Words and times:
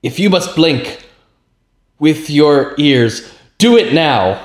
If 0.00 0.20
you 0.20 0.30
must 0.30 0.54
blink 0.54 1.04
with 1.98 2.30
your 2.30 2.76
ears, 2.78 3.28
do 3.58 3.76
it 3.76 3.92
now. 3.92 4.40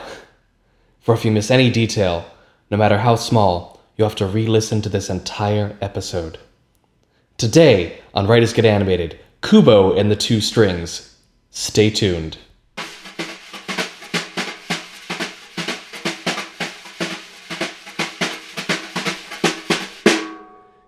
For 1.01 1.13
if 1.13 1.23
you 1.23 1.29
miss 1.29 1.51
any 1.51 1.69
detail, 1.69 2.25
no 2.71 2.77
matter 2.77 2.97
how 2.97 3.15
small, 3.17 3.79
you 3.95 4.03
have 4.03 4.15
to 4.15 4.25
re 4.25 4.47
listen 4.47 4.81
to 4.81 4.89
this 4.89 5.11
entire 5.11 5.77
episode. 5.79 6.39
Today 7.37 8.01
on 8.15 8.25
Writers 8.25 8.51
Get 8.51 8.65
Animated, 8.65 9.19
Kubo 9.43 9.95
and 9.95 10.09
the 10.09 10.15
Two 10.15 10.41
Strings. 10.41 11.15
Stay 11.51 11.91
tuned. 11.91 12.39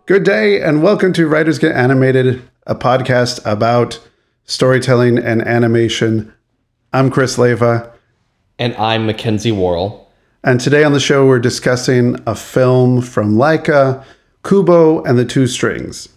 Good 0.07 0.23
day, 0.23 0.59
and 0.59 0.81
welcome 0.81 1.13
to 1.13 1.27
Writers 1.27 1.59
Get 1.59 1.75
Animated, 1.75 2.41
a 2.65 2.73
podcast 2.73 3.39
about 3.45 3.99
storytelling 4.45 5.17
and 5.17 5.41
animation. 5.41 6.33
I'm 6.93 7.09
Chris 7.11 7.37
Leva, 7.37 7.91
And 8.59 8.73
I'm 8.75 9.05
Mackenzie 9.05 9.51
Worrell. 9.51 10.09
and 10.43 10.59
today 10.59 10.83
on 10.83 10.93
the 10.93 10.99
show 10.99 11.25
we're 11.25 11.39
discussing 11.39 12.17
a 12.25 12.35
film 12.35 13.01
from 13.01 13.35
Laika, 13.35 14.03
Kubo 14.47 15.03
and 15.03 15.17
the 15.17 15.25
Two 15.25 15.47
Strings. 15.47 16.09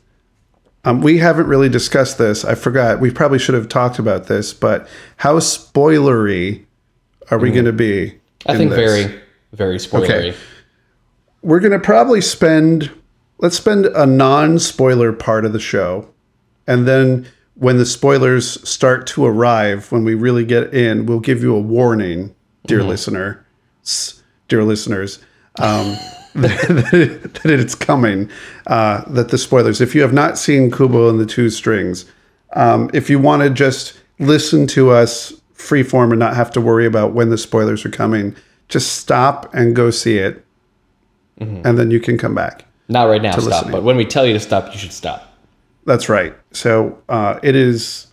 Um, 0.84 1.00
we 1.00 1.18
haven't 1.18 1.46
really 1.48 1.68
discussed 1.68 2.18
this. 2.18 2.44
I 2.44 2.54
forgot. 2.54 3.00
We 3.00 3.10
probably 3.10 3.38
should 3.38 3.54
have 3.54 3.68
talked 3.68 3.98
about 3.98 4.26
this, 4.26 4.54
but 4.54 4.86
how 5.16 5.38
spoilery 5.38 6.64
are 7.30 7.38
we 7.38 7.50
going 7.50 7.64
to 7.64 7.72
be? 7.72 8.10
Mm. 8.12 8.18
I 8.46 8.52
in 8.52 8.58
think 8.58 8.70
this? 8.70 8.78
very, 9.06 9.20
very 9.52 9.76
spoilery. 9.78 10.04
Okay. 10.04 10.34
we're 11.42 11.60
going 11.60 11.72
to 11.72 11.78
probably 11.80 12.20
spend 12.20 12.90
let's 13.38 13.56
spend 13.56 13.86
a 13.86 14.04
non-spoiler 14.06 15.12
part 15.12 15.44
of 15.44 15.52
the 15.52 15.60
show 15.60 16.08
and 16.66 16.86
then 16.88 17.26
when 17.58 17.76
the 17.76 17.86
spoilers 17.86 18.68
start 18.68 19.06
to 19.06 19.24
arrive 19.24 19.90
when 19.90 20.04
we 20.04 20.14
really 20.14 20.44
get 20.44 20.72
in 20.74 21.06
we'll 21.06 21.20
give 21.20 21.42
you 21.42 21.54
a 21.54 21.60
warning 21.60 22.34
dear 22.66 22.82
listener 22.82 23.44
dear 24.48 24.64
listeners 24.64 25.18
um, 25.58 25.96
that, 26.34 27.40
that 27.42 27.60
it's 27.60 27.74
coming 27.74 28.30
uh, 28.66 29.02
that 29.08 29.28
the 29.28 29.38
spoilers 29.38 29.80
if 29.80 29.94
you 29.94 30.02
have 30.02 30.12
not 30.12 30.38
seen 30.38 30.70
kubo 30.70 31.08
and 31.08 31.18
the 31.18 31.26
two 31.26 31.50
strings 31.50 32.04
um, 32.54 32.90
if 32.94 33.10
you 33.10 33.18
want 33.18 33.42
to 33.42 33.50
just 33.50 33.98
listen 34.18 34.66
to 34.66 34.90
us 34.90 35.32
freeform 35.54 36.10
and 36.10 36.18
not 36.18 36.36
have 36.36 36.50
to 36.50 36.60
worry 36.60 36.86
about 36.86 37.12
when 37.12 37.30
the 37.30 37.38
spoilers 37.38 37.84
are 37.84 37.90
coming 37.90 38.34
just 38.68 38.98
stop 38.98 39.52
and 39.54 39.74
go 39.74 39.90
see 39.90 40.18
it 40.18 40.44
and 41.40 41.78
then 41.78 41.90
you 41.90 42.00
can 42.00 42.18
come 42.18 42.34
back. 42.34 42.64
Not 42.88 43.04
right 43.04 43.22
now, 43.22 43.32
stop. 43.32 43.44
listening. 43.44 43.72
But 43.72 43.82
when 43.82 43.96
we 43.96 44.04
tell 44.04 44.26
you 44.26 44.32
to 44.32 44.40
stop, 44.40 44.72
you 44.72 44.78
should 44.78 44.92
stop. 44.92 45.27
That's 45.88 46.10
right. 46.10 46.34
So 46.52 47.02
uh, 47.08 47.40
it 47.42 47.56
is. 47.56 48.08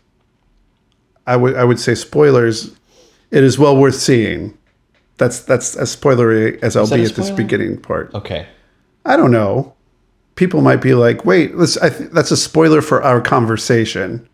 I 1.28 1.36
would 1.36 1.58
I 1.58 1.66
would 1.66 1.78
say 1.78 1.94
spoilers. 1.94 2.74
It 3.32 3.44
is 3.44 3.60
well 3.60 3.76
worth 3.76 3.96
seeing. 3.96 4.58
That's 5.18 5.42
that's 5.42 5.76
as 5.76 5.94
spoilery 5.94 6.58
as 6.64 6.78
I'll 6.78 6.90
be 6.90 7.04
at 7.04 7.16
this 7.16 7.32
beginning 7.32 7.82
part. 7.82 8.14
Okay. 8.14 8.48
I 9.06 9.18
don't 9.18 9.32
know. 9.32 9.74
People 10.36 10.62
might 10.62 10.82
be 10.82 10.94
like, 10.94 11.26
"Wait, 11.26 11.58
let's, 11.58 11.76
I 11.78 11.90
th- 11.90 12.12
that's 12.12 12.32
a 12.32 12.38
spoiler 12.38 12.82
for 12.82 13.04
our 13.04 13.20
conversation." 13.20 14.26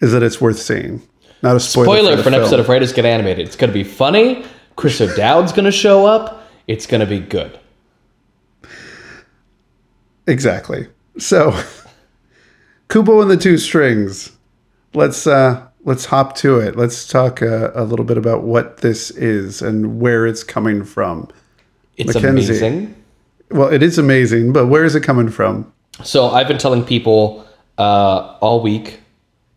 Is 0.00 0.12
that 0.12 0.22
it's 0.22 0.40
worth 0.40 0.58
seeing? 0.58 1.02
Not 1.42 1.54
a 1.54 1.60
spoiler, 1.60 1.84
Spoiler 1.98 2.16
the 2.16 2.22
for 2.22 2.28
an 2.30 2.32
film. 2.32 2.42
episode 2.44 2.60
of 2.60 2.68
Writers 2.70 2.94
Get 2.94 3.04
Animated. 3.04 3.46
It's 3.46 3.56
going 3.56 3.70
to 3.70 3.74
be 3.74 3.84
funny. 3.84 4.46
Chris 4.76 5.02
O'Dowd's 5.02 5.52
going 5.52 5.66
to 5.66 5.72
show 5.72 6.06
up. 6.06 6.48
It's 6.66 6.86
going 6.86 7.00
to 7.00 7.06
be 7.06 7.20
good. 7.20 7.60
Exactly. 10.26 10.88
So, 11.18 11.50
Kubo 12.88 13.20
and 13.20 13.30
the 13.30 13.36
Two 13.36 13.58
Strings. 13.58 14.32
Let's 14.94 15.26
uh 15.26 15.66
let's 15.84 16.06
hop 16.06 16.34
to 16.36 16.58
it. 16.58 16.76
Let's 16.76 17.06
talk 17.06 17.42
uh, 17.42 17.70
a 17.74 17.84
little 17.84 18.04
bit 18.04 18.18
about 18.18 18.42
what 18.42 18.78
this 18.78 19.10
is 19.10 19.62
and 19.62 20.00
where 20.00 20.26
it's 20.26 20.42
coming 20.42 20.84
from. 20.84 21.28
It's 21.96 22.14
Mackenzie. 22.14 22.52
amazing. 22.52 22.94
Well, 23.50 23.68
it 23.68 23.82
is 23.82 23.98
amazing, 23.98 24.52
but 24.52 24.66
where 24.66 24.84
is 24.84 24.94
it 24.94 25.02
coming 25.02 25.28
from? 25.28 25.70
So 26.04 26.28
I've 26.28 26.48
been 26.48 26.58
telling 26.58 26.84
people 26.84 27.46
uh, 27.76 28.36
all 28.40 28.62
week 28.62 29.00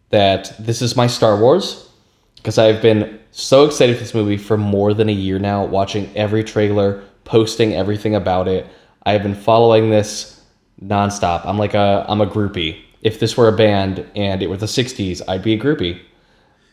that 0.10 0.54
this 0.60 0.82
is 0.82 0.96
my 0.96 1.08
Star 1.08 1.38
Wars 1.40 1.90
because 2.36 2.58
I've 2.58 2.82
been 2.82 3.20
so 3.32 3.66
excited 3.66 3.96
for 3.96 4.04
this 4.04 4.14
movie 4.14 4.38
for 4.38 4.58
more 4.58 4.94
than 4.94 5.08
a 5.10 5.14
year 5.14 5.40
now, 5.40 5.66
watching 5.66 6.10
every 6.16 6.44
trailer, 6.44 7.04
posting 7.24 7.74
everything 7.74 8.16
about 8.16 8.48
it. 8.48 8.68
I 9.04 9.14
have 9.14 9.24
been 9.24 9.36
following 9.36 9.90
this 9.90 10.42
nonstop. 10.84 11.46
I'm 11.46 11.58
like 11.58 11.74
a 11.74 12.06
I'm 12.08 12.22
a 12.22 12.28
groupie. 12.28 12.82
If 13.02 13.20
this 13.20 13.36
were 13.38 13.48
a 13.48 13.56
band 13.56 14.06
and 14.16 14.42
it 14.44 14.50
were 14.50 14.58
the 14.58 14.66
'60s, 14.68 15.22
I'd 15.28 15.44
be 15.44 15.54
a 15.54 15.60
groupie. 15.60 16.00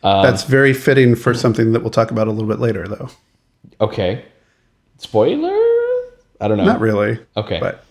Um, 0.03 0.23
That's 0.23 0.43
very 0.43 0.73
fitting 0.73 1.15
for 1.15 1.33
something 1.33 1.73
that 1.73 1.81
we'll 1.81 1.89
talk 1.89 2.11
about 2.11 2.27
a 2.27 2.31
little 2.31 2.47
bit 2.47 2.59
later, 2.59 2.87
though. 2.87 3.09
Okay, 3.81 4.23
spoiler. 4.97 5.55
I 6.41 6.47
don't 6.47 6.57
know. 6.57 6.63
Not 6.65 6.79
really, 6.79 7.19
Okay. 7.35 7.59
but 7.59 7.83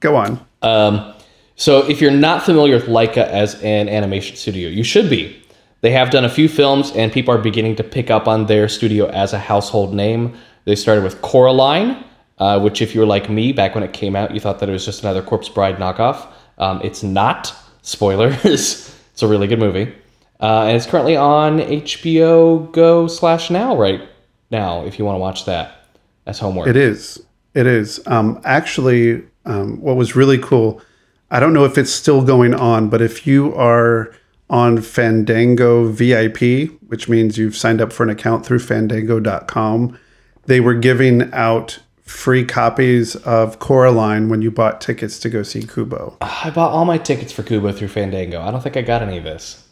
go 0.00 0.14
on. 0.16 0.40
Um, 0.62 1.12
so 1.56 1.88
if 1.88 2.00
you're 2.00 2.10
not 2.12 2.42
familiar 2.44 2.76
with 2.76 2.86
Laika 2.86 3.18
as 3.28 3.60
an 3.62 3.88
animation 3.88 4.36
studio, 4.36 4.68
you 4.68 4.84
should 4.84 5.10
be. 5.10 5.42
They 5.80 5.90
have 5.90 6.10
done 6.10 6.24
a 6.24 6.28
few 6.28 6.48
films, 6.48 6.92
and 6.92 7.12
people 7.12 7.34
are 7.34 7.38
beginning 7.38 7.76
to 7.76 7.84
pick 7.84 8.10
up 8.10 8.28
on 8.28 8.46
their 8.46 8.68
studio 8.68 9.06
as 9.08 9.32
a 9.32 9.38
household 9.38 9.94
name. 9.94 10.36
They 10.64 10.74
started 10.76 11.02
with 11.04 11.20
Coraline, 11.22 12.02
uh, 12.38 12.60
which, 12.60 12.80
if 12.82 12.94
you 12.94 13.00
were 13.00 13.06
like 13.06 13.28
me 13.30 13.52
back 13.52 13.74
when 13.74 13.82
it 13.84 13.92
came 13.92 14.14
out, 14.16 14.32
you 14.32 14.40
thought 14.40 14.58
that 14.60 14.68
it 14.68 14.72
was 14.72 14.84
just 14.84 15.02
another 15.02 15.22
Corpse 15.22 15.48
Bride 15.48 15.76
knockoff. 15.76 16.26
Um, 16.58 16.80
it's 16.84 17.02
not. 17.02 17.54
Spoilers. 17.86 18.44
it's 19.12 19.22
a 19.22 19.28
really 19.28 19.46
good 19.46 19.60
movie, 19.60 19.94
uh, 20.40 20.62
and 20.62 20.76
it's 20.76 20.86
currently 20.86 21.16
on 21.16 21.60
HBO 21.60 22.70
Go 22.72 23.06
slash 23.06 23.48
Now 23.48 23.76
right 23.76 24.02
now. 24.50 24.84
If 24.84 24.98
you 24.98 25.04
want 25.04 25.14
to 25.14 25.20
watch 25.20 25.44
that 25.44 25.86
as 26.26 26.40
homework. 26.40 26.66
It 26.66 26.76
is. 26.76 27.22
It 27.54 27.66
is. 27.66 28.04
Um, 28.06 28.40
actually, 28.44 29.22
um, 29.44 29.80
what 29.80 29.96
was 29.96 30.16
really 30.16 30.36
cool, 30.36 30.82
I 31.30 31.40
don't 31.40 31.52
know 31.52 31.64
if 31.64 31.78
it's 31.78 31.92
still 31.92 32.24
going 32.24 32.54
on, 32.54 32.90
but 32.90 33.00
if 33.00 33.24
you 33.26 33.54
are 33.54 34.12
on 34.50 34.80
Fandango 34.82 35.88
VIP, 35.88 36.70
which 36.88 37.08
means 37.08 37.38
you've 37.38 37.56
signed 37.56 37.80
up 37.80 37.92
for 37.92 38.02
an 38.02 38.10
account 38.10 38.44
through 38.44 38.58
fandango.com, 38.58 39.98
they 40.44 40.60
were 40.60 40.74
giving 40.74 41.32
out 41.32 41.78
free 42.06 42.44
copies 42.44 43.16
of 43.16 43.58
Coraline 43.58 44.28
when 44.28 44.40
you 44.40 44.50
bought 44.50 44.80
tickets 44.80 45.18
to 45.20 45.28
go 45.28 45.42
see 45.42 45.62
Kubo. 45.66 46.16
I 46.20 46.50
bought 46.50 46.70
all 46.70 46.84
my 46.84 46.98
tickets 46.98 47.32
for 47.32 47.42
Kubo 47.42 47.72
through 47.72 47.88
Fandango. 47.88 48.40
I 48.40 48.50
don't 48.50 48.62
think 48.62 48.76
I 48.76 48.82
got 48.82 49.02
any 49.02 49.18
of 49.18 49.24
this. 49.24 49.66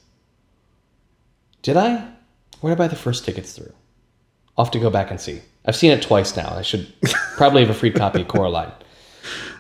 Did 1.63 1.77
I? 1.77 2.09
Where 2.61 2.75
did 2.75 2.81
I 2.83 2.85
buy 2.85 2.89
the 2.89 2.97
first 2.97 3.25
tickets 3.25 3.53
through? 3.53 3.73
I'll 4.59 4.65
have 4.65 4.73
to 4.73 4.79
go 4.79 4.91
back 4.91 5.11
and 5.11 5.21
see. 5.21 5.41
I've 5.65 5.77
seen 5.77 5.93
it 5.93 6.03
twice 6.03 6.37
now. 6.37 6.49
I 6.55 6.63
should 6.63 6.93
probably 7.37 7.63
have 7.63 7.71
a 7.71 7.79
free 7.79 7.91
copy 7.91 8.21
of 8.23 8.29
Coraline. 8.29 8.73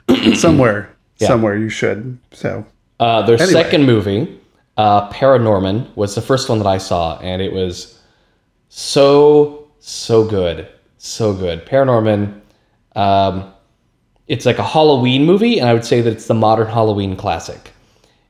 somewhere, 0.34 0.94
somewhere 1.16 1.56
you 1.56 1.68
should. 1.68 2.18
So, 2.32 2.66
Uh, 3.00 3.22
their 3.22 3.36
Anyway. 3.40 3.52
second 3.62 3.84
movie, 3.86 4.38
uh, 4.76 5.08
Paranorman, 5.10 5.94
was 5.96 6.14
the 6.14 6.20
first 6.22 6.48
one 6.48 6.58
that 6.58 6.66
I 6.66 6.78
saw, 6.78 7.18
and 7.20 7.40
it 7.40 7.52
was 7.52 7.98
so, 8.68 9.68
so 9.80 10.24
good. 10.24 10.68
So 10.98 11.32
good. 11.32 11.64
Paranorman, 11.66 12.40
um, 12.94 13.52
it's 14.26 14.46
like 14.46 14.58
a 14.58 14.64
Halloween 14.64 15.24
movie, 15.24 15.58
and 15.58 15.68
I 15.68 15.74
would 15.74 15.84
say 15.84 16.00
that 16.00 16.12
it's 16.12 16.26
the 16.26 16.34
modern 16.34 16.68
Halloween 16.68 17.16
classic. 17.16 17.72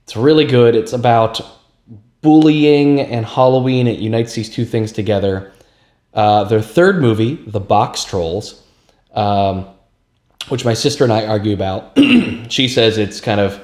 It's 0.03 0.17
really 0.17 0.45
good. 0.45 0.75
It's 0.75 0.93
about 0.93 1.41
bullying 2.21 3.01
and 3.01 3.25
Halloween. 3.25 3.87
It 3.87 3.99
unites 3.99 4.35
these 4.35 4.51
two 4.51 4.65
things 4.65 4.93
together. 4.93 5.53
Uh, 6.13 6.45
their 6.45 6.63
third 6.63 7.01
movie, 7.01 7.37
The 7.47 7.61
Box 7.61 8.05
Trolls, 8.05 8.63
um, 9.15 9.67
which 10.49 10.65
my 10.65 10.75
sister 10.75 11.05
and 11.05 11.13
I 11.13 11.27
argue 11.27 11.55
about. 11.55 11.97
she 12.49 12.69
says 12.69 12.99
it's 12.99 13.21
kind 13.21 13.41
of 13.41 13.61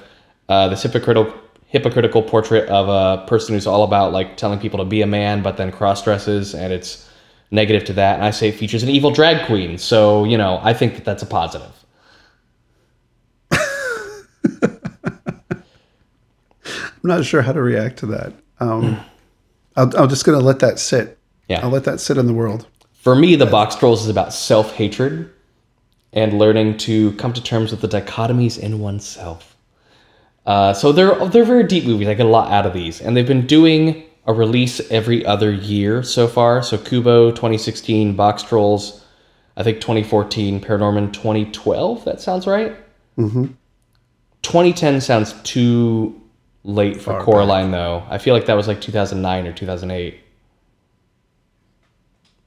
uh, 0.49 0.69
this 0.69 0.82
hypocritical 0.82 1.34
hypocritical 1.67 2.21
portrait 2.21 2.69
of 2.69 2.88
a 2.88 3.25
person 3.27 3.55
who's 3.55 3.67
all 3.67 3.84
about 3.84 4.12
like 4.12 4.37
telling 4.37 4.59
people 4.59 4.78
to 4.78 4.84
be 4.84 5.02
a 5.02 5.06
man, 5.06 5.43
but 5.43 5.56
then 5.56 5.70
cross 5.70 6.02
dresses, 6.02 6.55
and 6.55 6.73
it's 6.73 7.08
negative 7.50 7.85
to 7.85 7.93
that. 7.94 8.17
And 8.17 8.25
I 8.25 8.31
say 8.31 8.49
it 8.49 8.55
features 8.55 8.82
an 8.82 8.88
evil 8.88 9.11
drag 9.11 9.47
queen, 9.47 9.79
so 9.79 10.25
you 10.25 10.38
know 10.38 10.61
I 10.62 10.75
think 10.75 10.94
that 10.94 11.05
that's 11.05 11.23
a 11.23 11.26
positive. 11.26 11.73
I'm 17.02 17.08
not 17.08 17.25
sure 17.25 17.43
how 17.43 17.52
to 17.52 17.62
react 17.62 17.99
to 18.00 18.06
that. 18.06 18.32
Um, 18.61 19.00
I'll, 19.76 19.97
I'm 19.97 20.08
just 20.08 20.25
going 20.25 20.38
to 20.38 20.44
let 20.44 20.58
that 20.58 20.79
sit. 20.79 21.19
Yeah. 21.49 21.61
I'll 21.62 21.70
let 21.70 21.85
that 21.85 22.00
sit 22.00 22.19
in 22.19 22.26
the 22.26 22.35
world. 22.35 22.67
For 22.93 23.17
me, 23.17 23.35
The 23.35 23.47
Box 23.47 23.75
Trolls 23.75 24.02
is 24.02 24.08
about 24.08 24.32
self 24.35 24.75
hatred 24.75 25.31
and 26.12 26.38
learning 26.38 26.76
to 26.76 27.12
come 27.12 27.32
to 27.32 27.43
terms 27.43 27.70
with 27.70 27.81
the 27.81 27.88
dichotomies 27.88 28.58
in 28.58 28.81
oneself. 28.81 29.56
Uh, 30.44 30.73
so 30.73 30.93
they're 30.93 31.14
they're 31.29 31.44
very 31.44 31.64
deep 31.64 31.85
movies. 31.85 32.08
I 32.08 32.14
get 32.14 32.26
a 32.26 32.29
lot 32.29 32.50
out 32.50 32.67
of 32.67 32.73
these, 32.73 33.00
and 33.00 33.17
they've 33.17 33.26
been 33.26 33.47
doing 33.47 34.05
a 34.26 34.32
release 34.32 34.81
every 34.90 35.25
other 35.25 35.52
year 35.52 36.02
so 36.02 36.28
far. 36.28 36.62
So 36.62 36.78
Kubo 36.78 37.31
2016, 37.31 38.14
Box 38.14 38.43
Trolls, 38.43 39.05
I 39.56 39.62
think 39.62 39.81
2014, 39.81 40.61
Paranorman 40.61 41.12
2012. 41.12 42.05
That 42.05 42.20
sounds 42.20 42.46
right. 42.46 42.76
Mm-hmm. 43.19 43.46
2010 44.43 45.00
sounds 45.00 45.34
too 45.43 46.20
late 46.64 46.96
for 46.96 47.12
Far 47.12 47.25
Coraline, 47.25 47.70
though. 47.70 48.05
I 48.08 48.19
feel 48.19 48.34
like 48.34 48.46
that 48.46 48.55
was 48.55 48.69
like 48.69 48.81
2009 48.81 49.46
or 49.46 49.52
2008. 49.52 50.14
It 50.14 50.23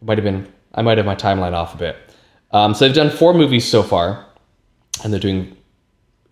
might 0.01 0.17
have 0.17 0.25
been. 0.25 0.51
I 0.75 0.81
might 0.81 0.97
have 0.97 1.05
my 1.05 1.15
timeline 1.15 1.53
off 1.53 1.75
a 1.75 1.77
bit. 1.77 1.95
Um, 2.51 2.73
so 2.73 2.85
they've 2.85 2.95
done 2.95 3.11
four 3.11 3.33
movies 3.33 3.65
so 3.65 3.83
far, 3.83 4.25
and 5.03 5.13
they're 5.13 5.19
doing 5.19 5.55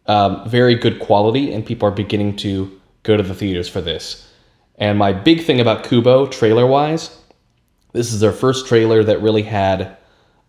um, 0.07 0.49
very 0.49 0.75
good 0.75 0.99
quality, 0.99 1.53
and 1.53 1.65
people 1.65 1.87
are 1.87 1.91
beginning 1.91 2.35
to 2.37 2.79
go 3.03 3.17
to 3.17 3.23
the 3.23 3.35
theaters 3.35 3.69
for 3.69 3.81
this. 3.81 4.30
And 4.81 4.97
my 4.97 5.13
big 5.13 5.43
thing 5.43 5.61
about 5.61 5.83
Kubo, 5.83 6.25
trailer 6.25 6.65
wise, 6.65 7.15
this 7.93 8.11
is 8.11 8.19
their 8.19 8.31
first 8.31 8.65
trailer 8.65 9.03
that 9.03 9.21
really 9.21 9.43
had 9.43 9.95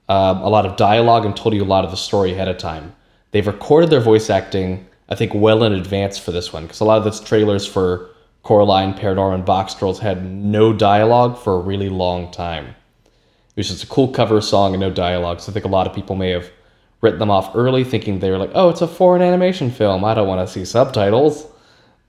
um, 0.09 0.39
a 0.39 0.49
lot 0.49 0.65
of 0.65 0.77
dialogue 0.77 1.27
and 1.27 1.37
told 1.37 1.55
you 1.55 1.63
a 1.63 1.65
lot 1.65 1.85
of 1.85 1.91
the 1.91 1.99
story 1.99 2.33
ahead 2.33 2.49
of 2.49 2.57
time. 2.57 2.97
They've 3.33 3.47
recorded 3.47 3.91
their 3.91 4.01
voice 4.01 4.31
acting, 4.31 4.87
I 5.11 5.17
think, 5.17 5.35
well 5.35 5.63
in 5.63 5.75
advance 5.75 6.19
for 6.19 6.33
this 6.33 6.51
one, 6.51 6.63
because 6.63 6.81
a 6.81 6.85
lot 6.87 6.97
of 6.97 7.05
the 7.05 7.25
trailers 7.25 7.67
for 7.67 8.09
Coraline, 8.43 8.95
Paranorman, 8.95 9.45
Box 9.45 9.75
Trolls 9.75 9.99
had 9.99 10.25
no 10.25 10.73
dialogue 10.73 11.37
for 11.37 11.57
a 11.57 11.61
really 11.61 11.91
long 11.91 12.31
time. 12.31 12.69
It 12.69 13.57
was 13.57 13.69
just 13.69 13.85
a 13.85 13.89
cool 13.89 14.09
cover 14.09 14.41
song 14.41 14.73
and 14.73 14.81
no 14.81 14.91
dialogue. 14.91 15.41
So 15.41 15.53
I 15.53 15.53
think 15.53 15.67
a 15.67 15.69
lot 15.69 15.87
of 15.87 15.95
people 15.95 16.17
may 16.17 16.31
have 16.31 16.51
written 17.03 17.19
them 17.19 17.31
off 17.31 17.55
early, 17.55 17.85
thinking 17.85 18.19
they 18.19 18.31
were 18.31 18.39
like, 18.39 18.53
"Oh, 18.55 18.71
it's 18.71 18.81
a 18.81 18.89
foreign 18.89 19.21
animation 19.21 19.71
film. 19.71 20.07
I 20.07 20.15
don't 20.15 20.27
want 20.27 20.47
to 20.47 20.51
see 20.51 20.65
subtitles." 20.65 21.47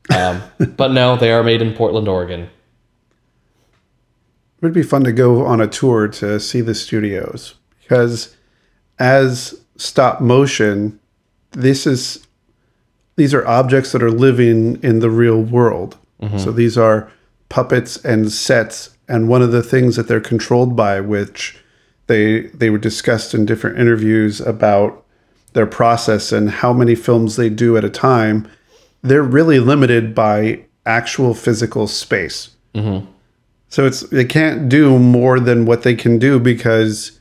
Um, 0.10 0.42
but 0.76 0.92
no, 0.92 1.16
they 1.16 1.32
are 1.32 1.44
made 1.44 1.62
in 1.62 1.74
Portland, 1.74 2.08
Oregon. 2.08 2.42
It 2.42 2.50
would 4.62 4.74
be 4.74 4.84
fun 4.84 5.04
to 5.04 5.12
go 5.12 5.46
on 5.46 5.62
a 5.62 5.68
tour 5.68 6.08
to 6.08 6.40
see 6.40 6.62
the 6.62 6.76
studios 6.76 7.56
because 7.82 8.36
as 9.00 9.60
stop 9.76 10.22
motion, 10.22 11.00
this 11.52 11.86
is 11.86 12.26
these 13.16 13.34
are 13.34 13.46
objects 13.48 13.92
that 13.92 14.02
are 14.02 14.12
living 14.12 14.82
in 14.82 15.00
the 15.00 15.10
real 15.10 15.42
world. 15.42 15.98
So 16.38 16.54
these 16.54 16.78
are 16.78 17.12
puppets 17.50 17.98
and 18.06 18.32
sets 18.32 18.94
and 19.08 19.28
one 19.28 19.42
of 19.42 19.52
the 19.52 19.62
things 19.62 19.96
that 19.98 20.08
they're 20.08 20.22
controlled 20.22 20.76
by 20.76 21.02
which 21.02 21.58
they 22.08 22.48
they 22.48 22.70
were 22.70 22.78
discussed 22.78 23.34
in 23.34 23.46
different 23.46 23.78
interviews 23.78 24.42
about 24.42 25.06
their 25.54 25.66
process 25.66 26.32
and 26.32 26.50
how 26.50 26.74
many 26.74 26.96
films 26.96 27.36
they 27.36 27.50
do 27.50 27.78
at 27.78 27.84
a 27.84 27.90
time 27.90 28.48
they're 29.04 29.22
really 29.24 29.60
limited 29.60 30.16
by 30.16 30.66
actual 30.86 31.34
physical 31.34 31.88
space 31.88 32.50
mm-hmm. 32.74 33.06
so 33.70 33.86
it's 33.86 34.02
they 34.10 34.26
can't 34.26 34.68
do 34.70 34.98
more 35.00 35.40
than 35.40 35.66
what 35.66 35.84
they 35.84 35.96
can 35.96 36.18
do 36.20 36.40
because 36.40 37.20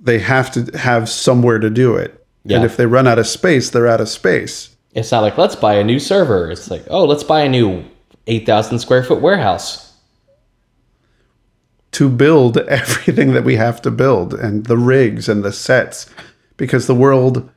they 0.00 0.18
have 0.18 0.50
to 0.52 0.76
have 0.78 1.08
somewhere 1.08 1.58
to 1.58 1.70
do 1.70 1.94
it 1.96 2.26
Yeah. 2.44 2.56
and 2.56 2.64
if 2.64 2.76
they 2.76 2.86
run 2.86 3.06
out 3.06 3.18
of 3.18 3.26
space 3.26 3.70
they're 3.70 3.86
out 3.88 4.00
of 4.00 4.08
space 4.08 4.70
It's 4.94 5.10
not 5.12 5.22
like 5.22 5.36
let's 5.38 5.56
buy 5.56 5.74
a 5.74 5.84
new 5.84 5.98
server. 5.98 6.50
It's 6.50 6.70
like 6.70 6.84
oh, 6.88 7.04
let's 7.04 7.24
buy 7.24 7.40
a 7.42 7.48
new 7.48 7.84
eight 8.26 8.46
thousand 8.46 8.78
square 8.78 9.02
foot 9.02 9.20
warehouse. 9.20 9.92
to 11.92 12.08
build 12.08 12.56
everything 12.68 13.32
that 13.34 13.44
we 13.44 13.56
have 13.56 13.80
to 13.82 13.90
build 13.90 14.34
and 14.34 14.66
the 14.66 14.76
rigs 14.78 15.28
and 15.28 15.42
the 15.44 15.52
sets 15.52 16.06
because 16.56 16.86
the 16.86 16.94
world 16.94 17.48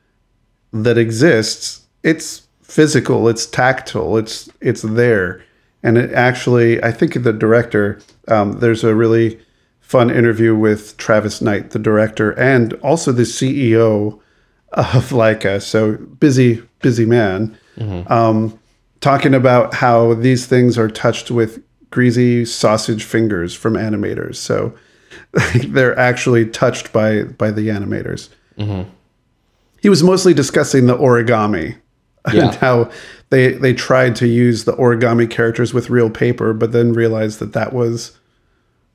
that 0.72 0.98
exists 0.98 1.86
it's 2.02 2.47
physical 2.68 3.28
it's 3.28 3.46
tactile 3.46 4.16
it's 4.16 4.48
it's 4.60 4.82
there. 4.82 5.42
And 5.82 5.96
it 5.96 6.12
actually 6.12 6.82
i 6.82 6.92
think 6.92 7.22
the 7.22 7.32
director 7.32 8.00
um, 8.28 8.60
there's 8.60 8.84
a 8.84 8.94
really 8.94 9.40
fun 9.80 10.10
interview 10.10 10.54
with 10.54 10.96
travis 10.98 11.40
knight 11.40 11.70
the 11.70 11.78
director 11.78 12.32
and 12.32 12.74
also 12.74 13.10
the 13.10 13.22
ceo 13.22 14.20
of 14.72 15.10
laika. 15.10 15.62
So 15.62 15.96
busy 15.96 16.62
busy 16.80 17.06
man. 17.06 17.56
Um, 18.10 18.58
talking 19.00 19.34
about 19.34 19.74
how 19.74 20.14
these 20.14 20.46
things 20.46 20.76
are 20.76 20.88
touched 20.88 21.30
with 21.30 21.62
greasy 21.90 22.44
sausage 22.44 23.04
fingers 23.04 23.54
from 23.54 23.74
animators. 23.74 24.36
So 24.36 24.74
they're 25.68 25.98
actually 25.98 26.46
touched 26.46 26.92
by 26.92 27.22
by 27.24 27.50
the 27.50 27.68
animators. 27.68 28.28
He 29.80 29.88
was 29.88 30.02
mostly 30.02 30.34
discussing 30.34 30.86
the 30.86 30.96
origami 30.96 31.76
Yeah. 32.32 32.46
and 32.46 32.54
how 32.56 32.90
they 33.30 33.52
they 33.52 33.72
tried 33.72 34.16
to 34.16 34.26
use 34.26 34.64
the 34.64 34.72
origami 34.74 35.30
characters 35.30 35.72
with 35.72 35.88
real 35.90 36.10
paper, 36.10 36.52
but 36.52 36.72
then 36.72 36.92
realized 36.92 37.38
that 37.38 37.52
that 37.54 37.72
was 37.72 38.18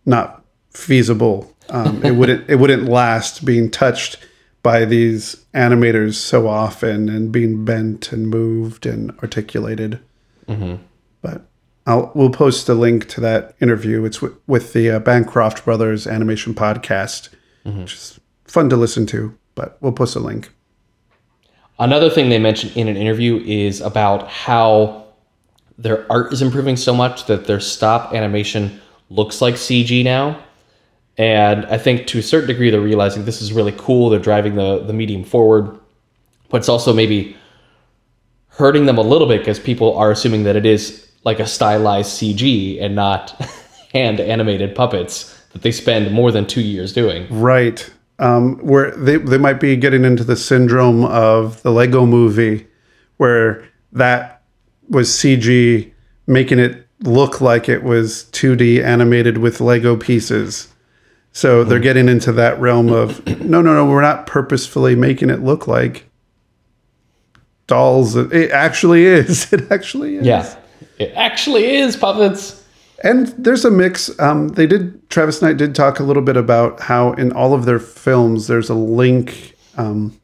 not 0.05 0.43
feasible. 0.71 1.51
Um, 1.69 2.03
it 2.03 2.11
wouldn't 2.15 2.49
it 2.49 2.55
wouldn't 2.57 2.83
last 2.89 3.45
being 3.45 3.71
touched 3.71 4.17
by 4.61 4.85
these 4.85 5.45
animators 5.53 6.13
so 6.15 6.47
often 6.47 7.09
and 7.09 7.31
being 7.31 7.65
bent 7.65 8.11
and 8.11 8.27
moved 8.29 8.85
and 8.85 9.11
articulated. 9.21 9.99
But 11.21 11.45
I'll 11.87 12.11
we'll 12.13 12.29
post 12.29 12.69
a 12.69 12.73
link 12.73 13.07
to 13.09 13.21
that 13.21 13.55
interview. 13.61 14.03
It's 14.05 14.21
with, 14.21 14.33
with 14.47 14.73
the 14.73 14.91
uh, 14.91 14.99
Bancroft 14.99 15.65
Brothers 15.65 16.05
Animation 16.05 16.53
Podcast, 16.53 17.29
which 17.63 17.93
is 17.93 18.19
fun 18.45 18.69
to 18.69 18.75
listen 18.77 19.05
to. 19.07 19.37
But 19.55 19.77
we'll 19.81 19.93
post 19.93 20.15
a 20.15 20.19
link. 20.19 20.51
Another 21.83 22.09
thing 22.09 22.29
they 22.29 22.39
mentioned 22.39 22.77
in 22.77 22.87
an 22.87 22.95
interview 22.95 23.43
is 23.45 23.81
about 23.81 24.29
how 24.29 25.03
their 25.77 26.09
art 26.09 26.31
is 26.31 26.41
improving 26.41 26.77
so 26.77 26.95
much 26.95 27.25
that 27.25 27.45
their 27.45 27.59
stop 27.59 28.13
animation 28.13 28.79
looks 29.09 29.41
like 29.41 29.55
CG 29.55 30.01
now. 30.01 30.41
And 31.17 31.65
I 31.65 31.77
think 31.77 32.07
to 32.07 32.19
a 32.19 32.21
certain 32.21 32.47
degree 32.47 32.69
they're 32.69 32.79
realizing 32.79 33.25
this 33.25 33.41
is 33.41 33.51
really 33.51 33.73
cool. 33.75 34.09
They're 34.09 34.21
driving 34.21 34.55
the, 34.55 34.79
the 34.79 34.93
medium 34.93 35.25
forward. 35.25 35.77
But 36.47 36.59
it's 36.59 36.69
also 36.69 36.93
maybe 36.93 37.35
hurting 38.47 38.85
them 38.85 38.97
a 38.97 39.01
little 39.01 39.27
bit 39.27 39.39
because 39.39 39.59
people 39.59 39.97
are 39.97 40.09
assuming 40.09 40.43
that 40.43 40.55
it 40.55 40.65
is 40.65 41.11
like 41.25 41.41
a 41.41 41.45
stylized 41.45 42.11
CG 42.11 42.81
and 42.81 42.95
not 42.95 43.31
hand 43.91 44.21
animated 44.21 44.73
puppets 44.73 45.37
that 45.51 45.63
they 45.63 45.71
spend 45.73 46.13
more 46.13 46.31
than 46.31 46.47
two 46.47 46.61
years 46.61 46.93
doing. 46.93 47.27
Right. 47.29 47.91
Um, 48.23 48.57
where 48.59 48.91
they, 48.91 49.17
they 49.17 49.37
might 49.37 49.59
be 49.59 49.75
getting 49.75 50.05
into 50.05 50.23
the 50.23 50.37
syndrome 50.37 51.03
of 51.03 51.61
the 51.61 51.71
Lego 51.71 52.05
movie, 52.05 52.65
where 53.17 53.67
that 53.91 54.41
was 54.87 55.09
CG, 55.09 55.91
making 56.25 56.59
it 56.59 56.87
look 57.01 57.41
like 57.41 57.67
it 57.67 57.83
was 57.83 58.25
2D 58.31 58.81
animated 58.81 59.39
with 59.39 59.59
Lego 59.59 59.97
pieces. 59.97 60.69
So 61.33 61.63
they're 61.63 61.79
getting 61.79 62.07
into 62.07 62.31
that 62.31 62.59
realm 62.61 62.93
of 62.93 63.25
no, 63.41 63.61
no, 63.61 63.73
no, 63.73 63.85
we're 63.85 64.01
not 64.01 64.27
purposefully 64.27 64.95
making 64.95 65.29
it 65.29 65.41
look 65.41 65.67
like 65.67 66.09
dolls. 67.67 68.15
It 68.15 68.51
actually 68.51 69.05
is. 69.05 69.51
It 69.53 69.71
actually 69.71 70.17
is. 70.17 70.25
Yeah. 70.25 70.55
It 70.99 71.11
actually 71.15 71.75
is 71.75 71.97
puppets. 71.97 72.62
And 73.03 73.27
there's 73.27 73.65
a 73.65 73.71
mix. 73.71 74.17
Um, 74.19 74.47
they 74.49 74.65
did. 74.65 75.09
Travis 75.09 75.41
Knight 75.41 75.57
did 75.57 75.75
talk 75.75 75.99
a 75.99 76.03
little 76.03 76.23
bit 76.23 76.37
about 76.37 76.79
how 76.79 77.11
in 77.13 77.33
all 77.33 77.53
of 77.53 77.65
their 77.65 77.79
films 77.79 78.47
there's 78.47 78.69
a 78.69 78.75
link 78.75 79.55
um, 79.77 80.19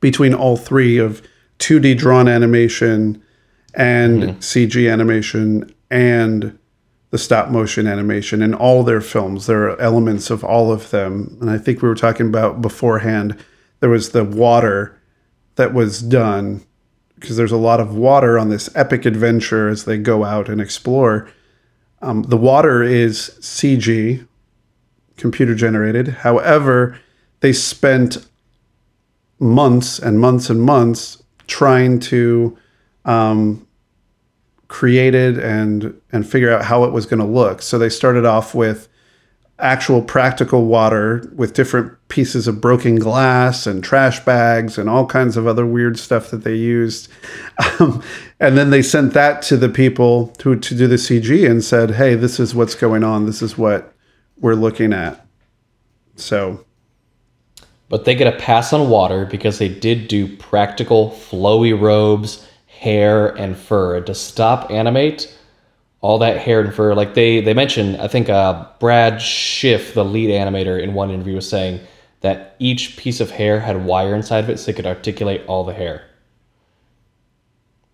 between 0.00 0.32
all 0.32 0.56
three 0.56 0.96
of 0.96 1.22
2D 1.58 1.96
drawn 1.98 2.26
animation 2.26 3.22
and 3.74 4.22
CG 4.38 4.90
animation 4.90 5.72
and 5.90 6.58
the 7.10 7.18
stop 7.18 7.50
motion 7.50 7.86
animation 7.86 8.42
in 8.42 8.54
all 8.54 8.82
their 8.82 9.00
films. 9.00 9.46
There 9.46 9.68
are 9.68 9.80
elements 9.80 10.30
of 10.30 10.42
all 10.42 10.72
of 10.72 10.90
them. 10.90 11.36
And 11.40 11.50
I 11.50 11.58
think 11.58 11.82
we 11.82 11.88
were 11.88 11.94
talking 11.94 12.26
about 12.26 12.62
beforehand. 12.62 13.38
There 13.80 13.90
was 13.90 14.10
the 14.10 14.24
water 14.24 15.00
that 15.56 15.74
was 15.74 16.00
done 16.00 16.64
because 17.14 17.36
there's 17.36 17.52
a 17.52 17.56
lot 17.56 17.78
of 17.78 17.94
water 17.94 18.38
on 18.38 18.48
this 18.48 18.68
epic 18.74 19.04
adventure 19.04 19.68
as 19.68 19.84
they 19.84 19.98
go 19.98 20.24
out 20.24 20.48
and 20.48 20.60
explore. 20.60 21.28
Um, 22.04 22.22
the 22.24 22.36
water 22.36 22.82
is 22.82 23.30
CG, 23.40 24.26
computer 25.16 25.54
generated. 25.54 26.08
However, 26.08 27.00
they 27.40 27.52
spent 27.52 28.26
months 29.38 29.98
and 29.98 30.20
months 30.20 30.50
and 30.50 30.62
months 30.62 31.22
trying 31.46 32.00
to 32.00 32.56
um, 33.06 33.66
create 34.68 35.14
it 35.14 35.38
and 35.38 35.98
and 36.12 36.28
figure 36.28 36.52
out 36.52 36.64
how 36.64 36.84
it 36.84 36.92
was 36.92 37.06
going 37.06 37.20
to 37.20 37.26
look. 37.26 37.62
So 37.62 37.78
they 37.78 37.88
started 37.88 38.26
off 38.26 38.54
with 38.54 38.88
actual 39.58 40.02
practical 40.02 40.66
water 40.66 41.30
with 41.36 41.54
different 41.54 41.96
pieces 42.08 42.48
of 42.48 42.60
broken 42.60 42.96
glass 42.96 43.66
and 43.66 43.84
trash 43.84 44.18
bags 44.24 44.78
and 44.78 44.90
all 44.90 45.06
kinds 45.06 45.36
of 45.36 45.46
other 45.46 45.64
weird 45.64 45.98
stuff 45.98 46.30
that 46.30 46.44
they 46.44 46.54
used. 46.54 47.08
Um, 47.80 48.02
and 48.40 48.58
then 48.58 48.70
they 48.70 48.82
sent 48.82 49.14
that 49.14 49.40
to 49.42 49.56
the 49.56 49.68
people 49.68 50.28
to, 50.38 50.56
to 50.56 50.74
do 50.74 50.86
the 50.86 50.96
CG 50.96 51.48
and 51.48 51.62
said, 51.62 51.92
hey, 51.92 52.14
this 52.14 52.38
is 52.38 52.54
what's 52.54 52.74
going 52.74 53.02
on. 53.02 53.26
This 53.26 53.42
is 53.42 53.56
what 53.56 53.94
we're 54.38 54.54
looking 54.54 54.92
at. 54.92 55.24
So, 56.16 56.64
But 57.88 58.04
they 58.04 58.14
get 58.14 58.32
a 58.32 58.36
pass 58.38 58.72
on 58.72 58.90
water 58.90 59.24
because 59.24 59.58
they 59.58 59.68
did 59.68 60.08
do 60.08 60.36
practical 60.36 61.10
flowy 61.10 61.78
robes, 61.78 62.46
hair, 62.66 63.28
and 63.28 63.56
fur. 63.56 64.00
To 64.00 64.14
stop 64.14 64.70
animate 64.70 65.33
all 66.04 66.18
that 66.18 66.36
hair 66.36 66.60
and 66.60 66.74
fur, 66.74 66.92
like 66.92 67.14
they 67.14 67.40
they 67.40 67.54
mentioned, 67.54 67.96
I 67.96 68.08
think 68.08 68.28
uh, 68.28 68.66
Brad 68.78 69.22
Schiff, 69.22 69.94
the 69.94 70.04
lead 70.04 70.28
animator, 70.28 70.78
in 70.78 70.92
one 70.92 71.10
interview 71.10 71.34
was 71.34 71.48
saying 71.48 71.80
that 72.20 72.56
each 72.58 72.98
piece 72.98 73.20
of 73.20 73.30
hair 73.30 73.60
had 73.60 73.86
wire 73.86 74.14
inside 74.14 74.44
of 74.44 74.50
it 74.50 74.58
so 74.58 74.66
they 74.66 74.74
could 74.74 74.86
articulate 74.86 75.40
all 75.46 75.64
the 75.64 75.72
hair. 75.72 76.04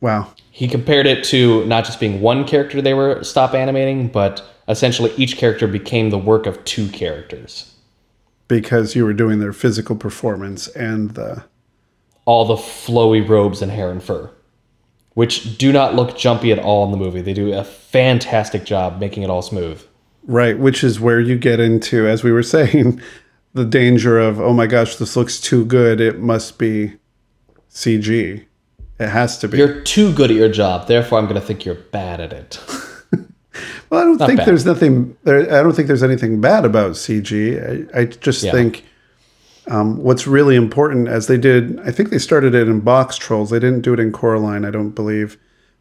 Wow. 0.00 0.34
He 0.50 0.66
compared 0.66 1.06
it 1.06 1.22
to 1.26 1.64
not 1.66 1.84
just 1.84 2.00
being 2.00 2.20
one 2.20 2.44
character 2.44 2.82
they 2.82 2.94
were 2.94 3.22
stop 3.22 3.54
animating, 3.54 4.08
but 4.08 4.42
essentially 4.66 5.12
each 5.16 5.36
character 5.36 5.68
became 5.68 6.10
the 6.10 6.18
work 6.18 6.46
of 6.46 6.64
two 6.64 6.88
characters. 6.88 7.76
Because 8.48 8.96
you 8.96 9.04
were 9.04 9.14
doing 9.14 9.38
their 9.38 9.52
physical 9.52 9.94
performance 9.94 10.66
and 10.66 11.10
the 11.10 11.44
All 12.24 12.44
the 12.44 12.56
flowy 12.56 13.22
robes 13.26 13.62
and 13.62 13.70
hair 13.70 13.90
and 13.92 14.02
fur, 14.02 14.30
which 15.14 15.58
do 15.58 15.72
not 15.72 15.94
look 15.94 16.16
jumpy 16.16 16.52
at 16.52 16.58
all 16.58 16.84
in 16.84 16.90
the 16.90 16.96
movie. 16.96 17.20
They 17.20 17.32
do 17.34 17.52
a 17.52 17.64
fantastic 17.64 18.64
job 18.64 18.98
making 19.00 19.22
it 19.22 19.30
all 19.30 19.42
smooth. 19.42 19.82
right, 20.24 20.58
which 20.58 20.84
is 20.84 21.00
where 21.00 21.20
you 21.20 21.36
get 21.38 21.58
into, 21.60 22.06
as 22.06 22.22
we 22.24 22.30
were 22.32 22.42
saying, 22.56 23.00
the 23.54 23.64
danger 23.64 24.18
of 24.18 24.40
oh 24.40 24.52
my 24.52 24.66
gosh, 24.66 24.96
this 24.96 25.16
looks 25.16 25.40
too 25.40 25.64
good. 25.64 26.00
It 26.00 26.20
must 26.20 26.58
be 26.58 26.94
CG. 27.70 28.44
It 28.98 29.08
has 29.08 29.38
to 29.38 29.48
be. 29.48 29.58
You're 29.58 29.80
too 29.82 30.12
good 30.12 30.30
at 30.30 30.36
your 30.36 30.50
job, 30.50 30.86
therefore 30.86 31.18
I'm 31.18 31.24
going 31.26 31.40
to 31.40 31.46
think 31.46 31.64
you're 31.64 31.74
bad 31.74 32.20
at 32.20 32.32
it. 32.32 32.60
well, 33.90 34.00
I 34.00 34.04
don't 34.04 34.18
think 34.18 34.38
bad. 34.38 34.46
there's 34.46 34.66
nothing. 34.66 35.16
There, 35.24 35.40
I 35.42 35.62
don't 35.62 35.72
think 35.74 35.88
there's 35.88 36.02
anything 36.02 36.40
bad 36.40 36.64
about 36.64 36.92
CG. 36.92 37.90
I, 37.94 38.00
I 38.00 38.04
just 38.04 38.42
Yeah. 38.42 38.52
think 38.52 38.84
um, 39.68 40.02
what's 40.02 40.26
really 40.26 40.56
important, 40.56 41.08
as 41.08 41.26
they 41.26 41.36
did, 41.36 41.78
I 41.80 41.90
think 41.92 42.10
they 42.10 42.18
started 42.18 42.54
it 42.54 42.68
in 42.68 42.80
Box 42.80 43.16
Trolls. 43.16 43.50
They 43.50 43.58
didn't 43.58 43.82
do 43.82 43.92
it 43.94 44.00
in 44.00 44.12
Coraline, 44.12 44.64
I 44.64 44.70
don't 44.70 44.90
believe, 44.90 45.36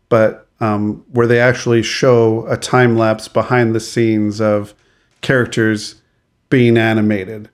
but 0.09 0.47
um, 0.59 1.03
where 1.11 1.27
they 1.27 1.39
actually 1.39 1.81
show 1.83 2.45
a 2.47 2.57
time 2.57 2.97
lapse 2.97 3.27
behind 3.27 3.73
the 3.73 3.79
scenes 3.79 4.41
of 4.41 4.73
characters 5.21 5.95
being 6.49 6.77
animated, 6.77 7.49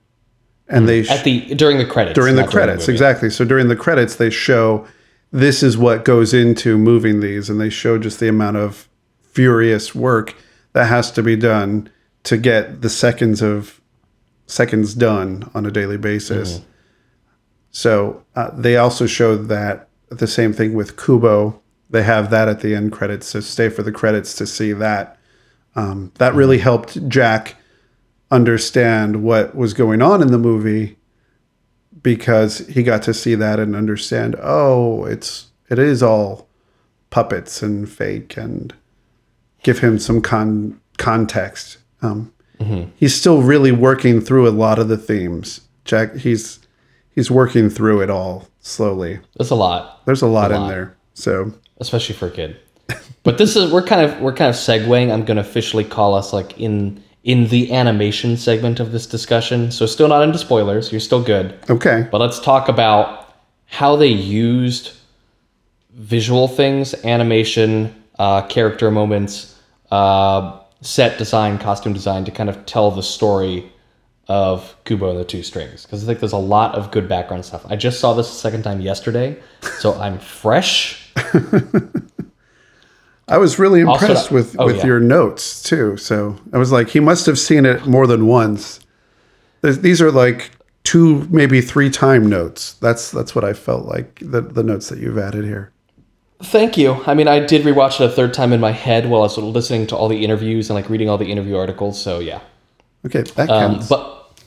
and 0.68 0.88
they 0.88 1.04
sh- 1.04 1.10
At 1.10 1.24
the 1.24 1.54
during 1.54 1.78
the 1.78 1.84
credits. 1.86 2.14
during 2.14 2.34
the 2.36 2.46
credits 2.46 2.82
movie. 2.82 2.92
exactly 2.92 3.30
so 3.30 3.44
during 3.44 3.68
the 3.68 3.76
credits 3.76 4.16
they 4.16 4.30
show 4.30 4.86
this 5.30 5.62
is 5.62 5.76
what 5.76 6.04
goes 6.04 6.32
into 6.34 6.78
moving 6.78 7.20
these 7.20 7.50
and 7.50 7.60
they 7.60 7.68
show 7.68 7.98
just 7.98 8.18
the 8.20 8.28
amount 8.28 8.56
of 8.56 8.88
furious 9.20 9.94
work 9.94 10.34
that 10.72 10.86
has 10.86 11.10
to 11.12 11.22
be 11.22 11.36
done 11.36 11.88
to 12.24 12.36
get 12.36 12.80
the 12.82 12.88
seconds 12.88 13.42
of 13.42 13.80
seconds 14.46 14.94
done 14.94 15.50
on 15.54 15.66
a 15.66 15.70
daily 15.70 15.96
basis. 15.96 16.60
So 17.70 18.24
uh, 18.34 18.50
they 18.52 18.76
also 18.76 19.06
showed 19.06 19.48
that 19.48 19.88
the 20.08 20.26
same 20.26 20.52
thing 20.52 20.74
with 20.74 20.96
kubo. 20.96 21.60
They 21.90 22.02
have 22.02 22.30
that 22.30 22.48
at 22.48 22.60
the 22.60 22.74
end 22.74 22.92
credits 22.92 23.26
so 23.26 23.40
stay 23.40 23.68
for 23.68 23.82
the 23.82 23.92
credits 23.92 24.34
to 24.36 24.46
see 24.46 24.72
that. 24.72 25.18
Um, 25.74 26.12
that 26.14 26.34
really 26.34 26.58
helped 26.58 27.06
jack 27.08 27.56
understand 28.30 29.22
what 29.22 29.54
was 29.54 29.74
going 29.74 30.00
on 30.00 30.22
in 30.22 30.28
the 30.28 30.38
movie 30.38 30.96
because 32.02 32.58
he 32.58 32.82
got 32.82 33.02
to 33.02 33.14
see 33.14 33.34
that 33.34 33.60
and 33.60 33.76
understand 33.76 34.34
oh 34.40 35.04
it's 35.04 35.48
it 35.68 35.78
is 35.78 36.02
all 36.02 36.48
puppets 37.10 37.62
and 37.62 37.88
fake 37.88 38.36
and 38.36 38.74
give 39.62 39.80
him 39.80 39.98
some 39.98 40.20
con- 40.20 40.80
context. 40.96 41.78
Um, 42.02 42.32
he's 42.96 43.14
still 43.14 43.42
really 43.42 43.72
working 43.72 44.20
through 44.20 44.48
a 44.48 44.50
lot 44.50 44.78
of 44.78 44.88
the 44.88 44.96
themes 44.96 45.60
jack 45.84 46.14
he's 46.16 46.58
he's 47.14 47.30
working 47.30 47.68
through 47.70 48.00
it 48.00 48.10
all 48.10 48.48
slowly 48.60 49.20
That's 49.36 49.50
a 49.50 49.54
lot, 49.54 50.04
there's 50.06 50.22
a 50.22 50.26
lot 50.26 50.50
in 50.50 50.60
lot. 50.60 50.68
there 50.68 50.96
so 51.14 51.52
especially 51.78 52.14
for 52.14 52.26
a 52.28 52.30
kid. 52.30 52.56
But 53.22 53.38
this 53.38 53.56
is 53.56 53.72
we're 53.72 53.82
kind 53.82 54.02
of 54.02 54.20
we're 54.20 54.32
kind 54.32 54.48
of 54.48 54.54
segueing. 54.54 55.12
I'm 55.12 55.24
going 55.24 55.36
to 55.36 55.40
officially 55.40 55.82
call 55.84 56.14
us 56.14 56.32
like 56.32 56.58
in 56.60 57.02
in 57.24 57.48
the 57.48 57.72
animation 57.72 58.36
segment 58.36 58.78
of 58.78 58.92
this 58.92 59.04
discussion. 59.06 59.72
So 59.72 59.84
still 59.86 60.06
not 60.06 60.22
into 60.22 60.38
spoilers. 60.38 60.92
You're 60.92 61.00
still 61.00 61.22
good. 61.22 61.58
okay 61.68 62.06
But 62.12 62.20
let's 62.20 62.38
talk 62.38 62.68
about 62.68 63.34
how 63.66 63.96
they 63.96 64.06
used 64.06 64.92
visual 65.94 66.46
things, 66.46 66.94
animation, 67.04 67.92
uh, 68.18 68.42
character 68.42 68.90
moments, 68.92 69.58
uh, 69.90 70.60
set 70.80 71.18
design, 71.18 71.58
costume 71.58 71.92
design 71.92 72.24
to 72.24 72.30
kind 72.30 72.48
of 72.48 72.64
tell 72.66 72.90
the 72.90 73.02
story 73.02 73.72
of 74.28 74.76
Kubo 74.84 75.10
and 75.10 75.18
the 75.18 75.24
Two 75.24 75.42
Strings. 75.42 75.82
Because 75.84 76.02
I 76.02 76.06
think 76.06 76.20
there's 76.20 76.32
a 76.32 76.38
lot 76.38 76.74
of 76.74 76.90
good 76.90 77.08
background 77.08 77.44
stuff. 77.44 77.64
I 77.68 77.76
just 77.76 78.00
saw 78.00 78.12
this 78.12 78.28
a 78.28 78.34
second 78.34 78.62
time 78.62 78.80
yesterday, 78.80 79.36
so 79.78 79.94
I'm 80.00 80.18
fresh. 80.18 81.12
I 83.28 83.38
was 83.38 83.58
really 83.58 83.82
Also- 83.82 84.06
impressed 84.06 84.30
with 84.30 84.56
oh, 84.58 84.66
with 84.66 84.76
yeah. 84.78 84.86
your 84.86 85.00
notes 85.00 85.62
too. 85.62 85.96
So 85.96 86.36
I 86.52 86.58
was 86.58 86.70
like, 86.72 86.88
he 86.90 87.00
must 87.00 87.26
have 87.26 87.38
seen 87.38 87.66
it 87.66 87.86
more 87.86 88.06
than 88.06 88.26
once. 88.26 88.80
These 89.62 90.00
are 90.00 90.12
like 90.12 90.52
two, 90.84 91.26
maybe 91.30 91.60
three 91.60 91.90
time 91.90 92.28
notes. 92.28 92.74
That's 92.74 93.10
that's 93.10 93.34
what 93.34 93.44
I 93.44 93.52
felt 93.52 93.86
like 93.86 94.20
the 94.22 94.40
the 94.42 94.62
notes 94.62 94.88
that 94.90 94.98
you've 95.00 95.18
added 95.18 95.44
here. 95.44 95.72
Thank 96.42 96.76
you. 96.76 97.02
I 97.06 97.14
mean, 97.14 97.28
I 97.28 97.40
did 97.40 97.62
rewatch 97.62 98.00
it 98.00 98.04
a 98.04 98.08
third 98.10 98.34
time 98.34 98.52
in 98.52 98.60
my 98.60 98.72
head 98.72 99.08
while 99.08 99.22
I 99.22 99.24
was 99.24 99.38
listening 99.38 99.86
to 99.88 99.96
all 99.96 100.08
the 100.08 100.22
interviews 100.22 100.68
and 100.68 100.74
like 100.74 100.90
reading 100.90 101.08
all 101.08 101.16
the 101.18 101.30
interview 101.30 101.56
articles. 101.56 102.00
So 102.00 102.18
yeah. 102.18 102.40
Okay, 103.06 103.22
that 103.22 103.48
Um, 103.48 103.74
counts. 103.74 103.88
but 103.88 104.40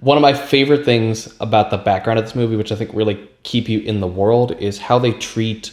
one 0.00 0.16
of 0.16 0.22
my 0.22 0.32
favorite 0.32 0.84
things 0.84 1.34
about 1.40 1.70
the 1.70 1.76
background 1.78 2.18
of 2.18 2.24
this 2.24 2.34
movie, 2.34 2.56
which 2.56 2.72
I 2.72 2.74
think 2.74 2.90
really 2.94 3.28
keep 3.42 3.68
you 3.68 3.80
in 3.80 4.00
the 4.00 4.06
world, 4.06 4.52
is 4.58 4.78
how 4.78 4.98
they 4.98 5.12
treat 5.12 5.72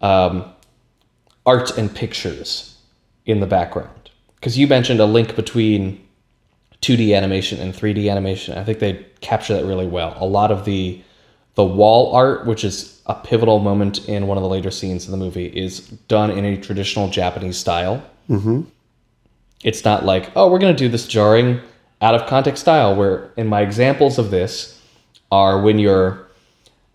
um, 0.00 0.44
art 1.44 1.76
and 1.76 1.92
pictures 1.94 2.76
in 3.26 3.40
the 3.40 3.46
background. 3.46 4.10
Because 4.36 4.56
you 4.56 4.66
mentioned 4.68 5.00
a 5.00 5.04
link 5.06 5.34
between 5.36 6.00
2D 6.80 7.14
animation 7.16 7.58
and 7.60 7.74
3D 7.74 8.08
animation. 8.10 8.56
I 8.56 8.64
think 8.64 8.78
they 8.78 9.04
capture 9.20 9.54
that 9.54 9.64
really 9.66 9.86
well. 9.86 10.16
A 10.18 10.26
lot 10.26 10.50
of 10.50 10.64
the 10.64 11.02
the 11.56 11.64
wall 11.64 12.14
art, 12.14 12.46
which 12.46 12.62
is 12.62 12.97
a 13.08 13.14
pivotal 13.14 13.58
moment 13.58 14.06
in 14.08 14.26
one 14.26 14.36
of 14.36 14.42
the 14.42 14.48
later 14.48 14.70
scenes 14.70 15.06
in 15.06 15.12
the 15.12 15.16
movie, 15.16 15.46
is 15.46 15.80
done 15.80 16.30
in 16.30 16.44
a 16.44 16.56
traditional 16.60 17.08
Japanese 17.08 17.56
style. 17.56 18.02
It's 19.64 19.84
not 19.84 20.04
like, 20.04 20.30
oh, 20.36 20.50
we're 20.50 20.58
going 20.58 20.74
to 20.74 20.78
do 20.78 20.88
this 20.88 21.06
jarring, 21.06 21.60
out 22.00 22.14
of 22.14 22.28
context 22.28 22.62
style. 22.62 22.94
Where 22.94 23.32
in 23.36 23.46
my 23.46 23.62
examples 23.62 24.18
of 24.18 24.30
this 24.30 24.80
are 25.32 25.60
when 25.60 25.78
you're 25.78 26.28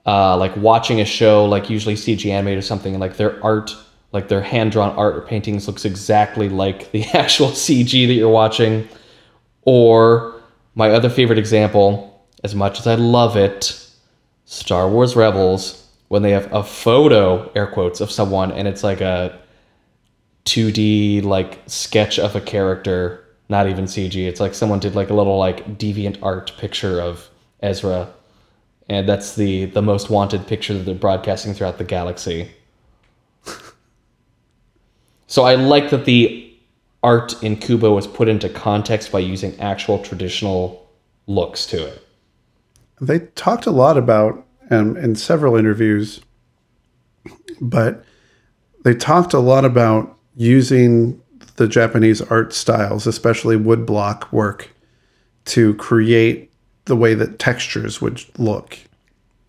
uh, 0.05 0.37
like 0.37 0.55
watching 0.55 1.01
a 1.01 1.05
show, 1.05 1.45
like 1.45 1.69
usually 1.69 1.95
CG 1.95 2.29
animated 2.29 2.59
or 2.59 2.61
something, 2.61 2.93
and 2.93 3.01
like 3.01 3.17
their 3.17 3.43
art, 3.43 3.75
like 4.11 4.27
their 4.27 4.41
hand 4.41 4.71
drawn 4.71 4.95
art 4.95 5.15
or 5.15 5.21
paintings 5.21 5.67
looks 5.67 5.83
exactly 5.83 6.47
like 6.47 6.91
the 6.91 7.03
actual 7.13 7.49
CG 7.49 8.07
that 8.07 8.13
you're 8.13 8.29
watching. 8.29 8.87
Or 9.63 10.41
my 10.75 10.91
other 10.91 11.09
favorite 11.09 11.39
example, 11.39 12.23
as 12.43 12.53
much 12.53 12.79
as 12.79 12.87
I 12.87 12.95
love 12.95 13.35
it, 13.35 13.79
Star 14.45 14.89
Wars 14.89 15.15
Rebels, 15.15 15.82
when 16.13 16.21
they 16.21 16.29
have 16.29 16.53
a 16.53 16.63
photo, 16.63 17.51
air 17.55 17.65
quotes, 17.65 17.99
of 17.99 18.11
someone 18.11 18.51
and 18.51 18.67
it's 18.67 18.83
like 18.83 19.01
a 19.01 19.35
2D 20.45 21.23
like 21.23 21.59
sketch 21.65 22.19
of 22.19 22.35
a 22.35 22.39
character, 22.39 23.25
not 23.49 23.67
even 23.67 23.85
CG. 23.85 24.15
It's 24.27 24.39
like 24.39 24.53
someone 24.53 24.77
did 24.79 24.93
like 24.93 25.09
a 25.09 25.15
little 25.15 25.39
like 25.39 25.79
deviant 25.79 26.19
art 26.21 26.53
picture 26.59 27.01
of 27.01 27.31
Ezra. 27.63 28.13
And 28.87 29.09
that's 29.09 29.33
the 29.33 29.65
the 29.65 29.81
most 29.81 30.11
wanted 30.11 30.45
picture 30.45 30.75
that 30.75 30.83
they're 30.83 30.93
broadcasting 30.93 31.55
throughout 31.55 31.79
the 31.79 31.83
galaxy. 31.83 32.51
so 35.25 35.45
I 35.45 35.55
like 35.55 35.89
that 35.89 36.05
the 36.05 36.55
art 37.01 37.41
in 37.41 37.57
Kubo 37.57 37.95
was 37.95 38.05
put 38.05 38.29
into 38.29 38.49
context 38.49 39.11
by 39.11 39.17
using 39.17 39.59
actual 39.59 39.97
traditional 39.97 40.87
looks 41.25 41.65
to 41.73 41.87
it. 41.87 42.07
they 43.01 43.17
talked 43.33 43.65
a 43.65 43.71
lot 43.71 43.97
about 43.97 44.45
um, 44.69 44.97
in 44.97 45.15
several 45.15 45.55
interviews, 45.55 46.21
but 47.61 48.03
they 48.83 48.93
talked 48.93 49.33
a 49.33 49.39
lot 49.39 49.65
about 49.65 50.17
using 50.35 51.21
the 51.55 51.67
Japanese 51.67 52.21
art 52.21 52.53
styles, 52.53 53.07
especially 53.07 53.55
woodblock 53.55 54.31
work, 54.31 54.69
to 55.45 55.73
create 55.75 56.51
the 56.85 56.95
way 56.95 57.13
that 57.13 57.39
textures 57.39 58.01
would 58.01 58.23
look 58.37 58.77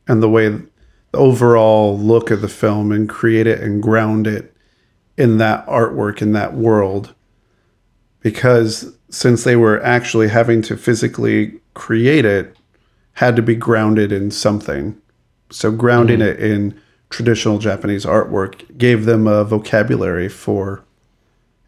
and 0.06 0.22
the 0.22 0.28
way 0.28 0.48
the 0.48 0.68
overall 1.14 1.98
look 1.98 2.30
of 2.30 2.40
the 2.40 2.48
film 2.48 2.92
and 2.92 3.08
create 3.08 3.46
it 3.46 3.60
and 3.60 3.82
ground 3.82 4.26
it 4.26 4.54
in 5.16 5.38
that 5.38 5.66
artwork 5.66 6.20
in 6.20 6.32
that 6.32 6.54
world. 6.54 7.14
Because 8.20 8.96
since 9.10 9.44
they 9.44 9.56
were 9.56 9.82
actually 9.82 10.28
having 10.28 10.62
to 10.62 10.76
physically 10.76 11.60
create 11.74 12.24
it 12.24 12.56
had 13.14 13.36
to 13.36 13.42
be 13.42 13.54
grounded 13.54 14.10
in 14.10 14.30
something 14.30 15.00
so 15.54 15.70
grounding 15.70 16.20
it 16.20 16.38
in 16.40 16.78
traditional 17.10 17.58
japanese 17.58 18.04
artwork 18.04 18.76
gave 18.76 19.04
them 19.04 19.26
a 19.26 19.44
vocabulary 19.44 20.28
for 20.28 20.84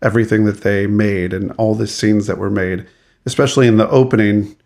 everything 0.03 0.45
that 0.45 0.61
they 0.63 0.87
made 0.87 1.33
and 1.33 1.53
all 1.53 1.75
the 1.75 1.87
scenes 1.87 2.27
that 2.27 2.39
were 2.39 2.51
made 2.51 2.87
especially 3.25 3.67
in 3.67 3.77
the 3.77 3.89
opening 3.91 4.57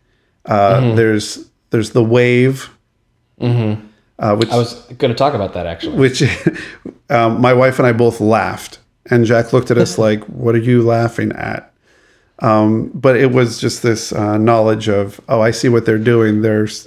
uh, 0.46 0.94
there's 0.94 1.50
there's 1.70 1.90
the 1.90 2.02
wave 2.02 2.70
uh, 4.20 4.36
which 4.36 4.50
I 4.50 4.56
was 4.58 4.74
going 4.98 5.10
to 5.10 5.16
talk 5.16 5.32
about 5.34 5.54
that 5.54 5.66
actually. 5.66 5.96
which 5.98 6.22
um, 7.08 7.40
my 7.40 7.54
wife 7.54 7.78
and 7.78 7.88
I 7.88 7.92
both 7.92 8.20
laughed, 8.20 8.78
and 9.10 9.24
Jack 9.24 9.52
looked 9.52 9.70
at 9.70 9.78
us 9.78 9.98
like, 10.06 10.22
"What 10.24 10.54
are 10.54 10.58
you 10.58 10.82
laughing 10.82 11.32
at?" 11.32 11.72
Um, 12.40 12.90
but 12.94 13.16
it 13.16 13.32
was 13.32 13.58
just 13.58 13.82
this 13.82 14.12
uh, 14.12 14.36
knowledge 14.36 14.88
of, 14.88 15.20
"Oh, 15.28 15.40
I 15.40 15.50
see 15.50 15.68
what 15.70 15.86
they're 15.86 15.98
doing." 15.98 16.42
There's 16.42 16.86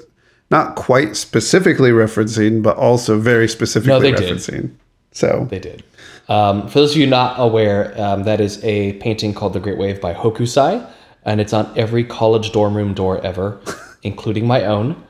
not 0.54 0.76
quite 0.76 1.16
specifically 1.16 1.90
referencing, 1.90 2.62
but 2.62 2.78
also 2.78 3.20
very 3.20 3.48
specifically 3.48 4.12
they 4.12 4.16
did. 4.16 4.38
referencing. 4.38 4.70
So 5.12 5.48
They 5.50 5.58
did. 5.58 5.84
Um, 6.30 6.68
for 6.68 6.80
those 6.80 6.92
of 6.92 6.98
you 6.98 7.08
not 7.08 7.40
aware, 7.40 8.00
um, 8.00 8.24
that 8.24 8.40
is 8.40 8.64
a 8.64 8.94
painting 8.94 9.34
called 9.34 9.54
The 9.54 9.60
Great 9.60 9.80
Wave 9.80 10.00
by 10.00 10.14
Hokusai, 10.14 10.88
and 11.26 11.42
it's 11.42 11.54
on 11.54 11.74
every 11.76 12.04
college 12.04 12.52
dorm 12.52 12.78
room 12.78 12.94
door 12.94 13.20
ever, 13.22 13.60
including 14.04 14.46
my 14.46 14.66
own. 14.66 15.04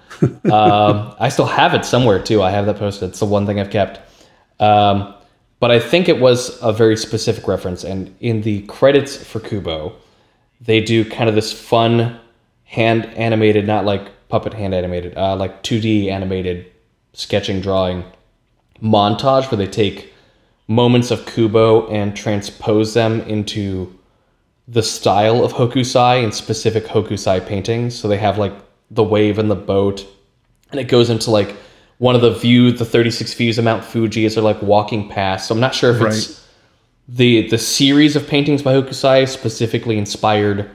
Um, 0.49 1.13
I 1.19 1.27
still 1.27 1.45
have 1.45 1.73
it 1.73 1.83
somewhere 1.83 2.21
too. 2.23 2.41
I 2.41 2.49
have 2.51 2.65
that 2.67 2.77
posted. 2.77 3.09
It's 3.09 3.19
the 3.19 3.25
one 3.25 3.45
thing 3.45 3.59
I've 3.59 3.69
kept. 3.69 3.99
Um, 4.61 5.13
but 5.59 5.71
I 5.71 5.79
think 5.79 6.07
it 6.07 6.19
was 6.21 6.57
a 6.61 6.71
very 6.71 6.95
specific 6.95 7.47
reference. 7.49 7.83
And 7.83 8.15
in 8.21 8.41
the 8.41 8.61
credits 8.67 9.17
for 9.17 9.41
Kubo, 9.41 9.93
they 10.61 10.79
do 10.79 11.03
kind 11.03 11.27
of 11.27 11.35
this 11.35 11.51
fun 11.51 12.17
hand 12.63 13.05
animated, 13.17 13.67
not 13.67 13.83
like 13.83 14.12
puppet 14.33 14.55
hand 14.55 14.73
animated, 14.73 15.15
uh, 15.15 15.35
like 15.35 15.61
2D 15.61 16.07
animated 16.09 16.65
sketching 17.13 17.61
drawing 17.61 18.03
montage 18.81 19.51
where 19.51 19.59
they 19.59 19.67
take 19.67 20.11
moments 20.67 21.11
of 21.11 21.23
Kubo 21.27 21.87
and 21.89 22.15
transpose 22.17 22.95
them 22.95 23.21
into 23.21 23.93
the 24.67 24.81
style 24.81 25.45
of 25.45 25.53
Hokusai 25.53 26.23
and 26.23 26.33
specific 26.33 26.85
Hokusai 26.85 27.45
paintings. 27.45 27.93
So 27.93 28.07
they 28.07 28.17
have 28.17 28.39
like 28.39 28.53
the 28.89 29.03
wave 29.03 29.37
and 29.37 29.51
the 29.51 29.55
boat, 29.73 30.03
and 30.71 30.79
it 30.79 30.85
goes 30.85 31.11
into 31.11 31.29
like 31.29 31.55
one 31.99 32.15
of 32.15 32.21
the 32.21 32.33
view, 32.33 32.71
the 32.71 32.85
36 32.85 33.35
views 33.35 33.59
of 33.59 33.65
Mount 33.65 33.83
Fuji 33.83 34.25
as 34.25 34.33
they're 34.33 34.43
like 34.43 34.61
walking 34.63 35.09
past. 35.09 35.47
So 35.47 35.53
I'm 35.53 35.61
not 35.61 35.75
sure 35.75 35.91
if 35.91 36.01
Right. 36.01 36.11
it's 36.13 36.43
the 37.07 37.47
the 37.49 37.59
series 37.59 38.15
of 38.15 38.27
paintings 38.27 38.63
by 38.63 38.73
Hokusai 38.73 39.27
specifically 39.27 39.99
inspired 39.99 40.71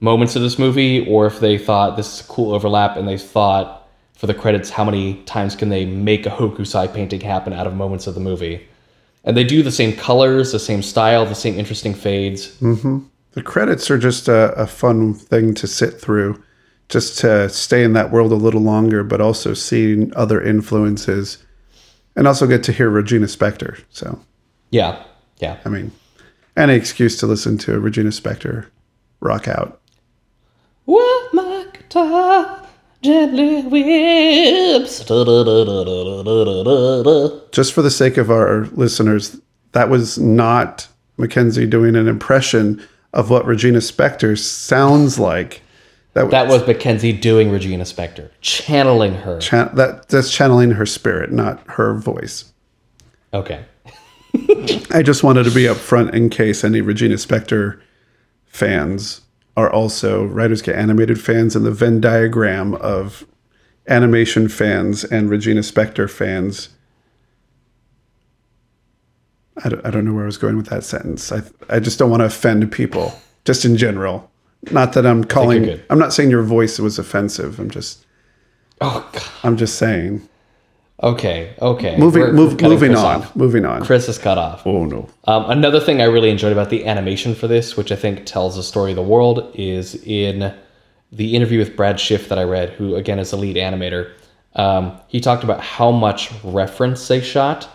moments 0.00 0.36
of 0.36 0.42
this 0.42 0.58
movie, 0.58 1.06
or 1.08 1.26
if 1.26 1.40
they 1.40 1.58
thought 1.58 1.96
this 1.96 2.14
is 2.14 2.20
a 2.20 2.30
cool 2.30 2.54
overlap 2.54 2.96
and 2.96 3.08
they 3.08 3.18
thought 3.18 3.88
for 4.14 4.26
the 4.26 4.34
credits 4.34 4.70
how 4.70 4.84
many 4.84 5.22
times 5.24 5.54
can 5.54 5.68
they 5.68 5.84
make 5.84 6.26
a 6.26 6.30
Hokusai 6.30 6.92
painting 6.92 7.20
happen 7.20 7.52
out 7.52 7.66
of 7.66 7.74
moments 7.74 8.06
of 8.06 8.14
the 8.14 8.20
movie. 8.20 8.66
And 9.24 9.36
they 9.36 9.44
do 9.44 9.62
the 9.62 9.72
same 9.72 9.94
colors, 9.94 10.52
the 10.52 10.58
same 10.58 10.82
style, 10.82 11.26
the 11.26 11.34
same 11.34 11.58
interesting 11.58 11.94
fades. 11.94 12.56
Mm-hmm. 12.58 12.98
the 13.32 13.42
credits 13.42 13.90
are 13.90 13.98
just 13.98 14.28
a, 14.28 14.52
a 14.52 14.66
fun 14.66 15.12
thing 15.12 15.52
to 15.54 15.66
sit 15.66 16.00
through, 16.00 16.42
just 16.88 17.18
to 17.18 17.48
stay 17.48 17.82
in 17.82 17.92
that 17.94 18.10
world 18.10 18.32
a 18.32 18.36
little 18.36 18.60
longer, 18.60 19.02
but 19.02 19.20
also 19.20 19.52
seeing 19.52 20.14
other 20.14 20.40
influences, 20.40 21.38
and 22.14 22.26
also 22.26 22.46
get 22.46 22.62
to 22.64 22.72
hear 22.72 22.88
Regina 22.88 23.26
Spektor. 23.26 23.82
So, 23.90 24.20
Yeah, 24.70 25.02
yeah. 25.38 25.58
I 25.64 25.68
mean, 25.68 25.92
any 26.56 26.74
excuse 26.74 27.18
to 27.18 27.26
listen 27.26 27.58
to 27.58 27.78
Regina 27.78 28.10
Spektor 28.10 28.66
rock 29.20 29.48
out. 29.48 29.80
Well, 30.86 31.28
my 31.32 31.66
guitar 31.72 32.62
gently 33.02 33.62
whips. 33.62 34.98
Just 37.52 37.72
for 37.72 37.82
the 37.82 37.90
sake 37.90 38.16
of 38.16 38.30
our 38.30 38.66
listeners, 38.72 39.40
that 39.72 39.88
was 39.88 40.18
not 40.18 40.88
Mackenzie 41.16 41.66
doing 41.66 41.96
an 41.96 42.08
impression 42.08 42.82
of 43.12 43.30
what 43.30 43.46
Regina 43.46 43.78
Spektor 43.78 44.38
sounds 44.38 45.18
like. 45.18 45.62
That, 46.14 46.30
That 46.30 46.48
was 46.48 46.66
Mackenzie 46.66 47.12
doing 47.12 47.50
Regina 47.50 47.84
Spektor, 47.84 48.30
channeling 48.40 49.14
her. 49.14 49.38
cha- 49.38 49.68
that 49.74 50.08
that's 50.08 50.30
channeling 50.32 50.70
her 50.70 50.86
spirit, 50.86 51.30
not 51.30 51.62
her 51.68 51.92
voice. 51.94 52.52
Okay. 53.34 53.62
I 54.92 55.02
just 55.02 55.22
wanted 55.22 55.44
to 55.44 55.50
be 55.50 55.64
upfront 55.64 56.14
in 56.14 56.30
case 56.30 56.64
any 56.64 56.80
Regina 56.80 57.16
Spektor 57.16 57.80
fans 58.46 59.20
are 59.56 59.72
also 59.72 60.24
Writers 60.24 60.62
Get 60.62 60.76
Animated 60.76 61.20
fans, 61.20 61.56
and 61.56 61.64
the 61.64 61.70
Venn 61.70 62.00
diagram 62.00 62.74
of 62.74 63.26
animation 63.88 64.48
fans 64.48 65.04
and 65.04 65.30
Regina 65.30 65.60
Spektor 65.60 66.10
fans. 66.10 66.70
I 69.64 69.70
don't, 69.70 69.86
I 69.86 69.90
don't 69.90 70.04
know 70.04 70.12
where 70.12 70.24
I 70.24 70.26
was 70.26 70.36
going 70.36 70.56
with 70.56 70.66
that 70.66 70.84
sentence. 70.84 71.32
I, 71.32 71.42
I 71.70 71.80
just 71.80 71.98
don't 71.98 72.10
want 72.10 72.20
to 72.20 72.26
offend 72.26 72.70
people, 72.70 73.18
just 73.44 73.64
in 73.64 73.76
general. 73.76 74.30
Not 74.70 74.92
that 74.94 75.06
I'm 75.06 75.24
calling. 75.24 75.80
I'm 75.88 75.98
not 75.98 76.12
saying 76.12 76.30
your 76.30 76.42
voice 76.42 76.78
was 76.78 76.98
offensive. 76.98 77.58
I'm 77.58 77.70
just. 77.70 78.04
Oh, 78.80 79.08
God. 79.12 79.22
I'm 79.42 79.56
just 79.56 79.78
saying. 79.78 80.28
Okay, 81.02 81.54
okay. 81.60 81.96
Moving, 81.98 82.22
We're 82.22 82.32
move, 82.32 82.52
cutting 82.52 82.70
moving 82.70 82.90
Chris 82.92 83.00
on. 83.00 83.22
off. 83.22 83.36
Moving 83.36 83.66
on. 83.66 83.84
Chris 83.84 84.08
is 84.08 84.16
cut 84.16 84.38
off. 84.38 84.66
Oh 84.66 84.84
no. 84.84 85.08
Um, 85.24 85.50
another 85.50 85.78
thing 85.78 86.00
I 86.00 86.04
really 86.04 86.30
enjoyed 86.30 86.52
about 86.52 86.70
the 86.70 86.86
animation 86.86 87.34
for 87.34 87.48
this, 87.48 87.76
which 87.76 87.92
I 87.92 87.96
think 87.96 88.24
tells 88.24 88.56
the 88.56 88.62
story 88.62 88.92
of 88.92 88.96
the 88.96 89.02
world, 89.02 89.50
is 89.54 89.94
in 90.06 90.54
the 91.12 91.36
interview 91.36 91.58
with 91.58 91.76
Brad 91.76 92.00
Schiff 92.00 92.28
that 92.30 92.38
I 92.38 92.44
read, 92.44 92.70
who 92.70 92.94
again 92.96 93.18
is 93.18 93.30
the 93.30 93.36
lead 93.36 93.56
animator. 93.56 94.12
Um, 94.54 94.98
he 95.08 95.20
talked 95.20 95.44
about 95.44 95.60
how 95.60 95.90
much 95.90 96.30
reference 96.42 97.06
they 97.06 97.20
shot 97.20 97.68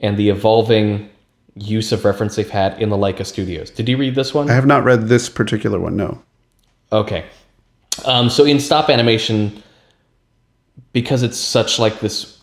and 0.00 0.16
the 0.16 0.28
evolving 0.28 1.08
use 1.54 1.92
of 1.92 2.04
reference 2.04 2.34
they've 2.36 2.50
had 2.50 2.82
in 2.82 2.90
the 2.90 2.96
Laika 2.96 3.24
studios. 3.24 3.70
Did 3.70 3.88
you 3.88 3.96
read 3.96 4.16
this 4.16 4.34
one? 4.34 4.50
I 4.50 4.54
have 4.54 4.66
not 4.66 4.84
read 4.84 5.08
this 5.08 5.28
particular 5.28 5.78
one. 5.78 5.96
No. 5.96 6.20
Okay. 6.92 7.24
Um, 8.04 8.28
so 8.28 8.44
in 8.44 8.60
stop 8.60 8.90
animation, 8.90 9.62
because 10.92 11.22
it's 11.22 11.38
such 11.38 11.78
like 11.78 12.00
this, 12.00 12.35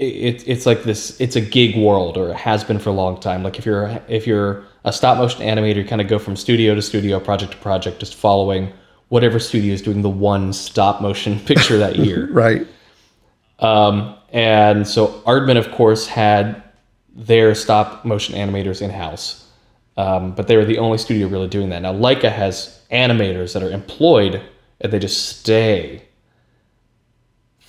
it, 0.00 0.48
it's 0.48 0.64
like 0.64 0.82
this. 0.84 1.20
It's 1.20 1.36
a 1.36 1.40
gig 1.40 1.76
world, 1.76 2.16
or 2.16 2.30
it 2.30 2.36
has 2.36 2.64
been 2.64 2.78
for 2.78 2.88
a 2.88 2.94
long 2.94 3.20
time. 3.20 3.42
Like 3.42 3.58
if 3.58 3.66
you're 3.66 4.00
if 4.08 4.26
you're 4.26 4.64
a 4.84 4.92
stop 4.92 5.18
motion 5.18 5.42
animator, 5.42 5.76
you 5.76 5.84
kind 5.84 6.00
of 6.00 6.08
go 6.08 6.18
from 6.18 6.36
studio 6.36 6.74
to 6.74 6.80
studio, 6.80 7.20
project 7.20 7.52
to 7.52 7.58
project, 7.58 8.00
just 8.00 8.14
following 8.14 8.72
whatever 9.08 9.38
studio 9.38 9.74
is 9.74 9.82
doing 9.82 10.00
the 10.00 10.08
one 10.08 10.52
stop 10.52 11.02
motion 11.02 11.38
picture 11.46 11.76
that 11.78 11.96
year. 11.96 12.28
Right. 12.32 12.66
Um, 13.58 14.16
and 14.32 14.88
so 14.88 15.08
Aardman, 15.26 15.58
of 15.58 15.70
course, 15.72 16.06
had 16.06 16.62
their 17.14 17.54
stop 17.54 18.06
motion 18.06 18.34
animators 18.34 18.80
in 18.80 18.88
house, 18.88 19.46
um, 19.98 20.34
but 20.34 20.46
they 20.46 20.56
were 20.56 20.64
the 20.64 20.78
only 20.78 20.96
studio 20.96 21.28
really 21.28 21.48
doing 21.48 21.68
that. 21.68 21.82
Now 21.82 21.92
Laika 21.92 22.32
has 22.32 22.80
animators 22.90 23.52
that 23.52 23.62
are 23.62 23.70
employed 23.70 24.40
and 24.80 24.90
they 24.90 24.98
just 24.98 25.40
stay 25.40 26.08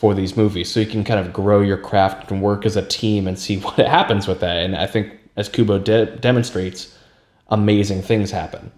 for 0.01 0.15
these 0.15 0.35
movies, 0.35 0.67
so 0.67 0.79
you 0.79 0.87
can 0.87 1.03
kind 1.03 1.19
of 1.19 1.31
grow 1.31 1.61
your 1.61 1.77
craft 1.77 2.31
and 2.31 2.41
work 2.41 2.65
as 2.65 2.75
a 2.75 2.81
team 2.81 3.27
and 3.27 3.37
see 3.37 3.59
what 3.59 3.77
happens 3.77 4.27
with 4.27 4.39
that. 4.39 4.57
And 4.57 4.75
I 4.75 4.87
think, 4.87 5.13
as 5.37 5.47
Kubo 5.47 5.77
de- 5.77 6.17
demonstrates, 6.17 6.97
amazing 7.49 8.01
things 8.01 8.31
happen. 8.31 8.71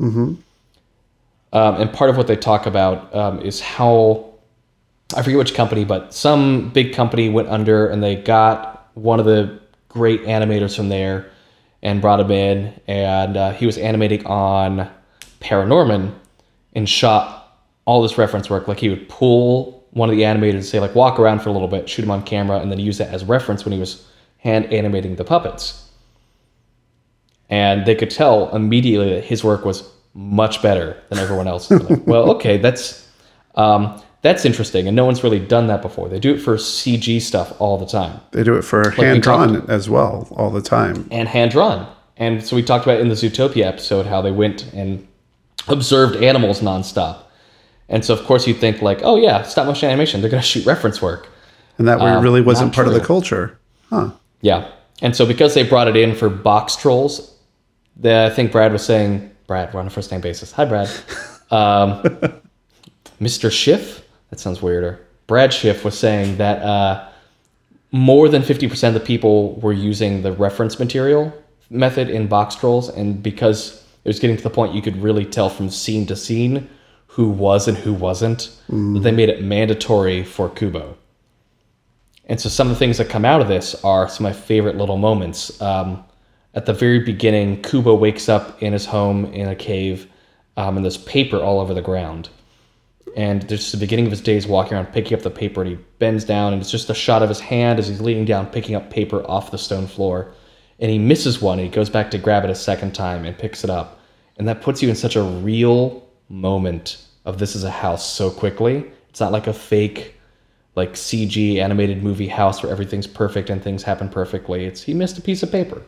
Um, 1.54 1.76
and 1.76 1.94
part 1.94 2.10
of 2.10 2.18
what 2.18 2.28
they 2.28 2.36
talk 2.36 2.66
about 2.66 3.16
um, 3.16 3.40
is 3.40 3.62
how 3.62 4.34
I 5.16 5.22
forget 5.22 5.38
which 5.38 5.54
company, 5.54 5.86
but 5.86 6.14
some 6.14 6.72
big 6.72 6.94
company 6.94 7.30
went 7.30 7.48
under 7.48 7.88
and 7.88 8.04
they 8.04 8.18
got 8.18 8.90
one 8.96 9.22
of 9.22 9.26
the 9.26 9.62
great 9.88 10.24
animators 10.24 10.76
from 10.76 10.90
there 10.90 11.30
and 11.82 12.02
brought 12.02 12.20
him 12.20 12.32
in. 12.32 12.78
And 12.88 13.38
uh, 13.38 13.54
he 13.54 13.66
was 13.66 13.78
animating 13.78 14.26
on 14.26 14.90
Paranorman 15.40 16.14
and 16.74 16.90
shot 16.90 17.62
all 17.86 18.02
this 18.02 18.18
reference 18.18 18.50
work. 18.50 18.68
Like 18.68 18.80
he 18.80 18.90
would 18.90 19.08
pull 19.08 19.73
one 19.94 20.10
of 20.10 20.16
the 20.16 20.24
animators 20.24 20.66
say, 20.66 20.80
like, 20.80 20.96
walk 20.96 21.20
around 21.20 21.40
for 21.42 21.50
a 21.50 21.52
little 21.52 21.68
bit, 21.68 21.88
shoot 21.88 22.04
him 22.04 22.12
on 22.12 22.24
camera, 22.24 22.60
and 22.60 22.72
then 22.72 22.80
use 22.80 22.98
that 22.98 23.10
as 23.14 23.24
reference 23.24 23.64
when 23.66 23.72
he 23.72 23.80
was 23.80 24.08
hand 24.38 24.66
animating 24.74 25.16
the 25.16 25.24
puppets. 25.24 25.90
And 27.50 27.86
they 27.86 27.96
could 27.96 28.10
tell 28.10 28.54
immediately 28.56 29.14
that 29.14 29.24
his 29.24 29.44
work 29.44 29.66
was 29.66 29.90
much 30.14 30.62
better 30.62 30.98
than 31.10 31.20
everyone 31.20 31.48
else's. 31.48 31.82
Like, 31.90 32.06
well, 32.08 32.32
okay, 32.32 32.58
that's 32.58 33.08
um, 33.56 34.02
that's 34.24 34.46
interesting, 34.46 34.88
and 34.88 34.96
no 34.96 35.06
one's 35.06 35.24
really 35.24 35.40
done 35.40 35.68
that 35.68 35.82
before. 35.82 36.08
They 36.10 36.20
do 36.20 36.34
it 36.34 36.40
for 36.40 36.56
CG 36.56 37.22
stuff 37.22 37.54
all 37.60 37.78
the 37.78 37.86
time 37.86 38.20
They 38.32 38.44
do 38.44 38.56
it 38.56 38.64
for 38.64 38.94
we 38.98 39.04
hand 39.06 39.22
drawn 39.22 39.70
as 39.70 39.90
well 39.90 40.28
all 40.32 40.50
the 40.50 40.62
time. 40.62 41.08
and 41.12 41.28
hand 41.28 41.52
drawn. 41.52 41.94
And 42.18 42.44
so 42.44 42.56
we 42.56 42.64
talked 42.64 42.86
about 42.86 43.00
in 43.00 43.10
the 43.10 43.16
Zootopia 43.16 43.66
episode 43.66 44.06
how 44.06 44.22
they 44.22 44.32
went 44.32 44.72
and 44.74 45.06
observed 45.68 46.16
animals 46.24 46.62
nonstop. 46.62 47.24
And 47.90 48.04
so 48.04 48.14
of 48.14 48.24
course 48.26 48.48
you 48.48 48.54
think 48.54 48.82
like, 48.82 49.02
oh 49.04 49.18
yeah, 49.18 49.44
stop 49.44 49.68
motion 49.68 49.90
animation, 49.90 50.22
they're 50.22 50.30
gonna 50.30 50.42
shoot 50.44 50.66
reference 50.66 51.02
work. 51.02 51.28
And 51.78 51.88
that 51.88 52.00
Um, 52.00 52.24
really 52.24 52.42
wasn't 52.42 52.74
part 52.74 52.88
of 52.88 52.94
the 52.94 53.00
culture. 53.00 53.58
Huh. 53.90 54.12
Yeah. 54.42 54.68
And 55.02 55.16
so 55.16 55.26
because 55.26 55.54
they 55.54 55.64
brought 55.64 55.88
it 55.88 55.96
in 55.96 56.16
for 56.16 56.30
box 56.30 56.76
trolls, 56.76 57.34
the, 57.98 58.30
I 58.32 58.34
think 58.34 58.52
Brad 58.52 58.72
was 58.72 58.84
saying, 58.86 59.32
Brad, 59.48 59.74
we're 59.74 59.80
on 59.80 59.88
a 59.88 59.90
first 59.90 60.12
name 60.12 60.22
basis. 60.22 60.52
Hi, 60.54 60.66
Brad. 60.66 60.90
Um, 61.52 62.02
Mr. 63.22 63.52
Schiff? 63.52 64.04
That 64.32 64.40
sounds 64.40 64.60
weirder. 64.60 65.00
Brad 65.28 65.54
Schiff 65.54 65.86
was 65.86 65.96
saying 65.96 66.38
that 66.38 66.64
uh, 66.64 67.08
more 67.92 68.28
than 68.28 68.42
50% 68.42 68.88
of 68.88 68.96
the 68.96 69.00
people 69.00 69.54
were 69.60 69.74
using 69.74 70.24
the 70.24 70.32
reference 70.32 70.80
material 70.80 71.32
method 71.70 72.10
in 72.10 72.26
box 72.28 72.56
trolls. 72.56 72.90
And 72.90 73.22
because 73.22 73.86
it 74.04 74.10
was 74.10 74.20
getting 74.20 74.36
to 74.36 74.42
the 74.42 74.50
point 74.50 74.74
you 74.74 74.82
could 74.82 74.98
really 74.98 75.26
tell 75.26 75.50
from 75.50 75.70
scene 75.70 76.08
to 76.08 76.16
scene 76.16 76.68
who 77.14 77.30
was 77.30 77.68
and 77.68 77.78
who 77.78 77.94
wasn't, 77.94 78.50
that 78.96 79.02
they 79.04 79.12
made 79.12 79.30
it 79.30 79.44
mandatory 79.44 80.24
for 80.24 80.50
Kubo. 80.50 80.98
And 82.26 82.42
so 82.42 82.50
some 82.50 82.68
of 82.68 82.74
the 82.74 82.80
things 82.80 82.98
that 82.98 83.10
come 83.10 83.24
out 83.24 83.40
of 83.40 83.48
this 83.48 83.76
are 83.84 84.10
some 84.10 84.26
of 84.26 84.34
my 84.34 84.40
favorite 84.40 84.78
little 84.78 84.98
moments. 84.98 85.62
Um, 85.62 86.04
at 86.56 86.66
the 86.66 86.74
very 86.74 87.00
beginning, 87.00 87.62
Kubo 87.62 87.94
wakes 87.94 88.30
up 88.30 88.64
in 88.64 88.74
his 88.74 88.88
home 88.88 89.26
in 89.26 89.48
a 89.48 89.56
cave, 89.56 90.08
um, 90.58 90.76
and 90.76 90.84
there's 90.84 90.98
paper 90.98 91.38
all 91.38 91.60
over 91.60 91.76
the 91.76 91.82
ground. 91.84 92.30
And 93.16 93.44
there's 93.44 93.72
the 93.72 93.78
beginning 93.78 94.06
of 94.06 94.12
his 94.12 94.22
days 94.22 94.48
walking 94.48 94.74
around 94.74 94.88
picking 94.88 95.16
up 95.16 95.24
the 95.24 95.30
paper, 95.30 95.62
and 95.62 95.70
he 95.70 95.78
bends 96.00 96.24
down, 96.24 96.54
and 96.54 96.62
it's 96.62 96.72
just 96.72 96.90
a 96.90 96.96
shot 96.96 97.22
of 97.22 97.30
his 97.30 97.40
hand 97.40 97.78
as 97.78 97.88
he's 97.88 98.02
leaning 98.02 98.26
down, 98.26 98.48
picking 98.48 98.74
up 98.74 98.90
paper 98.90 99.24
off 99.30 99.52
the 99.52 99.58
stone 99.58 99.86
floor. 99.86 100.34
and 100.80 100.90
he 100.90 100.98
misses 100.98 101.42
one 101.42 101.60
and 101.60 101.68
he 101.68 101.74
goes 101.74 101.90
back 101.90 102.10
to 102.12 102.18
grab 102.18 102.44
it 102.44 102.50
a 102.50 102.56
second 102.56 102.94
time 102.96 103.24
and 103.24 103.38
picks 103.38 103.64
it 103.64 103.70
up 103.70 104.00
and 104.38 104.48
that 104.48 104.62
puts 104.62 104.82
you 104.82 104.90
in 104.90 104.96
such 104.96 105.16
a 105.16 105.22
real 105.22 106.03
moment 106.30 106.98
of 107.26 107.40
this 107.40 107.56
is 107.56 107.64
a 107.64 107.72
house 107.72 108.12
so 108.12 108.30
quickly. 108.30 108.86
It's 109.10 109.20
not 109.20 109.32
like 109.32 109.48
a 109.48 109.54
fake 109.54 110.16
like 110.76 110.94
cg 110.94 111.58
animated 111.58 112.02
movie 112.02 112.28
house 112.28 112.64
where 112.64 112.72
everything's 112.72 113.06
perfect 113.06 113.52
and 113.52 113.62
things 113.62 113.84
happen 113.84 114.10
perfectly. 114.10 114.66
It's 114.66 114.82
he 114.82 114.94
missed 114.94 115.18
a 115.18 115.22
piece 115.22 115.44
of 115.44 115.52
paper. 115.52 115.84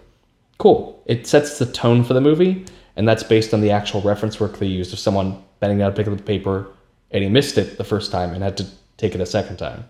Cool. 0.59 1.01
It 1.07 1.25
sets 1.25 1.57
the 1.57 1.65
tone 1.65 2.03
for 2.03 2.13
the 2.13 2.21
movie 2.21 2.65
and 2.95 3.07
that's 3.07 3.23
based 3.23 3.53
on 3.53 3.61
the 3.61 3.71
actual 3.71 4.01
reference 4.01 4.39
work 4.39 4.59
they 4.59 4.67
used 4.67 4.93
of 4.93 4.99
someone 4.99 5.43
bending 5.59 5.79
down 5.79 5.91
to 5.91 5.95
pick 5.95 6.07
up 6.07 6.15
the 6.15 6.23
paper 6.23 6.67
and 7.11 7.23
he 7.23 7.29
missed 7.29 7.57
it 7.57 7.77
the 7.77 7.83
first 7.83 8.11
time 8.11 8.33
and 8.33 8.43
had 8.43 8.57
to 8.57 8.67
take 8.97 9.15
it 9.15 9.21
a 9.21 9.25
second 9.25 9.57
time. 9.57 9.89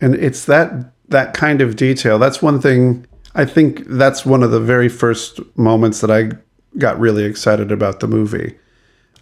And 0.00 0.14
it's 0.14 0.44
that 0.44 0.92
that 1.08 1.32
kind 1.32 1.62
of 1.62 1.76
detail. 1.76 2.18
That's 2.18 2.42
one 2.42 2.60
thing 2.60 3.06
i 3.36 3.44
think 3.44 3.84
that's 3.86 4.26
one 4.26 4.42
of 4.42 4.50
the 4.50 4.58
very 4.58 4.88
first 4.88 5.40
moments 5.56 6.00
that 6.00 6.10
i 6.10 6.30
got 6.78 6.98
really 6.98 7.24
excited 7.24 7.70
about 7.70 8.00
the 8.00 8.08
movie 8.08 8.56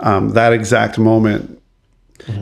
um, 0.00 0.30
that 0.30 0.52
exact 0.52 0.98
moment 0.98 1.60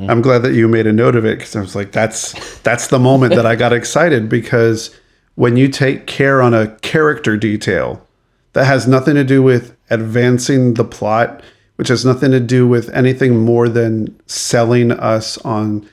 i'm 0.08 0.22
glad 0.22 0.42
that 0.42 0.54
you 0.54 0.68
made 0.68 0.86
a 0.86 0.92
note 0.92 1.16
of 1.16 1.24
it 1.24 1.38
because 1.38 1.56
i 1.56 1.60
was 1.60 1.74
like 1.74 1.92
that's 1.92 2.58
that's 2.60 2.88
the 2.88 2.98
moment 2.98 3.34
that 3.34 3.46
i 3.46 3.56
got 3.56 3.72
excited 3.72 4.28
because 4.28 4.94
when 5.34 5.56
you 5.56 5.66
take 5.66 6.06
care 6.06 6.42
on 6.42 6.54
a 6.54 6.68
character 6.82 7.36
detail 7.36 8.06
that 8.52 8.64
has 8.64 8.86
nothing 8.86 9.14
to 9.14 9.24
do 9.24 9.42
with 9.42 9.76
advancing 9.90 10.74
the 10.74 10.84
plot 10.84 11.42
which 11.76 11.88
has 11.88 12.04
nothing 12.04 12.30
to 12.30 12.40
do 12.40 12.66
with 12.66 12.88
anything 12.90 13.38
more 13.38 13.68
than 13.68 14.16
selling 14.26 14.92
us 14.92 15.38
on 15.38 15.88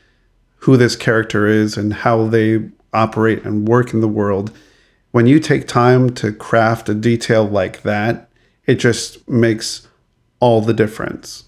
who 0.58 0.78
this 0.78 0.96
character 0.96 1.48
is 1.48 1.78
and 1.78 1.94
how 1.94 2.28
they 2.28 2.70
operate 2.94 3.44
and 3.44 3.68
work 3.68 3.94
in 3.94 4.02
the 4.02 4.08
world. 4.08 4.52
When 5.12 5.26
you 5.26 5.40
take 5.40 5.68
time 5.68 6.14
to 6.16 6.32
craft 6.32 6.90
a 6.90 6.94
detail 6.94 7.46
like 7.46 7.82
that, 7.84 8.30
it 8.66 8.76
just 8.76 9.28
makes 9.28 9.88
all 10.40 10.62
the 10.62 10.74
difference. 10.74 11.46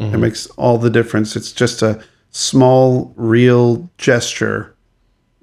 It 0.00 0.18
makes 0.18 0.46
all 0.50 0.78
the 0.78 0.90
difference. 0.90 1.34
It's 1.34 1.52
just 1.52 1.82
a 1.82 2.02
small, 2.30 3.12
real 3.16 3.90
gesture 3.98 4.74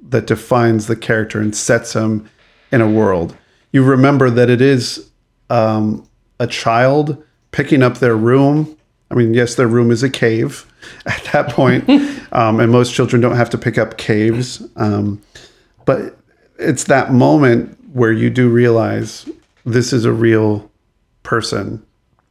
that 0.10 0.28
defines 0.28 0.88
the 0.88 0.96
character 0.96 1.42
and 1.42 1.56
sets 1.56 1.94
him 1.94 2.30
in 2.72 2.82
a 2.82 2.90
world. 2.90 3.36
You 3.72 3.84
remember 3.84 4.30
that 4.30 4.50
it 4.50 4.62
is 4.62 5.10
um, 5.50 6.08
a 6.40 6.48
child 6.48 7.22
picking 7.52 7.84
up 7.84 7.98
their 7.98 8.16
room. 8.16 8.78
I 9.12 9.16
mean, 9.16 9.34
yes, 9.34 9.56
their 9.56 9.68
room 9.68 9.92
is 9.92 10.04
a 10.04 10.10
cave 10.10 10.66
at 11.06 11.24
that 11.34 11.50
point, 11.50 11.90
um, 12.32 12.60
and 12.60 12.72
most 12.72 12.94
children 12.94 13.22
don't 13.22 13.36
have 13.36 13.50
to 13.52 13.58
pick 13.58 13.78
up 13.78 13.98
caves. 13.98 14.64
Um, 14.78 15.22
but 15.86 16.18
it's 16.58 16.86
that 16.86 17.12
moment 17.12 17.78
where 17.94 18.12
you 18.12 18.30
do 18.30 18.50
realize 18.50 19.28
this 19.66 19.92
is 19.92 20.06
a 20.06 20.12
real 20.12 20.70
person, 21.24 21.86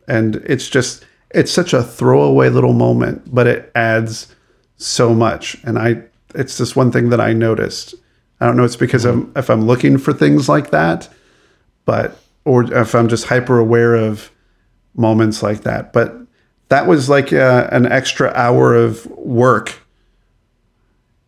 and 0.08 0.36
it's 0.36 0.68
just 0.68 1.04
it's 1.34 1.52
such 1.52 1.72
a 1.72 1.82
throwaway 1.82 2.48
little 2.48 2.72
moment, 2.72 3.34
but 3.34 3.46
it 3.46 3.70
adds 3.74 4.34
so 4.76 5.12
much. 5.12 5.56
And 5.64 5.78
I, 5.78 6.02
it's 6.34 6.56
just 6.58 6.76
one 6.76 6.92
thing 6.92 7.10
that 7.10 7.20
I 7.20 7.32
noticed. 7.32 7.94
I 8.40 8.46
don't 8.46 8.56
know. 8.56 8.64
It's 8.64 8.76
because 8.76 9.04
I'm 9.04 9.32
if 9.36 9.48
I'm 9.48 9.66
looking 9.66 9.98
for 9.98 10.12
things 10.12 10.48
like 10.48 10.70
that, 10.70 11.08
but 11.84 12.18
or 12.44 12.64
if 12.72 12.94
I'm 12.94 13.08
just 13.08 13.26
hyper 13.26 13.58
aware 13.58 13.94
of 13.94 14.30
moments 14.94 15.42
like 15.42 15.62
that. 15.62 15.92
But 15.92 16.14
that 16.68 16.86
was 16.86 17.08
like 17.08 17.32
uh, 17.32 17.68
an 17.70 17.86
extra 17.86 18.32
hour 18.34 18.74
of 18.74 19.06
work, 19.06 19.80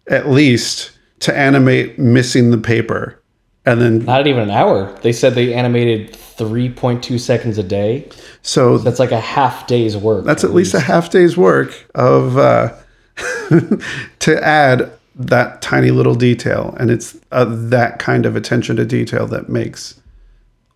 at 0.09 0.29
least, 0.29 0.92
to 1.21 1.37
animate 1.37 1.99
missing 1.99 2.51
the 2.51 2.59
paper, 2.59 3.23
and 3.67 3.81
then 3.81 3.99
not 4.01 4.27
even 4.27 4.43
an 4.43 4.51
hour 4.51 4.93
they 5.03 5.13
said 5.13 5.35
they 5.35 5.53
animated 5.53 6.13
3.2 6.13 7.19
seconds 7.21 7.59
a 7.59 7.63
day 7.63 8.09
so 8.43 8.79
that's 8.79 8.99
like 8.99 9.13
a 9.13 9.21
half 9.21 9.67
day's 9.67 9.97
work 9.97 10.25
that's 10.25 10.45
at 10.45 10.53
least 10.53 10.75
a 10.75 10.81
half 10.81 11.11
day's 11.11 11.37
work 11.37 11.87
of 11.95 12.39
uh, 12.39 12.75
to 14.19 14.41
add 14.43 14.93
that 15.17 15.63
tiny 15.63 15.91
little 15.91 16.15
detail, 16.15 16.77
and 16.79 16.91
it's 16.91 17.17
uh, 17.33 17.47
that 17.49 17.99
kind 17.99 18.27
of 18.27 18.37
attention 18.37 18.77
to 18.77 18.85
detail 18.85 19.27
that 19.29 19.49
makes 19.49 20.01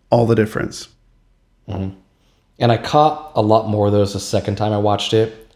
all 0.09 0.25
the 0.25 0.35
difference. 0.35 0.87
And 2.59 2.71
I 2.71 2.77
caught 2.77 3.31
a 3.35 3.41
lot 3.41 3.69
more 3.69 3.87
of 3.87 3.93
those 3.93 4.13
the 4.13 4.19
second 4.19 4.55
time 4.55 4.73
I 4.73 4.77
watched 4.77 5.13
it. 5.13 5.55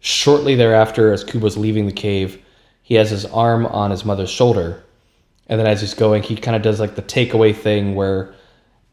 Shortly 0.00 0.56
thereafter, 0.56 1.12
as 1.12 1.24
Kubo's 1.24 1.56
leaving 1.56 1.86
the 1.86 1.92
cave, 1.92 2.42
he 2.82 2.96
has 2.96 3.10
his 3.10 3.24
arm 3.26 3.66
on 3.66 3.90
his 3.90 4.04
mother's 4.04 4.30
shoulder. 4.30 4.82
And 5.46 5.60
then 5.60 5.66
as 5.66 5.80
he's 5.80 5.94
going, 5.94 6.22
he 6.22 6.36
kind 6.36 6.56
of 6.56 6.62
does 6.62 6.80
like 6.80 6.94
the 6.94 7.02
takeaway 7.02 7.54
thing 7.54 7.94
where 7.94 8.34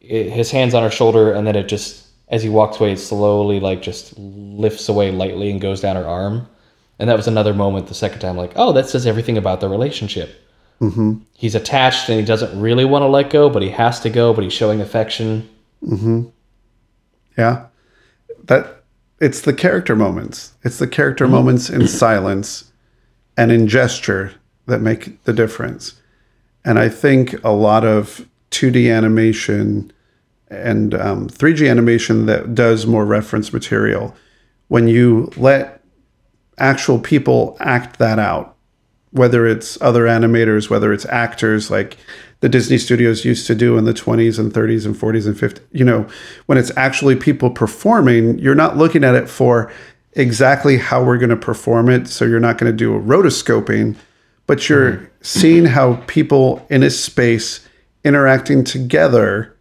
it, 0.02 0.30
his 0.30 0.52
hand's 0.52 0.74
on 0.74 0.84
her 0.84 0.92
shoulder, 0.92 1.32
and 1.34 1.48
then 1.48 1.56
it 1.56 1.68
just, 1.68 2.08
as 2.28 2.44
he 2.44 2.50
walks 2.50 2.80
away, 2.80 2.94
it 2.94 2.98
slowly 2.98 3.60
like 3.60 3.82
just 3.82 4.18
lifts 4.18 4.90
away 4.90 5.12
lightly 5.12 5.50
and 5.50 5.62
goes 5.62 5.82
down 5.82 5.96
her 5.96 6.06
arm. 6.06 6.48
And 7.00 7.10
that 7.10 7.18
was 7.18 7.28
another 7.28 7.54
moment 7.54 7.88
the 7.88 7.94
second 7.94 8.20
time, 8.20 8.38
like, 8.38 8.52
oh, 8.56 8.74
that 8.74 8.88
says 8.88 9.08
everything 9.08 9.38
about 9.38 9.60
the 9.60 9.70
relationship. 9.70 10.36
Mm-hmm. 10.82 11.20
He's 11.34 11.56
attached 11.56 12.10
and 12.10 12.20
he 12.20 12.26
doesn't 12.26 12.60
really 12.60 12.86
want 12.86 13.04
to 13.04 13.08
let 13.08 13.30
go, 13.30 13.50
but 13.50 13.62
he 13.62 13.70
has 13.70 14.00
to 14.02 14.10
go, 14.10 14.34
but 14.34 14.44
he's 14.44 14.54
showing 14.54 14.82
affection. 14.82 15.50
Yeah. 17.38 17.68
That 18.46 18.84
it's 19.20 19.42
the 19.42 19.54
character 19.54 19.96
moments. 19.96 20.54
It's 20.64 20.80
the 20.80 20.88
character 20.88 21.28
moments 21.28 21.70
in 21.70 21.88
silence 21.88 22.72
and 23.38 23.52
in 23.52 23.68
gesture 23.68 24.34
that 24.66 24.82
make 24.82 25.24
the 25.24 25.34
difference. 25.34 26.01
And 26.64 26.78
I 26.78 26.90
think 26.90 27.44
a 27.44 27.52
lot 27.52 27.84
of 27.84 28.28
2D 28.52 28.94
animation 28.96 29.92
and 30.52 30.94
um, 30.94 31.30
3D 31.30 31.70
animation 31.70 32.26
that 32.26 32.54
does 32.54 32.86
more 32.86 33.06
reference 33.06 33.54
material, 33.54 34.16
when 34.68 34.88
you 34.88 35.32
let 35.38 35.82
actual 36.58 37.00
people 37.00 37.58
act 37.60 37.98
that 38.00 38.20
out, 38.20 38.56
whether 39.12 39.48
it's 39.48 39.82
other 39.82 40.06
animators, 40.06 40.70
whether 40.70 40.94
it's 40.94 41.06
actors 41.06 41.72
like 41.72 41.98
the 42.42 42.50
Disney 42.50 42.78
studios 42.78 43.24
used 43.24 43.48
to 43.48 43.56
do 43.56 43.78
in 43.78 43.86
the 43.86 43.94
20s 43.94 44.38
and 44.38 44.52
30s 44.54 44.86
and 44.86 44.96
40s 44.96 45.26
and 45.26 45.36
50s, 45.36 45.62
you 45.72 45.86
know, 45.86 46.08
when 46.48 46.58
it's 46.58 46.72
actually 46.76 47.16
people 47.16 47.50
performing, 47.50 48.38
you're 48.40 48.56
not 48.56 48.78
looking 48.78 49.04
at 49.04 49.16
it 49.16 49.30
for 49.30 49.72
exactly 50.14 50.78
how 50.78 51.04
we're 51.04 51.18
going 51.18 51.30
to 51.30 51.38
perform 51.38 51.90
it. 51.90 52.08
So 52.08 52.26
you're 52.26 52.40
not 52.40 52.58
going 52.58 52.72
to 52.72 52.78
do 52.78 52.96
a 52.96 53.00
rotoscoping, 53.00 53.96
but 54.52 54.68
you're 54.68 55.10
seeing 55.22 55.64
how 55.64 55.96
people 56.08 56.68
in 56.70 56.84
a 56.84 56.90
space 56.90 57.66
interacting 58.04 58.66
together 58.66 59.56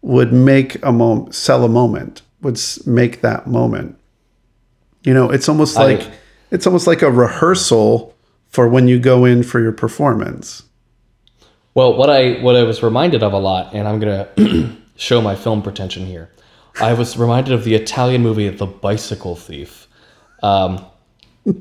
would 0.00 0.32
make 0.32 0.82
a 0.82 0.90
moment, 0.90 1.34
sell 1.34 1.64
a 1.64 1.68
moment, 1.68 2.22
would 2.40 2.58
make 2.86 3.20
that 3.20 3.46
moment. 3.46 3.98
You 5.02 5.12
know, 5.12 5.28
it's 5.30 5.50
almost 5.50 5.76
I- 5.76 5.84
like 5.96 6.10
it's 6.50 6.66
almost 6.66 6.86
like 6.86 7.02
a 7.02 7.10
rehearsal 7.10 8.14
for 8.48 8.66
when 8.66 8.88
you 8.88 8.98
go 8.98 9.26
in 9.26 9.42
for 9.42 9.60
your 9.60 9.72
performance. 9.72 10.62
Well, 11.74 11.94
what 11.94 12.08
I 12.08 12.40
what 12.40 12.56
I 12.56 12.62
was 12.62 12.82
reminded 12.82 13.22
of 13.22 13.34
a 13.34 13.38
lot, 13.38 13.74
and 13.74 13.86
I'm 13.86 14.00
gonna 14.00 14.78
show 14.96 15.20
my 15.20 15.36
film 15.36 15.60
pretension 15.60 16.06
here. 16.06 16.30
I 16.80 16.94
was 16.94 17.18
reminded 17.18 17.52
of 17.52 17.64
the 17.64 17.74
Italian 17.74 18.22
movie 18.22 18.48
The 18.48 18.64
Bicycle 18.64 19.36
Thief. 19.36 19.86
Um, 20.42 20.86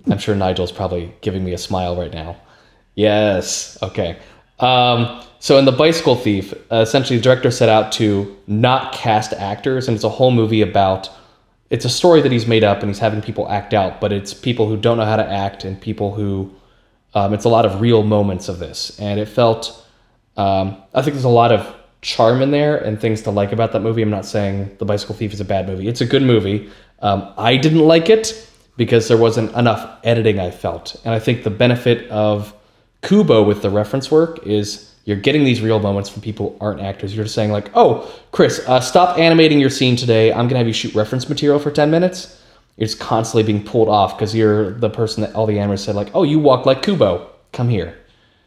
I'm 0.10 0.20
sure 0.20 0.38
Nigel's 0.38 0.72
probably 0.72 1.14
giving 1.20 1.44
me 1.44 1.52
a 1.52 1.58
smile 1.58 1.98
right 1.98 2.14
now. 2.14 2.38
Yes. 2.96 3.78
Okay. 3.82 4.18
Um, 4.60 5.22
so 5.40 5.58
in 5.60 5.66
The 5.66 5.72
Bicycle 5.72 6.16
Thief, 6.16 6.54
uh, 6.72 6.78
essentially 6.78 7.18
the 7.18 7.24
director 7.24 7.52
set 7.52 7.70
out 7.70 7.92
to 7.94 8.36
not 8.48 8.94
cast 8.94 9.34
actors, 9.34 9.88
and 9.88 9.96
it's 9.96 10.04
a 10.04 10.10
whole 10.10 10.32
movie 10.32 10.62
about. 10.62 11.10
It's 11.70 11.84
a 11.84 11.90
story 11.90 12.22
that 12.22 12.32
he's 12.32 12.48
made 12.48 12.64
up, 12.64 12.80
and 12.80 12.90
he's 12.90 13.00
having 13.00 13.22
people 13.22 13.50
act 13.50 13.74
out, 13.74 14.00
but 14.00 14.14
it's 14.14 14.34
people 14.34 14.68
who 14.68 14.78
don't 14.78 14.98
know 14.98 15.06
how 15.06 15.18
to 15.18 15.28
act 15.28 15.64
and 15.64 15.80
people 15.80 16.14
who. 16.14 16.54
Um, 17.14 17.34
it's 17.34 17.46
a 17.46 17.50
lot 17.50 17.66
of 17.66 17.80
real 17.80 18.04
moments 18.04 18.50
of 18.50 18.60
this, 18.60 18.98
and 19.00 19.20
it 19.20 19.28
felt. 19.28 19.86
Um, 20.38 20.82
I 20.94 21.02
think 21.02 21.14
there's 21.14 21.24
a 21.24 21.30
lot 21.30 21.52
of 21.52 21.76
charm 22.02 22.42
in 22.42 22.52
there 22.52 22.78
and 22.78 23.00
things 23.00 23.22
to 23.24 23.32
like 23.32 23.52
about 23.52 23.72
that 23.72 23.80
movie. 23.82 24.02
I'm 24.02 24.10
not 24.10 24.26
saying 24.26 24.76
The 24.80 24.86
Bicycle 24.86 25.16
Thief 25.16 25.34
is 25.34 25.40
a 25.40 25.46
bad 25.46 25.68
movie. 25.68 25.88
It's 25.88 26.02
a 26.02 26.06
good 26.06 26.22
movie. 26.22 26.70
Um, 27.00 27.34
I 27.38 27.58
didn't 27.58 27.80
like 27.80 28.10
it 28.10 28.50
because 28.78 29.08
there 29.08 29.18
wasn't 29.18 29.52
enough 29.56 30.00
editing, 30.04 30.40
I 30.40 30.52
felt. 30.52 30.96
And 31.06 31.14
I 31.14 31.20
think 31.20 31.44
the 31.44 31.50
benefit 31.50 32.10
of 32.12 32.54
Kubo 33.06 33.44
with 33.44 33.62
the 33.62 33.70
reference 33.70 34.10
work 34.10 34.46
is 34.46 34.92
you're 35.06 35.18
getting 35.18 35.44
these 35.44 35.62
real 35.62 35.80
moments 35.80 36.10
from 36.10 36.24
people 36.24 36.52
who 36.52 36.66
aren't 36.66 36.82
actors. 36.82 37.16
You're 37.16 37.26
just 37.26 37.36
saying, 37.36 37.52
like, 37.52 37.70
oh, 37.76 38.12
Chris, 38.32 38.60
uh, 38.68 38.80
stop 38.80 39.20
animating 39.20 39.60
your 39.60 39.70
scene 39.70 39.96
today. 39.96 40.32
I'm 40.32 40.48
going 40.48 40.50
to 40.50 40.58
have 40.58 40.68
you 40.68 40.74
shoot 40.74 40.96
reference 40.96 41.30
material 41.30 41.60
for 41.60 41.70
10 41.70 41.92
minutes. 41.92 42.42
You're 42.78 42.88
just 42.88 43.00
constantly 43.00 43.44
being 43.44 43.64
pulled 43.64 43.90
off 43.90 44.18
because 44.18 44.34
you're 44.34 44.74
the 44.74 44.90
person 44.90 45.22
that 45.22 45.36
all 45.36 45.46
the 45.46 45.58
animators 45.58 45.86
said, 45.86 45.96
like, 45.96 46.10
oh, 46.16 46.24
you 46.24 46.40
walk 46.40 46.66
like 46.66 46.82
Kubo. 46.82 47.30
Come 47.52 47.70
here. 47.70 47.96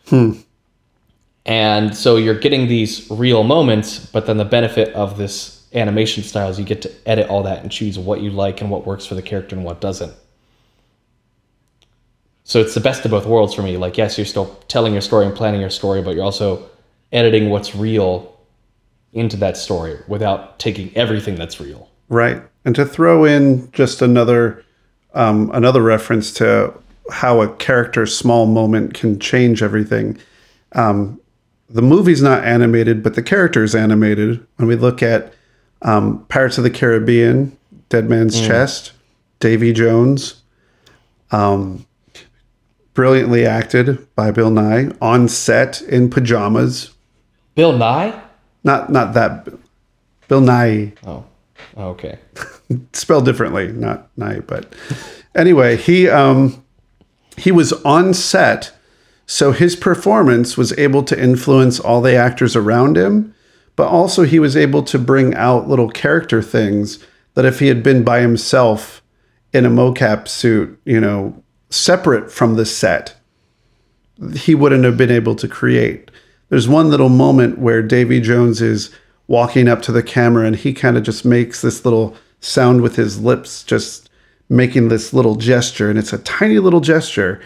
Hmm. 0.08 0.32
And 1.46 1.96
so 1.96 2.16
you're 2.16 2.38
getting 2.38 2.66
these 2.66 3.08
real 3.10 3.44
moments, 3.44 4.06
but 4.06 4.26
then 4.26 4.38
the 4.38 4.44
benefit 4.44 4.92
of 4.94 5.16
this 5.16 5.66
animation 5.72 6.24
style 6.24 6.48
is 6.50 6.58
you 6.58 6.64
get 6.64 6.82
to 6.82 6.90
edit 7.06 7.28
all 7.28 7.44
that 7.44 7.62
and 7.62 7.70
choose 7.70 7.98
what 7.98 8.20
you 8.20 8.30
like 8.30 8.60
and 8.60 8.70
what 8.70 8.84
works 8.84 9.06
for 9.06 9.14
the 9.14 9.22
character 9.22 9.54
and 9.54 9.64
what 9.64 9.80
doesn't. 9.80 10.12
So 12.48 12.60
it's 12.60 12.72
the 12.72 12.80
best 12.80 13.04
of 13.04 13.10
both 13.10 13.26
worlds 13.26 13.52
for 13.52 13.60
me. 13.60 13.76
Like, 13.76 13.98
yes, 13.98 14.16
you're 14.16 14.24
still 14.24 14.58
telling 14.68 14.94
your 14.94 15.02
story 15.02 15.26
and 15.26 15.36
planning 15.36 15.60
your 15.60 15.68
story, 15.68 16.00
but 16.00 16.14
you're 16.14 16.24
also 16.24 16.66
editing 17.12 17.50
what's 17.50 17.76
real 17.76 18.34
into 19.12 19.36
that 19.36 19.58
story 19.58 19.98
without 20.08 20.58
taking 20.58 20.90
everything 20.96 21.34
that's 21.34 21.60
real. 21.60 21.90
Right. 22.08 22.42
And 22.64 22.74
to 22.74 22.86
throw 22.86 23.26
in 23.26 23.70
just 23.72 24.00
another 24.00 24.64
um, 25.12 25.50
another 25.52 25.82
reference 25.82 26.32
to 26.34 26.72
how 27.10 27.42
a 27.42 27.54
character's 27.56 28.16
small 28.16 28.46
moment 28.46 28.94
can 28.94 29.20
change 29.20 29.62
everything. 29.62 30.18
Um, 30.72 31.20
the 31.68 31.82
movie's 31.82 32.22
not 32.22 32.44
animated, 32.44 33.02
but 33.02 33.14
the 33.14 33.22
character 33.22 33.62
is 33.62 33.74
animated. 33.74 34.46
When 34.56 34.68
we 34.68 34.76
look 34.76 35.02
at 35.02 35.34
um, 35.82 36.24
Pirates 36.30 36.56
of 36.56 36.64
the 36.64 36.70
Caribbean, 36.70 37.58
Dead 37.90 38.08
Man's 38.08 38.40
Chest, 38.40 38.92
Davy 39.38 39.74
Jones, 39.74 40.42
um, 41.30 41.84
brilliantly 42.98 43.46
acted 43.46 44.12
by 44.16 44.32
Bill 44.32 44.50
Nighy 44.50 44.92
on 45.00 45.28
set 45.28 45.80
in 45.82 46.10
pajamas. 46.10 46.90
Bill 47.54 47.78
Nye? 47.78 48.20
Not 48.64 48.90
not 48.90 49.14
that 49.14 49.48
Bill 50.26 50.40
Nye 50.40 50.94
Oh, 51.06 51.24
okay. 51.76 52.18
spelled 52.92 53.24
differently, 53.24 53.70
not 53.70 54.08
Nye, 54.16 54.40
but 54.40 54.74
anyway, 55.36 55.76
he 55.76 56.08
um 56.08 56.64
he 57.36 57.52
was 57.52 57.72
on 57.84 58.14
set, 58.14 58.76
so 59.26 59.52
his 59.52 59.76
performance 59.76 60.56
was 60.56 60.76
able 60.76 61.04
to 61.04 61.22
influence 61.22 61.78
all 61.78 62.00
the 62.00 62.16
actors 62.16 62.56
around 62.56 62.96
him, 62.96 63.32
but 63.76 63.86
also 63.86 64.24
he 64.24 64.40
was 64.40 64.56
able 64.56 64.82
to 64.82 64.98
bring 64.98 65.36
out 65.36 65.68
little 65.68 65.88
character 65.88 66.42
things 66.42 66.98
that 67.34 67.44
if 67.44 67.60
he 67.60 67.68
had 67.68 67.84
been 67.84 68.02
by 68.02 68.18
himself 68.18 69.02
in 69.52 69.64
a 69.64 69.70
mocap 69.70 70.26
suit, 70.26 70.80
you 70.84 70.98
know, 70.98 71.44
separate 71.70 72.30
from 72.30 72.54
the 72.54 72.66
set, 72.66 73.14
he 74.34 74.54
wouldn't 74.54 74.84
have 74.84 74.96
been 74.96 75.10
able 75.10 75.34
to 75.36 75.48
create. 75.48 76.10
There's 76.48 76.68
one 76.68 76.90
little 76.90 77.08
moment 77.08 77.58
where 77.58 77.82
Davy 77.82 78.20
Jones 78.20 78.60
is 78.62 78.90
walking 79.26 79.68
up 79.68 79.82
to 79.82 79.92
the 79.92 80.02
camera 80.02 80.46
and 80.46 80.56
he 80.56 80.72
kind 80.72 80.96
of 80.96 81.02
just 81.02 81.24
makes 81.24 81.60
this 81.60 81.84
little 81.84 82.16
sound 82.40 82.80
with 82.80 82.96
his 82.96 83.20
lips, 83.20 83.62
just 83.62 84.08
making 84.48 84.88
this 84.88 85.12
little 85.12 85.36
gesture. 85.36 85.90
And 85.90 85.98
it's 85.98 86.12
a 86.12 86.18
tiny 86.18 86.58
little 86.58 86.80
gesture, 86.80 87.40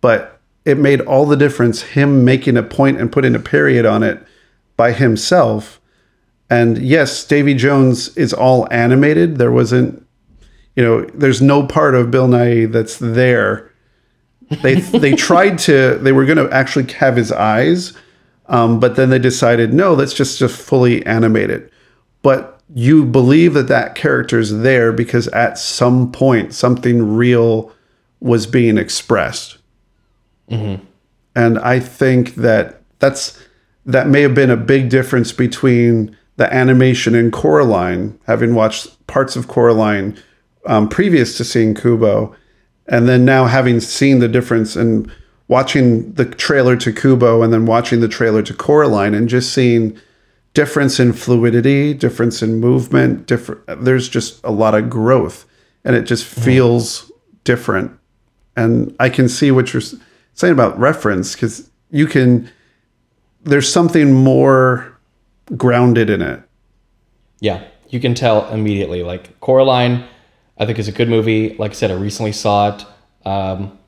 but 0.00 0.40
it 0.64 0.76
made 0.76 1.00
all 1.02 1.24
the 1.24 1.36
difference. 1.36 1.82
Him 1.82 2.24
making 2.24 2.56
a 2.56 2.62
point 2.62 3.00
and 3.00 3.12
putting 3.12 3.34
a 3.34 3.40
period 3.40 3.86
on 3.86 4.02
it 4.02 4.20
by 4.76 4.92
himself. 4.92 5.80
And 6.50 6.78
yes, 6.78 7.24
Davy 7.24 7.54
Jones 7.54 8.16
is 8.16 8.32
all 8.32 8.66
animated. 8.70 9.36
There 9.36 9.52
wasn't, 9.52 10.04
you 10.78 10.84
know, 10.84 11.02
there's 11.06 11.42
no 11.42 11.66
part 11.66 11.96
of 11.96 12.12
Bill 12.12 12.28
Nighy 12.28 12.70
that's 12.70 12.98
there. 12.98 13.68
They 14.62 14.76
they 14.76 15.12
tried 15.16 15.58
to 15.60 15.98
they 15.98 16.12
were 16.12 16.24
going 16.24 16.38
to 16.38 16.48
actually 16.54 16.92
have 16.92 17.16
his 17.16 17.32
eyes 17.32 17.94
um, 18.46 18.78
but 18.78 18.94
then 18.94 19.10
they 19.10 19.18
decided 19.18 19.74
no 19.74 19.92
let's 19.92 20.14
just 20.14 20.38
just 20.38 20.56
fully 20.56 21.04
animate 21.04 21.50
it. 21.50 21.72
But 22.22 22.60
you 22.72 23.04
believe 23.04 23.54
that 23.54 23.66
that 23.66 23.96
character 23.96 24.38
is 24.38 24.60
there 24.60 24.92
because 24.92 25.26
at 25.28 25.58
some 25.58 26.12
point 26.12 26.54
something 26.54 27.16
real 27.16 27.72
was 28.20 28.46
being 28.46 28.78
expressed. 28.78 29.58
And 31.34 31.58
i 31.58 31.80
think 31.80 32.36
that 32.36 32.82
that's 33.00 33.36
that 33.84 34.06
may 34.06 34.22
have 34.22 34.34
been 34.34 34.50
a 34.50 34.56
big 34.56 34.90
difference 34.90 35.32
between 35.32 36.16
the 36.36 36.54
animation 36.54 37.16
in 37.16 37.32
coraline 37.32 38.16
having 38.28 38.54
watched 38.54 39.06
parts 39.08 39.34
of 39.34 39.48
coraline 39.48 40.16
um, 40.66 40.88
previous 40.88 41.36
to 41.36 41.44
seeing 41.44 41.74
kubo 41.74 42.34
and 42.88 43.08
then 43.08 43.24
now 43.24 43.44
having 43.44 43.80
seen 43.80 44.18
the 44.18 44.28
difference 44.28 44.74
and 44.74 45.10
watching 45.46 46.12
the 46.14 46.24
trailer 46.24 46.76
to 46.76 46.92
Kubo 46.92 47.42
and 47.42 47.52
then 47.52 47.66
watching 47.66 48.00
the 48.00 48.08
trailer 48.08 48.42
to 48.42 48.54
Coraline 48.54 49.14
and 49.14 49.28
just 49.28 49.52
seeing 49.52 49.98
difference 50.54 50.98
in 50.98 51.12
fluidity, 51.12 51.94
difference 51.94 52.42
in 52.42 52.60
movement, 52.60 53.26
different 53.26 53.62
there's 53.84 54.08
just 54.08 54.42
a 54.44 54.50
lot 54.50 54.74
of 54.74 54.88
growth 54.90 55.46
and 55.84 55.94
it 55.94 56.02
just 56.02 56.24
feels 56.24 57.10
different. 57.44 57.92
And 58.56 58.94
I 58.98 59.08
can 59.08 59.28
see 59.28 59.50
what 59.50 59.72
you're 59.72 59.82
saying 60.34 60.52
about 60.52 60.78
reference 60.78 61.34
cuz 61.34 61.70
you 61.90 62.06
can 62.06 62.50
there's 63.44 63.70
something 63.70 64.12
more 64.12 64.98
grounded 65.56 66.10
in 66.10 66.20
it. 66.20 66.42
Yeah, 67.40 67.62
you 67.88 68.00
can 68.00 68.14
tell 68.14 68.48
immediately. 68.48 69.02
Like 69.02 69.38
Coraline, 69.40 70.04
I 70.58 70.66
think 70.66 70.78
is 70.78 70.88
a 70.88 70.92
good 70.92 71.08
movie. 71.08 71.54
Like 71.56 71.70
I 71.72 71.74
said, 71.74 71.90
I 71.90 71.94
recently 71.94 72.32
saw 72.32 72.74
it. 72.74 72.84
Um, 73.24 73.78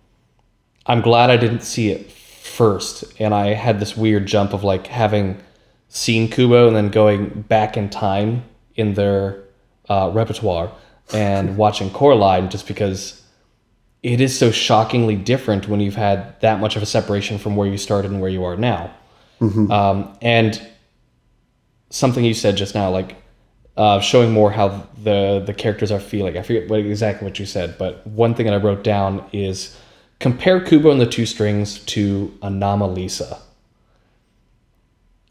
I'm 0.87 1.01
glad 1.01 1.31
I 1.31 1.37
didn't 1.37 1.63
see 1.63 1.91
it 1.91 2.11
first, 2.11 3.05
and 3.19 3.35
I 3.35 3.55
had 3.55 3.81
this 3.81 3.97
weird 3.97 4.27
jump 4.27 4.53
of 4.53 4.65
like 4.65 4.87
having 4.87 5.41
seen 5.89 6.31
Kubo 6.31 6.69
and 6.69 6.77
then 6.77 6.89
going 6.89 7.43
back 7.43 7.77
in 7.77 7.91
time 7.91 8.45
in 8.77 8.95
their 8.95 9.43
uh, 9.89 10.11
repertoire 10.13 10.73
and 11.13 11.57
watching 11.65 11.91
Coraline, 11.91 12.49
just 12.49 12.67
because 12.67 13.23
it 14.03 14.21
is 14.21 14.39
so 14.39 14.51
shockingly 14.51 15.17
different 15.17 15.69
when 15.69 15.81
you've 15.81 15.97
had 15.97 16.41
that 16.41 16.61
much 16.61 16.77
of 16.77 16.83
a 16.83 16.87
separation 16.87 17.39
from 17.39 17.57
where 17.57 17.69
you 17.69 17.77
started 17.77 18.11
and 18.11 18.21
where 18.21 18.31
you 18.31 18.45
are 18.45 18.57
now. 18.57 18.95
Um, 19.71 20.17
and 20.23 20.61
something 21.91 22.25
you 22.25 22.35
said 22.35 22.57
just 22.57 22.75
now, 22.75 22.91
like 22.91 23.17
uh, 23.81 23.99
showing 23.99 24.31
more 24.31 24.51
how 24.51 24.87
the 25.03 25.43
the 25.47 25.55
characters 25.55 25.91
are 25.91 25.99
feeling. 25.99 26.37
I 26.37 26.43
forget 26.43 26.69
what 26.69 26.81
exactly 26.81 27.25
what 27.25 27.39
you 27.39 27.47
said, 27.47 27.79
but 27.79 28.07
one 28.07 28.35
thing 28.35 28.45
that 28.45 28.53
I 28.53 28.59
wrote 28.59 28.85
down 28.85 29.25
is 29.33 29.75
compare 30.19 30.61
Kubo 30.61 30.91
and 30.91 31.01
the 31.01 31.07
Two 31.07 31.25
Strings 31.25 31.79
to 31.87 32.29
Anomalisa 32.43 33.39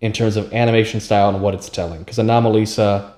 in 0.01 0.13
terms 0.13 0.35
of 0.35 0.51
animation 0.51 0.99
style 0.99 1.29
and 1.29 1.43
what 1.43 1.53
it's 1.53 1.69
telling. 1.69 1.99
Because 1.99 2.17
Anomalisa 2.17 3.12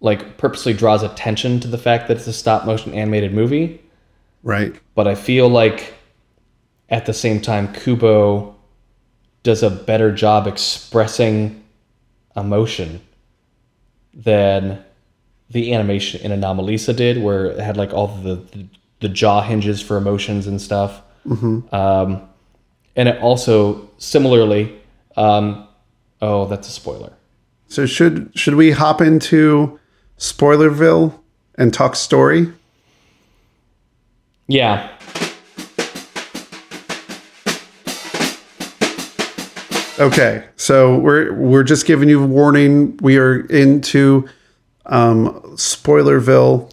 like 0.00 0.36
purposely 0.36 0.72
draws 0.72 1.04
attention 1.04 1.60
to 1.60 1.68
the 1.68 1.78
fact 1.78 2.08
that 2.08 2.16
it's 2.16 2.26
a 2.26 2.32
stop 2.32 2.66
motion 2.66 2.92
animated 2.94 3.32
movie, 3.32 3.80
Right. 4.42 4.74
but 4.96 5.06
I 5.06 5.14
feel 5.14 5.48
like 5.48 5.94
at 6.88 7.06
the 7.06 7.12
same 7.12 7.40
time 7.40 7.72
Kubo 7.74 8.56
does 9.44 9.62
a 9.62 9.70
better 9.70 10.10
job 10.10 10.48
expressing 10.48 11.62
emotion 12.34 13.00
than 14.14 14.82
the 15.50 15.74
animation 15.74 16.20
in 16.20 16.38
Anomalisa 16.40 16.94
did, 16.94 17.22
where 17.22 17.46
it 17.46 17.60
had 17.60 17.76
like 17.76 17.92
all 17.92 18.08
the 18.08 18.36
the, 18.36 18.66
the 19.00 19.08
jaw 19.08 19.40
hinges 19.42 19.80
for 19.82 19.96
emotions 19.96 20.46
and 20.46 20.60
stuff. 20.60 21.02
Um, 21.74 22.28
and 22.96 23.08
it 23.08 23.20
also 23.20 23.88
similarly, 23.98 24.74
um, 25.16 25.66
oh, 26.22 26.46
that's 26.46 26.68
a 26.68 26.72
spoiler. 26.72 27.12
So 27.68 27.86
should 27.86 28.32
should 28.34 28.54
we 28.54 28.72
hop 28.72 29.00
into 29.00 29.78
Spoilerville 30.18 31.14
and 31.56 31.72
talk 31.72 31.94
story? 31.96 32.52
Yeah, 34.48 34.88
Okay, 40.00 40.44
so 40.56 40.98
we're 40.98 41.30
we're 41.34 41.62
just 41.62 41.84
giving 41.84 42.08
you 42.08 42.24
a 42.24 42.26
warning. 42.26 42.96
We 43.02 43.18
are 43.18 43.40
into 43.46 44.26
um, 44.86 45.28
Spoilerville 45.56 46.72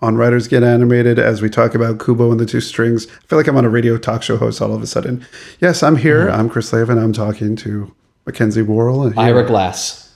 on 0.00 0.16
Writers 0.16 0.48
Get 0.48 0.62
Animated 0.62 1.18
as 1.18 1.42
we 1.42 1.50
talk 1.50 1.74
about 1.74 2.02
Kubo 2.02 2.30
and 2.30 2.40
the 2.40 2.46
Two 2.46 2.62
Strings. 2.62 3.06
I 3.08 3.26
feel 3.26 3.38
like 3.38 3.46
I'm 3.46 3.58
on 3.58 3.66
a 3.66 3.68
radio 3.68 3.98
talk 3.98 4.22
show 4.22 4.38
host 4.38 4.62
all 4.62 4.72
of 4.72 4.82
a 4.82 4.86
sudden. 4.86 5.26
Yes, 5.60 5.82
I'm 5.82 5.96
here. 5.96 6.30
I'm 6.30 6.48
Chris 6.48 6.72
Lavin. 6.72 6.96
I'm 6.96 7.12
talking 7.12 7.56
to 7.56 7.94
Mackenzie 8.24 8.62
Worrell. 8.62 9.02
And 9.06 9.18
Ira 9.18 9.44
Glass. 9.44 10.14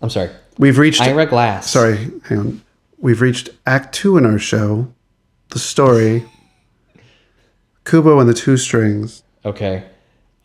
I'm 0.00 0.08
sorry, 0.08 0.30
we've 0.56 0.78
reached. 0.78 1.02
Ira 1.02 1.26
Glass. 1.26 1.68
sorry, 1.70 2.10
hang 2.28 2.38
on. 2.38 2.62
We've 2.96 3.20
reached 3.20 3.50
Act 3.66 3.94
Two 3.94 4.16
in 4.16 4.24
our 4.24 4.38
show. 4.38 4.90
The 5.50 5.58
story. 5.58 6.24
Kubo 7.84 8.20
and 8.20 8.28
the 8.28 8.34
Two 8.34 8.56
Strings. 8.56 9.22
Okay. 9.44 9.84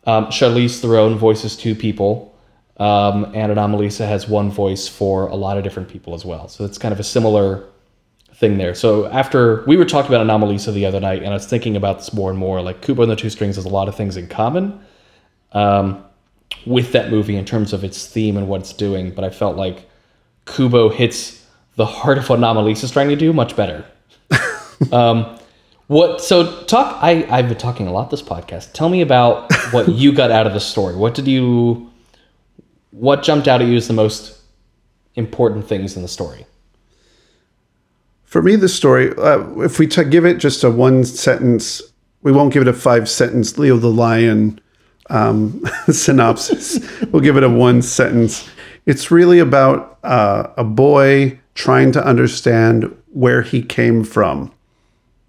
Um, 0.04 0.26
Charlize 0.26 0.80
Theron 0.80 1.16
voices 1.16 1.56
two 1.56 1.74
people, 1.74 2.34
um, 2.78 3.26
and 3.34 3.52
Anomalisa 3.52 4.06
has 4.06 4.28
one 4.28 4.50
voice 4.50 4.88
for 4.88 5.28
a 5.28 5.36
lot 5.36 5.56
of 5.56 5.64
different 5.64 5.88
people 5.88 6.14
as 6.14 6.24
well. 6.24 6.48
So 6.48 6.64
it's 6.64 6.78
kind 6.78 6.92
of 6.92 6.98
a 6.98 7.04
similar 7.04 7.64
thing 8.34 8.58
there. 8.58 8.74
So 8.74 9.06
after 9.06 9.64
we 9.66 9.76
were 9.76 9.84
talking 9.84 10.12
about 10.12 10.26
Anomalisa 10.26 10.74
the 10.74 10.86
other 10.86 10.98
night, 10.98 11.22
and 11.22 11.28
I 11.28 11.34
was 11.34 11.46
thinking 11.46 11.76
about 11.76 11.98
this 11.98 12.12
more 12.12 12.30
and 12.30 12.38
more, 12.38 12.60
like 12.60 12.82
Kubo 12.82 13.02
and 13.02 13.10
the 13.10 13.16
Two 13.16 13.30
Strings 13.30 13.56
has 13.56 13.64
a 13.64 13.68
lot 13.68 13.88
of 13.88 13.94
things 13.94 14.16
in 14.16 14.26
common 14.26 14.80
um, 15.52 16.04
with 16.66 16.92
that 16.92 17.10
movie 17.10 17.36
in 17.36 17.44
terms 17.44 17.72
of 17.72 17.84
its 17.84 18.06
theme 18.06 18.36
and 18.36 18.48
what 18.48 18.62
it's 18.62 18.72
doing. 18.72 19.12
But 19.12 19.24
I 19.24 19.30
felt 19.30 19.56
like 19.56 19.88
Kubo 20.46 20.88
hits 20.88 21.46
the 21.76 21.86
heart 21.86 22.18
of 22.18 22.28
what 22.28 22.40
Anomalisa 22.40 22.84
is 22.84 22.90
trying 22.90 23.08
to 23.10 23.16
do 23.16 23.32
much 23.32 23.54
better. 23.54 23.84
um, 24.92 25.38
what 25.86 26.20
so 26.20 26.62
talk 26.64 26.98
I, 27.02 27.26
I've 27.30 27.48
been 27.48 27.58
talking 27.58 27.86
a 27.86 27.92
lot 27.92 28.10
this 28.10 28.22
podcast. 28.22 28.72
Tell 28.72 28.88
me 28.88 29.00
about 29.00 29.52
what 29.72 29.88
you 29.88 30.12
got 30.12 30.30
out 30.30 30.46
of 30.46 30.52
the 30.52 30.60
story. 30.60 30.94
What 30.94 31.14
did 31.14 31.26
you 31.26 31.90
what 32.90 33.22
jumped 33.22 33.48
out 33.48 33.62
at 33.62 33.68
you 33.68 33.76
as 33.76 33.88
the 33.88 33.94
most 33.94 34.38
important 35.14 35.66
things 35.66 35.96
in 35.96 36.02
the 36.02 36.08
story? 36.08 36.46
For 38.24 38.40
me, 38.40 38.56
the 38.56 38.68
story, 38.68 39.14
uh, 39.18 39.60
if 39.60 39.78
we 39.78 39.86
t- 39.86 40.04
give 40.04 40.24
it 40.24 40.38
just 40.38 40.64
a 40.64 40.70
one 40.70 41.04
sentence, 41.04 41.82
we 42.22 42.32
won't 42.32 42.52
give 42.52 42.62
it 42.62 42.68
a 42.68 42.72
five 42.72 43.08
sentence 43.08 43.58
Leo 43.58 43.76
the 43.76 43.88
Lion 43.88 44.58
um, 45.10 45.62
synopsis. 45.90 46.78
we'll 47.10 47.22
give 47.22 47.36
it 47.36 47.44
a 47.44 47.50
one 47.50 47.82
sentence. 47.82 48.48
It's 48.86 49.10
really 49.10 49.38
about 49.38 49.98
uh, 50.02 50.48
a 50.56 50.64
boy 50.64 51.38
trying 51.54 51.92
to 51.92 52.04
understand 52.04 52.96
where 53.12 53.42
he 53.42 53.62
came 53.62 54.04
from 54.04 54.52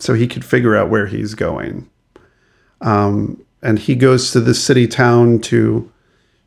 so 0.03 0.13
he 0.13 0.27
could 0.27 0.43
figure 0.43 0.75
out 0.75 0.89
where 0.89 1.07
he's 1.07 1.33
going. 1.33 1.89
Um, 2.81 3.41
and 3.61 3.79
he 3.79 3.95
goes 3.95 4.31
to 4.31 4.41
the 4.41 4.53
city 4.53 4.85
town 4.85 5.39
to 5.41 5.89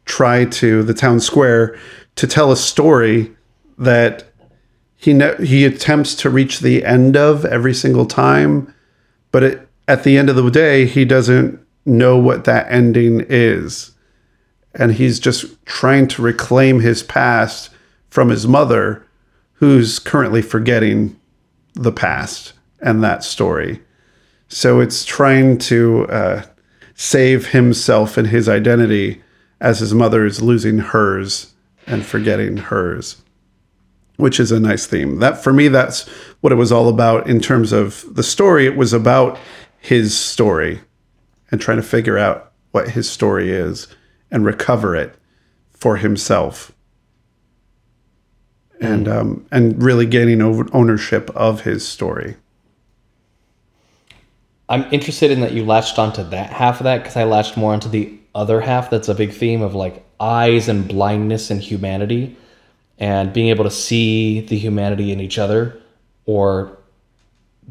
try 0.05 0.45
to, 0.45 0.83
the 0.83 0.93
town 0.93 1.21
square, 1.21 1.79
to 2.17 2.27
tell 2.27 2.53
a 2.53 2.57
story 2.57 3.35
that 3.79 4.25
he 4.97 5.15
ne- 5.15 5.43
he 5.45 5.65
attempts 5.65 6.15
to 6.17 6.29
reach 6.29 6.61
the 6.61 6.85
end 6.85 7.17
of 7.17 7.47
every 7.47 7.73
single 7.73 8.05
time, 8.05 8.75
but 9.33 9.43
it, 9.43 9.69
at 9.89 10.05
the 10.05 10.19
end 10.19 10.29
of 10.29 10.37
the 10.37 10.51
day, 10.51 10.85
he 10.85 11.07
doesn't 11.07 11.59
know 11.87 12.19
what 12.19 12.45
that 12.45 12.71
ending 12.71 13.25
is. 13.27 13.93
And 14.75 14.93
he's 14.93 15.19
just 15.19 15.65
trying 15.65 16.09
to 16.09 16.23
reclaim 16.23 16.81
his 16.81 17.03
past 17.03 17.71
from 18.11 18.29
his 18.29 18.47
mother, 18.47 19.07
who's 19.55 19.99
currently 19.99 20.43
forgetting 20.43 21.19
the 21.73 21.93
past 21.93 22.53
and 22.81 23.03
that 23.03 23.25
story. 23.25 23.81
So 24.49 24.81
it's 24.81 25.05
trying 25.05 25.59
to 25.59 26.07
uh, 26.09 26.43
save 26.95 27.49
himself 27.49 28.17
and 28.17 28.29
his 28.29 28.49
identity 28.49 29.23
as 29.61 29.81
his 29.81 29.95
mother 29.95 30.25
is 30.25 30.43
losing 30.43 30.79
hers 30.79 31.55
and 31.87 32.05
forgetting 32.05 32.57
hers, 32.57 33.23
which 34.17 34.39
is 34.39 34.53
a 34.53 34.61
nice 34.61 34.87
theme. 34.87 35.19
That 35.19 35.43
for 35.43 35.53
me, 35.53 35.69
that's 35.69 36.09
what 36.41 36.53
it 36.53 36.57
was 36.57 36.73
all 36.73 36.89
about 36.89 37.29
in 37.29 37.41
terms 37.41 37.73
of 37.73 38.05
the 38.15 38.23
story. 38.23 38.67
It 38.67 38.77
was 38.77 38.93
about 38.93 39.39
his 39.79 40.17
story 40.17 40.81
and 41.51 41.61
trying 41.61 41.79
to 41.79 41.83
figure 41.83 42.19
out 42.19 42.53
what 42.73 42.91
his 42.91 43.09
story 43.09 43.51
is 43.51 43.89
and 44.31 44.45
recover 44.45 44.95
it 44.95 45.15
for 45.71 45.97
himself. 45.97 46.73
And 48.79 49.09
um, 49.09 49.47
and 49.51 49.83
really 49.83 50.05
gaining 50.05 50.43
ownership 50.43 51.31
of 51.35 51.63
his 51.63 51.89
story. 51.89 52.37
I'm 54.69 54.93
interested 54.93 55.31
in 55.31 55.41
that 55.41 55.53
you 55.53 55.65
latched 55.65 55.99
onto 55.99 56.25
that 56.25 56.51
half 56.51 56.81
of 56.81 56.85
that 56.85 56.99
because 56.99 57.17
I 57.17 57.25
latched 57.25 57.57
more 57.57 57.73
onto 57.73 57.89
the 57.89 58.19
other 58.35 58.61
half. 58.61 58.91
That's 58.91 59.09
a 59.09 59.15
big 59.15 59.33
theme 59.33 59.63
of 59.63 59.75
like 59.75 60.05
eyes 60.19 60.69
and 60.69 60.89
blindness 60.89 61.51
and 61.51 61.61
humanity, 61.61 62.37
and 62.99 63.33
being 63.33 63.49
able 63.49 63.65
to 63.65 63.71
see 63.71 64.41
the 64.41 64.59
humanity 64.59 65.13
in 65.13 65.21
each 65.21 65.39
other, 65.39 65.81
or 66.25 66.77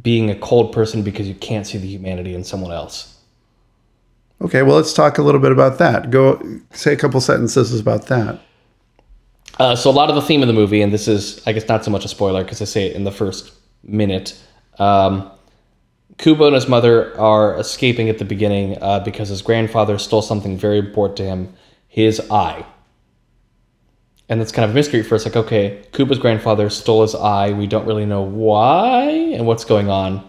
being 0.01 0.29
a 0.29 0.36
cold 0.36 0.73
person 0.73 1.03
because 1.03 1.27
you 1.27 1.36
can't 1.36 1.65
see 1.67 1.77
the 1.77 1.88
humanity 1.88 2.34
in 2.34 2.43
someone 2.43 2.71
else. 2.71 3.17
Okay, 4.41 4.62
well, 4.62 4.75
let's 4.75 4.93
talk 4.93 5.17
a 5.17 5.21
little 5.21 5.41
bit 5.41 5.51
about 5.51 5.77
that. 5.79 6.12
Go 6.12 6.41
say 6.71 6.93
a 6.93 6.97
couple 6.97 7.19
sentences 7.21 7.77
about 7.79 8.08
that. 8.08 8.39
Uh, 9.58 9.75
so 9.75 9.89
a 9.89 9.91
lot 9.91 10.10
of 10.10 10.15
the 10.15 10.21
theme 10.21 10.41
of 10.41 10.47
the 10.47 10.53
movie, 10.53 10.81
and 10.81 10.93
this 10.93 11.08
is, 11.08 11.41
I 11.47 11.53
guess, 11.53 11.67
not 11.67 11.86
so 11.86 11.91
much 11.91 12.03
a 12.03 12.10
spoiler 12.10 12.43
because 12.43 12.62
I 12.62 12.65
say 12.65 12.88
it 12.88 12.95
in 12.95 13.05
the 13.05 13.12
first 13.12 13.53
minute. 13.84 14.38
Um, 14.77 15.31
Kubo 16.17 16.45
and 16.47 16.56
his 16.56 16.67
mother 16.67 17.17
are 17.19 17.60
escaping 17.60 18.10
at 18.10 18.17
the 18.17 18.25
beginning 18.25 18.78
uh, 18.82 18.99
because 19.01 19.30
his 19.30 19.41
grandfather 19.41 19.97
stole 19.97 20.21
something 20.21 20.58
very 20.58 20.80
important 20.80 21.17
to 21.17 21.23
him, 21.23 21.54
his 21.88 22.19
eye. 22.32 22.65
And 24.28 24.39
that's 24.39 24.51
kind 24.51 24.65
of 24.65 24.71
a 24.71 24.73
mystery 24.73 25.04
for 25.04 25.15
us. 25.15 25.25
Like, 25.25 25.36
okay, 25.36 25.86
Kubo's 25.91 26.17
grandfather 26.17 26.69
stole 26.69 27.04
his 27.04 27.13
eye. 27.13 27.51
We 27.51 27.67
don't 27.67 27.86
really 27.86 28.06
know 28.06 28.21
why 28.23 29.04
and 29.04 29.45
what's 29.45 29.65
going 29.65 29.89
on. 29.89 30.28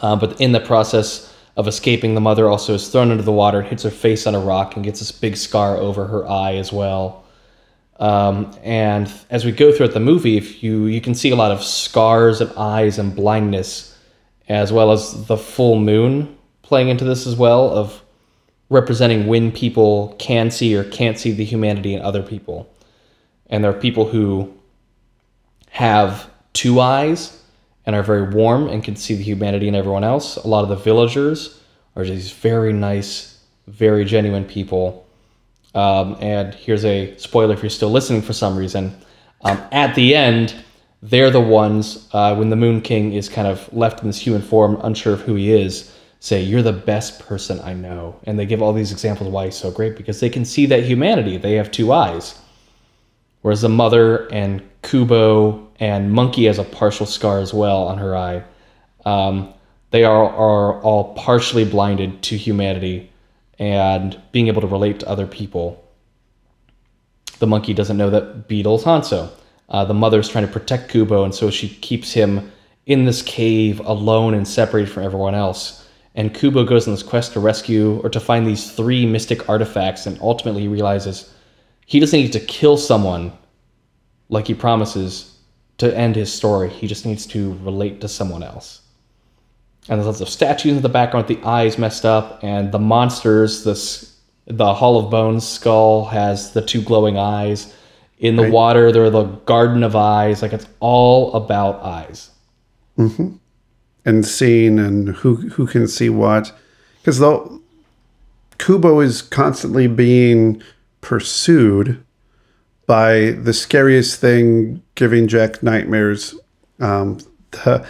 Uh, 0.00 0.16
but 0.16 0.40
in 0.40 0.52
the 0.52 0.60
process 0.60 1.32
of 1.56 1.68
escaping, 1.68 2.14
the 2.14 2.20
mother 2.20 2.48
also 2.48 2.74
is 2.74 2.88
thrown 2.88 3.10
into 3.10 3.22
the 3.22 3.32
water 3.32 3.60
and 3.60 3.68
hits 3.68 3.82
her 3.84 3.90
face 3.90 4.26
on 4.26 4.34
a 4.34 4.40
rock 4.40 4.76
and 4.76 4.84
gets 4.84 4.98
this 4.98 5.12
big 5.12 5.36
scar 5.36 5.76
over 5.76 6.06
her 6.06 6.28
eye 6.28 6.54
as 6.54 6.72
well. 6.72 7.24
Um, 7.98 8.54
and 8.62 9.10
as 9.30 9.44
we 9.44 9.52
go 9.52 9.72
throughout 9.72 9.94
the 9.94 10.00
movie, 10.00 10.36
if 10.36 10.62
you 10.62 10.84
you 10.84 11.00
can 11.00 11.14
see 11.14 11.30
a 11.30 11.36
lot 11.36 11.50
of 11.50 11.62
scars 11.62 12.42
and 12.42 12.52
eyes 12.52 12.98
and 12.98 13.16
blindness, 13.16 13.95
as 14.48 14.72
well 14.72 14.92
as 14.92 15.26
the 15.26 15.36
full 15.36 15.78
moon 15.78 16.36
playing 16.62 16.88
into 16.88 17.04
this 17.04 17.26
as 17.26 17.36
well 17.36 17.70
of 17.70 18.02
representing 18.68 19.26
when 19.26 19.52
people 19.52 20.14
can 20.18 20.50
see 20.50 20.74
or 20.76 20.84
can't 20.84 21.18
see 21.18 21.32
the 21.32 21.44
humanity 21.44 21.94
in 21.94 22.02
other 22.02 22.22
people. 22.22 22.68
And 23.48 23.62
there 23.62 23.70
are 23.70 23.80
people 23.80 24.08
who 24.08 24.52
have 25.70 26.28
two 26.52 26.80
eyes 26.80 27.40
and 27.84 27.94
are 27.94 28.02
very 28.02 28.34
warm 28.34 28.68
and 28.68 28.82
can 28.82 28.96
see 28.96 29.14
the 29.14 29.22
humanity 29.22 29.68
in 29.68 29.74
everyone 29.74 30.02
else. 30.02 30.36
A 30.36 30.48
lot 30.48 30.62
of 30.62 30.68
the 30.68 30.76
villagers 30.76 31.60
are 31.94 32.04
these 32.04 32.32
very 32.32 32.72
nice, 32.72 33.40
very 33.68 34.04
genuine 34.04 34.44
people. 34.44 35.06
Um, 35.74 36.16
and 36.20 36.54
here's 36.54 36.84
a 36.84 37.16
spoiler 37.18 37.54
if 37.54 37.62
you're 37.62 37.70
still 37.70 37.90
listening 37.90 38.22
for 38.22 38.32
some 38.32 38.56
reason. 38.56 38.96
Um, 39.42 39.62
at 39.70 39.94
the 39.94 40.16
end, 40.16 40.54
they're 41.08 41.30
the 41.30 41.40
ones, 41.40 42.08
uh, 42.12 42.34
when 42.34 42.50
the 42.50 42.56
Moon 42.56 42.80
King 42.80 43.12
is 43.12 43.28
kind 43.28 43.46
of 43.46 43.72
left 43.72 44.00
in 44.00 44.08
this 44.08 44.18
human 44.18 44.42
form, 44.42 44.78
unsure 44.82 45.12
of 45.12 45.20
who 45.20 45.36
he 45.36 45.52
is, 45.52 45.94
say, 46.18 46.42
You're 46.42 46.62
the 46.62 46.72
best 46.72 47.20
person 47.20 47.60
I 47.60 47.74
know. 47.74 48.18
And 48.24 48.38
they 48.38 48.46
give 48.46 48.60
all 48.60 48.72
these 48.72 48.90
examples 48.90 49.30
why 49.30 49.46
he's 49.46 49.56
so 49.56 49.70
great 49.70 49.96
because 49.96 50.18
they 50.18 50.30
can 50.30 50.44
see 50.44 50.66
that 50.66 50.82
humanity. 50.82 51.36
They 51.36 51.54
have 51.54 51.70
two 51.70 51.92
eyes. 51.92 52.38
Whereas 53.42 53.60
the 53.60 53.68
mother 53.68 54.26
and 54.32 54.68
Kubo 54.82 55.68
and 55.78 56.12
Monkey 56.12 56.46
has 56.46 56.58
a 56.58 56.64
partial 56.64 57.06
scar 57.06 57.38
as 57.38 57.54
well 57.54 57.84
on 57.84 57.98
her 57.98 58.16
eye. 58.16 58.42
Um, 59.04 59.54
they 59.92 60.02
are, 60.02 60.28
are 60.28 60.82
all 60.82 61.14
partially 61.14 61.64
blinded 61.64 62.22
to 62.24 62.36
humanity 62.36 63.12
and 63.60 64.20
being 64.32 64.48
able 64.48 64.62
to 64.62 64.66
relate 64.66 65.00
to 65.00 65.08
other 65.08 65.26
people. 65.26 65.84
The 67.38 67.46
monkey 67.46 67.74
doesn't 67.74 67.96
know 67.96 68.10
that 68.10 68.48
Beetle's 68.48 68.84
Hanzo. 68.84 69.30
Uh, 69.68 69.84
the 69.84 69.94
mother's 69.94 70.28
trying 70.28 70.46
to 70.46 70.52
protect 70.52 70.90
Kubo, 70.90 71.24
and 71.24 71.34
so 71.34 71.50
she 71.50 71.68
keeps 71.68 72.12
him 72.12 72.52
in 72.86 73.04
this 73.04 73.22
cave 73.22 73.80
alone 73.80 74.34
and 74.34 74.46
separated 74.46 74.90
from 74.90 75.02
everyone 75.02 75.34
else. 75.34 75.86
And 76.14 76.34
Kubo 76.34 76.64
goes 76.64 76.86
on 76.86 76.94
this 76.94 77.02
quest 77.02 77.32
to 77.32 77.40
rescue 77.40 78.00
or 78.02 78.08
to 78.10 78.20
find 78.20 78.46
these 78.46 78.70
three 78.72 79.04
mystic 79.04 79.48
artifacts, 79.48 80.06
and 80.06 80.18
ultimately 80.20 80.62
he 80.62 80.68
realizes 80.68 81.32
he 81.84 82.00
doesn't 82.00 82.18
need 82.18 82.32
to 82.32 82.40
kill 82.40 82.76
someone 82.76 83.32
like 84.28 84.46
he 84.46 84.54
promises 84.54 85.38
to 85.78 85.96
end 85.96 86.16
his 86.16 86.32
story. 86.32 86.68
He 86.68 86.86
just 86.86 87.04
needs 87.04 87.26
to 87.26 87.58
relate 87.62 88.00
to 88.00 88.08
someone 88.08 88.42
else. 88.42 88.80
And 89.88 89.98
there's 89.98 90.06
lots 90.06 90.20
of 90.20 90.28
statues 90.28 90.76
in 90.76 90.82
the 90.82 90.88
background 90.88 91.28
with 91.28 91.40
the 91.40 91.46
eyes 91.46 91.78
messed 91.78 92.04
up, 92.04 92.40
and 92.42 92.72
the 92.72 92.78
monsters, 92.78 93.64
this 93.64 94.16
the 94.46 94.74
Hall 94.74 94.98
of 94.98 95.10
Bones 95.10 95.46
skull 95.46 96.04
has 96.04 96.52
the 96.52 96.62
two 96.62 96.80
glowing 96.80 97.18
eyes. 97.18 97.74
In 98.18 98.36
the 98.36 98.44
Right. 98.44 98.52
water, 98.52 98.92
They're 98.92 99.10
the 99.10 99.24
Garden 99.24 99.82
of 99.82 99.94
Eyes. 99.94 100.40
Like 100.42 100.52
it's 100.52 100.66
all 100.80 101.32
about 101.34 101.82
eyes. 101.82 102.30
and 102.98 104.24
seeing 104.24 104.78
and 104.78 105.08
who 105.10 105.36
who 105.36 105.66
can 105.66 105.86
see 105.86 106.08
what 106.08 106.50
because 106.98 107.18
though 107.18 107.60
kubo 108.58 109.00
is 109.00 109.20
constantly 109.20 109.86
being 109.86 110.62
pursued 111.02 112.02
by 112.86 113.32
the 113.32 113.52
scariest 113.52 114.18
thing 114.20 114.82
giving 114.94 115.28
jack 115.28 115.62
nightmares 115.62 116.34
um, 116.80 117.18
the 117.50 117.84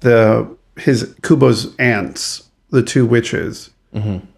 the 0.00 0.48
his 0.78 1.14
kubo's 1.22 1.74
aunts 1.78 2.48
the 2.70 2.82
two 2.82 3.04
witches 3.04 3.68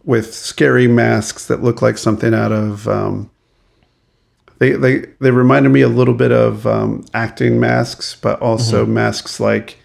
with 0.04 0.34
scary 0.34 0.88
masks 0.88 1.46
that 1.46 1.62
look 1.62 1.82
like 1.82 1.98
something 1.98 2.32
out 2.34 2.50
of 2.50 2.88
um, 2.88 3.30
they, 4.60 4.72
they 4.72 4.98
they 5.20 5.32
reminded 5.32 5.70
me 5.70 5.80
a 5.80 5.88
little 5.88 6.14
bit 6.14 6.30
of 6.30 6.66
um, 6.66 7.04
acting 7.12 7.58
masks 7.58 8.14
but 8.14 8.40
also 8.40 8.86
masks 8.86 9.40
like 9.40 9.76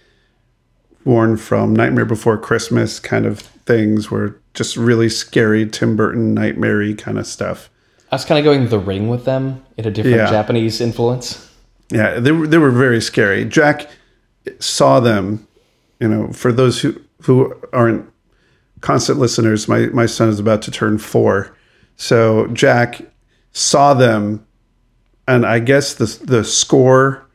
worn 1.04 1.38
from 1.38 1.76
Nightmare 1.76 2.06
Before 2.06 2.38
Christmas 2.38 3.00
kind 3.00 3.26
of 3.26 3.40
things 3.40 4.12
were 4.12 4.40
just 4.54 4.78
really 4.78 5.10
scary 5.10 5.68
Tim 5.68 5.96
Burton 5.96 6.34
nightmare 6.34 6.94
kind 6.96 7.17
of 7.17 7.28
stuff. 7.28 7.69
I 8.12 8.15
was 8.15 8.26
kind 8.26 8.40
of 8.40 8.46
going 8.46 8.69
the 8.69 8.80
ring 8.80 9.10
with 9.10 9.26
them 9.26 9.63
in 9.78 9.86
a 9.86 9.92
different 9.92 10.17
Yeah. 10.17 10.30
Japanese 10.30 10.80
influence. 10.80 11.52
Yeah, 11.90 12.19
they 12.19 12.32
were, 12.32 12.48
they 12.48 12.58
were 12.58 12.71
very 12.71 13.02
scary. 13.02 13.46
Jack 13.46 13.88
saw 14.60 15.00
them, 15.00 15.48
you 16.00 16.08
know, 16.08 16.32
for 16.32 16.52
those 16.52 16.82
who, 16.82 17.00
who 17.23 17.54
aren't 17.73 18.08
constant 18.82 19.19
listeners, 19.19 19.67
my, 19.67 19.88
my 19.88 20.06
son 20.06 20.30
is 20.30 20.40
about 20.40 20.62
to 20.63 20.71
turn 20.71 20.98
four. 20.98 21.56
So 21.98 22.48
Jack 22.48 23.02
saw 23.52 23.94
them, 23.94 24.44
and 25.28 25.46
I 25.46 25.60
guess 25.60 25.96
the, 25.96 26.06
the 26.23 26.44
score 26.44 27.26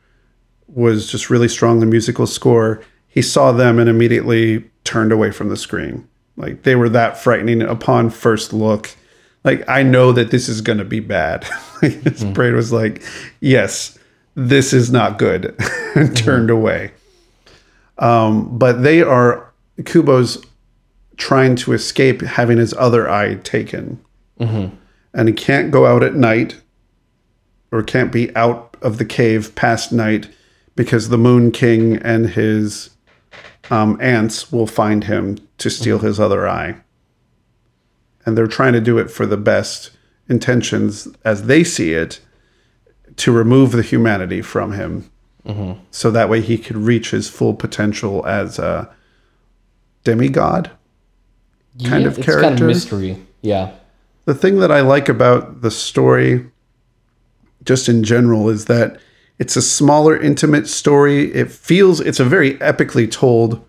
was 0.67 1.09
just 1.11 1.29
really 1.29 1.47
strong, 1.47 1.79
the 1.79 1.85
musical 1.85 2.27
score. 2.27 2.81
He 3.07 3.21
saw 3.21 3.51
them 3.51 3.79
and 3.79 3.89
immediately 3.89 4.69
turned 4.83 5.11
away 5.11 5.31
from 5.31 5.49
the 5.49 5.57
screen. 5.57 6.07
Like 6.37 6.63
they 6.63 6.75
were 6.75 6.89
that 6.89 7.17
frightening 7.17 7.61
upon 7.61 8.09
first 8.09 8.53
look. 8.53 8.95
Like 9.43 9.67
I 9.67 9.83
know 9.83 10.11
that 10.13 10.31
this 10.31 10.47
is 10.47 10.61
going 10.61 10.77
to 10.77 10.85
be 10.85 10.99
bad. 10.99 11.47
Like, 11.81 12.03
His 12.03 12.23
brain 12.23 12.49
mm-hmm. 12.49 12.57
was 12.57 12.71
like, 12.71 13.01
"Yes, 13.39 13.97
this 14.35 14.71
is 14.71 14.91
not 14.91 15.17
good," 15.17 15.45
and 15.95 16.09
mm-hmm. 16.09 16.13
turned 16.13 16.51
away. 16.51 16.91
Um, 17.97 18.55
but 18.55 18.83
they 18.83 19.01
are 19.01 19.51
Kubo's 19.79 20.45
trying 21.17 21.55
to 21.55 21.73
escape 21.73 22.21
having 22.21 22.59
his 22.59 22.75
other 22.75 23.09
eye 23.09 23.33
taken, 23.41 23.99
mm-hmm. 24.39 24.75
and 25.15 25.27
he 25.27 25.33
can't 25.33 25.71
go 25.71 25.87
out 25.87 26.03
at 26.03 26.13
night 26.13 26.60
or 27.71 27.83
can't 27.83 28.11
be 28.11 28.35
out 28.35 28.75
of 28.81 28.97
the 28.97 29.05
cave 29.05 29.55
past 29.55 29.91
night 29.91 30.27
because 30.75 31.09
the 31.09 31.17
Moon 31.17 31.51
King 31.51 31.97
and 31.97 32.29
his 32.31 32.89
um, 33.69 33.97
aunts 34.01 34.51
will 34.51 34.67
find 34.67 35.05
him 35.05 35.37
to 35.57 35.69
steal 35.69 35.99
his 35.99 36.19
other 36.19 36.47
eye. 36.47 36.75
And 38.25 38.37
they're 38.37 38.47
trying 38.47 38.73
to 38.73 38.81
do 38.81 38.97
it 38.97 39.09
for 39.09 39.25
the 39.25 39.37
best 39.37 39.91
intentions 40.29 41.07
as 41.25 41.43
they 41.43 41.63
see 41.63 41.93
it 41.93 42.19
to 43.17 43.31
remove 43.31 43.71
the 43.71 43.81
humanity 43.81 44.41
from 44.41 44.73
him. 44.73 45.09
So 45.89 46.11
that 46.11 46.29
way 46.29 46.39
he 46.39 46.57
could 46.57 46.77
reach 46.77 47.09
his 47.09 47.27
full 47.27 47.55
potential 47.55 48.25
as 48.27 48.59
a 48.59 48.93
demigod. 50.03 50.69
Kind 51.83 52.03
Yeah, 52.03 52.09
of 52.09 52.17
it's 52.19 52.27
kind 52.27 52.41
character. 52.41 52.63
of 52.65 52.67
mystery. 52.67 53.17
Yeah. 53.41 53.71
the 54.25 54.35
thing 54.35 54.59
that 54.59 54.71
I 54.71 54.81
like 54.81 55.09
about 55.09 55.61
the 55.61 55.71
story, 55.71 56.50
just 57.63 57.89
in 57.89 58.03
general, 58.03 58.49
is 58.49 58.65
that 58.65 58.99
it's 59.39 59.55
a 59.55 59.61
smaller, 59.61 60.19
intimate 60.19 60.67
story. 60.67 61.33
It 61.33 61.51
feels 61.51 61.99
it's 61.99 62.19
a 62.19 62.25
very 62.25 62.55
epically 62.55 63.09
told 63.09 63.63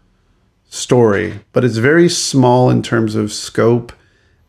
story, 0.68 1.40
but 1.52 1.64
it's 1.64 1.76
very 1.76 2.08
small 2.08 2.70
in 2.70 2.82
terms 2.82 3.14
of 3.14 3.32
scope, 3.32 3.92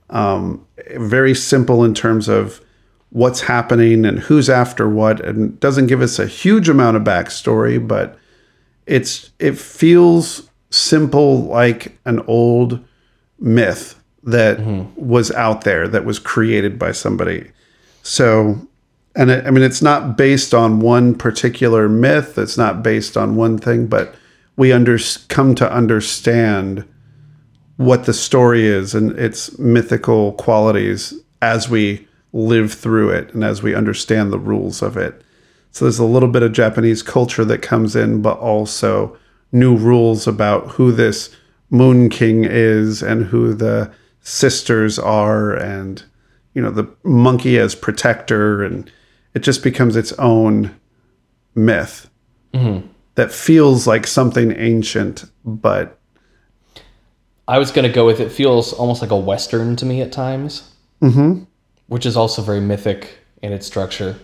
um, 0.09 0.65
very 0.95 1.35
simple 1.35 1.83
in 1.83 1.93
terms 1.93 2.27
of 2.27 2.61
what's 3.09 3.41
happening 3.41 4.05
and 4.05 4.19
who's 4.19 4.49
after 4.49 4.89
what, 4.89 5.19
and 5.21 5.59
doesn't 5.59 5.87
give 5.87 6.01
us 6.01 6.19
a 6.19 6.25
huge 6.25 6.67
amount 6.67 6.97
of 6.97 7.03
backstory, 7.03 7.85
but 7.85 8.17
it's 8.85 9.31
it 9.39 9.57
feels 9.57 10.49
simple 10.69 11.43
like 11.43 11.97
an 12.05 12.19
old 12.27 12.83
myth 13.39 14.01
that 14.23 14.59
was 14.95 15.31
out 15.31 15.61
there 15.61 15.87
that 15.87 16.05
was 16.05 16.17
created 16.19 16.79
by 16.79 16.91
somebody. 16.91 17.51
So, 18.01 18.67
and 19.15 19.29
it, 19.29 19.45
I 19.45 19.51
mean, 19.51 19.63
it's 19.63 19.81
not 19.81 20.17
based 20.17 20.53
on 20.53 20.79
one 20.79 21.15
particular 21.15 21.87
myth. 21.87 22.37
It's 22.37 22.57
not 22.57 22.81
based 22.83 23.15
on 23.15 23.35
one 23.35 23.57
thing, 23.57 23.87
but 23.87 24.15
we 24.55 24.71
under 24.71 24.97
come 25.27 25.55
to 25.55 25.71
understand 25.71 26.85
what 27.77 28.05
the 28.05 28.13
story 28.13 28.65
is 28.65 28.93
and 28.93 29.11
its 29.17 29.57
mythical 29.57 30.33
qualities 30.33 31.13
as 31.41 31.69
we 31.69 32.07
live 32.31 32.73
through 32.73 33.09
it 33.09 33.33
and 33.33 33.43
as 33.43 33.61
we 33.61 33.75
understand 33.75 34.31
the 34.31 34.39
rules 34.39 34.81
of 34.81 34.97
it. 34.97 35.21
So 35.71 35.85
there's 35.85 35.99
a 35.99 36.05
little 36.05 36.29
bit 36.29 36.43
of 36.43 36.51
Japanese 36.51 37.01
culture 37.01 37.45
that 37.45 37.61
comes 37.61 37.95
in, 37.95 38.21
but 38.21 38.37
also 38.39 39.17
new 39.51 39.75
rules 39.75 40.27
about 40.27 40.67
who 40.71 40.91
this 40.91 41.35
Moon 41.69 42.09
King 42.09 42.43
is 42.43 43.01
and 43.01 43.25
who 43.25 43.53
the 43.53 43.91
sisters 44.21 44.99
are, 44.99 45.53
and 45.53 46.03
you 46.53 46.61
know 46.61 46.69
the 46.69 46.87
monkey 47.03 47.57
as 47.57 47.73
protector, 47.73 48.63
and 48.63 48.91
it 49.33 49.39
just 49.39 49.63
becomes 49.63 49.95
its 49.95 50.11
own 50.13 50.75
myth 51.55 52.09
that 53.15 53.31
feels 53.31 53.85
like 53.87 54.07
something 54.07 54.51
ancient, 54.57 55.25
but 55.45 55.99
I 57.47 57.59
was 57.59 57.71
going 57.71 57.87
to 57.87 57.93
go 57.93 58.05
with 58.05 58.19
it 58.19 58.31
feels 58.31 58.73
almost 58.73 59.01
like 59.01 59.11
a 59.11 59.17
Western 59.17 59.75
to 59.77 59.85
me 59.85 60.01
at 60.01 60.11
times, 60.11 60.71
mm-hmm. 61.01 61.43
which 61.87 62.05
is 62.05 62.15
also 62.17 62.41
very 62.41 62.61
mythic 62.61 63.17
in 63.41 63.51
its 63.51 63.67
structure. 63.67 64.17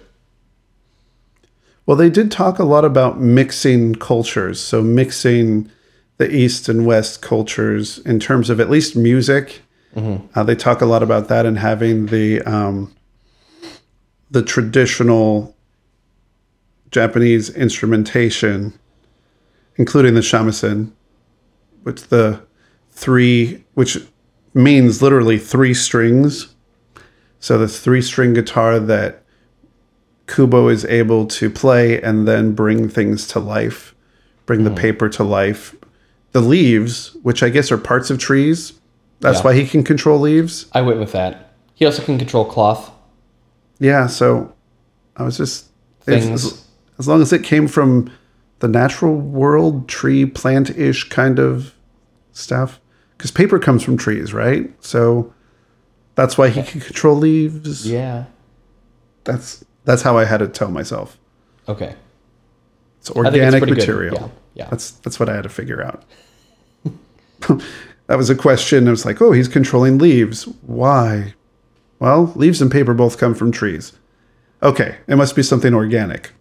Well, 1.85 1.97
they 1.97 2.09
did 2.09 2.31
talk 2.31 2.59
a 2.59 2.63
lot 2.63 2.85
about 2.85 3.19
mixing 3.19 3.95
cultures. 3.95 4.59
So, 4.59 4.81
mixing 4.81 5.71
the 6.17 6.33
East 6.33 6.69
and 6.69 6.85
West 6.85 7.21
cultures 7.21 7.97
in 7.99 8.19
terms 8.19 8.49
of 8.49 8.59
at 8.59 8.69
least 8.69 8.95
music. 8.95 9.61
Uh, 10.35 10.43
they 10.43 10.55
talk 10.55 10.81
a 10.81 10.85
lot 10.85 11.01
about 11.01 11.29
that 11.29 11.45
and 11.47 11.57
having 11.57 12.05
the 12.07 12.41
um, 12.43 12.93
the 14.31 14.43
traditional 14.43 15.55
Japanese 16.91 17.49
instrumentation, 17.49 18.73
including 19.75 20.13
the 20.13 20.21
shamisen, 20.21 20.91
which 21.83 22.03
the 22.07 22.41
three, 22.91 23.63
which 23.73 23.97
means 24.53 25.01
literally 25.01 25.37
three 25.37 25.73
strings. 25.73 26.53
So 27.39 27.57
the 27.57 27.67
three 27.67 28.01
string 28.01 28.33
guitar 28.33 28.79
that 28.79 29.23
Kubo 30.27 30.67
is 30.67 30.85
able 30.85 31.25
to 31.27 31.49
play 31.49 32.01
and 32.01 32.27
then 32.27 32.53
bring 32.53 32.89
things 32.89 33.27
to 33.29 33.39
life, 33.39 33.95
bring 34.45 34.63
the 34.63 34.69
hmm. 34.69 34.75
paper 34.75 35.09
to 35.09 35.23
life. 35.23 35.75
The 36.31 36.41
leaves, 36.41 37.15
which 37.23 37.41
I 37.41 37.49
guess 37.49 37.71
are 37.71 37.77
parts 37.77 38.11
of 38.11 38.19
trees, 38.19 38.73
that's 39.19 39.39
Yeah. 39.39 39.45
why 39.45 39.53
he 39.55 39.65
can 39.65 39.83
control 39.83 40.19
leaves. 40.19 40.67
I 40.73 40.81
went 40.81 40.99
with 40.99 41.11
that. 41.13 41.53
He 41.73 41.85
also 41.85 42.03
can 42.03 42.19
control 42.19 42.45
cloth 42.45 42.91
Yeah, 43.79 44.07
so 44.07 44.53
I 45.15 45.23
was 45.23 45.37
just 45.37 45.67
things. 46.01 46.27
as, 46.27 46.67
as 46.97 47.07
long 47.07 47.21
as 47.21 47.33
it 47.33 47.43
came 47.43 47.67
from 47.67 48.11
the 48.59 48.67
natural 48.67 49.15
world, 49.15 49.87
tree, 49.87 50.25
plant 50.25 50.69
ish 50.71 51.09
kind 51.09 51.39
of 51.39 51.73
stuff. 52.33 52.79
Because 53.17 53.31
paper 53.31 53.59
comes 53.59 53.83
from 53.83 53.97
trees, 53.97 54.33
right? 54.33 54.71
So 54.83 55.33
that's 56.15 56.37
why 56.37 56.49
he 56.49 56.63
can 56.63 56.81
control 56.81 57.15
leaves. 57.15 57.89
Yeah. 57.89 58.25
That's 59.23 59.63
that's 59.85 60.01
how 60.01 60.17
I 60.17 60.25
had 60.25 60.37
to 60.37 60.47
tell 60.47 60.71
myself. 60.71 61.17
Okay. 61.67 61.95
It's 62.99 63.09
think 63.09 63.25
it's 63.25 63.35
organic 63.35 63.69
material. 63.69 64.15
Yeah, 64.15 64.63
yeah. 64.63 64.69
That's 64.69 64.91
that's 64.91 65.19
what 65.19 65.29
I 65.29 65.35
had 65.35 65.43
to 65.43 65.49
figure 65.49 65.81
out. 65.81 66.03
that 68.07 68.17
was 68.17 68.29
a 68.29 68.35
question. 68.35 68.87
I 68.87 68.91
was 68.91 69.05
like, 69.05 69.21
oh, 69.21 69.31
he's 69.31 69.47
controlling 69.47 69.97
leaves. 69.97 70.43
Why? 70.61 71.33
Well, 71.99 72.31
leaves 72.35 72.61
and 72.61 72.71
paper 72.71 72.93
both 72.93 73.17
come 73.17 73.35
from 73.35 73.51
trees. 73.51 73.93
Okay, 74.63 74.97
it 75.07 75.15
must 75.15 75.35
be 75.35 75.43
something 75.43 75.73
organic. 75.73 76.31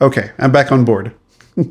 Okay, 0.00 0.30
I'm 0.38 0.52
back 0.52 0.70
on 0.72 0.84
board. 0.84 1.14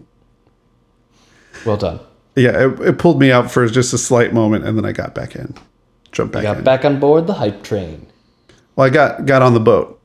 Well 1.65 1.77
done. 1.77 1.99
Yeah, 2.35 2.67
it, 2.67 2.79
it 2.81 2.99
pulled 2.99 3.19
me 3.19 3.31
out 3.31 3.49
for 3.51 3.67
just 3.67 3.91
a 3.93 3.97
slight 3.97 4.31
moment, 4.31 4.63
and 4.63 4.77
then 4.77 4.85
I 4.85 4.91
got 4.91 5.15
back 5.15 5.35
in, 5.35 5.55
jumped 6.11 6.33
back 6.33 6.43
Got 6.43 6.57
in. 6.59 6.63
back 6.63 6.85
on 6.85 6.99
board 6.99 7.25
the 7.27 7.33
hype 7.33 7.63
train. 7.63 8.05
Well, 8.75 8.85
I 8.85 8.89
got 8.91 9.25
got 9.25 9.41
on 9.41 9.53
the 9.55 9.59
boat. 9.59 9.99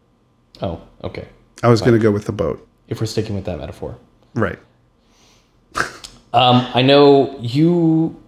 Oh, 0.62 0.80
okay. 1.04 1.28
I 1.62 1.68
was 1.68 1.80
going 1.80 1.92
to 1.92 1.98
go 1.98 2.10
with 2.10 2.24
the 2.24 2.32
boat. 2.32 2.66
If 2.88 3.00
we're 3.00 3.06
sticking 3.06 3.34
with 3.34 3.44
that 3.44 3.58
metaphor. 3.58 3.96
Right. 4.34 4.58
Um, 6.32 6.66
I 6.74 6.80
know 6.82 7.38
you. 7.40 8.20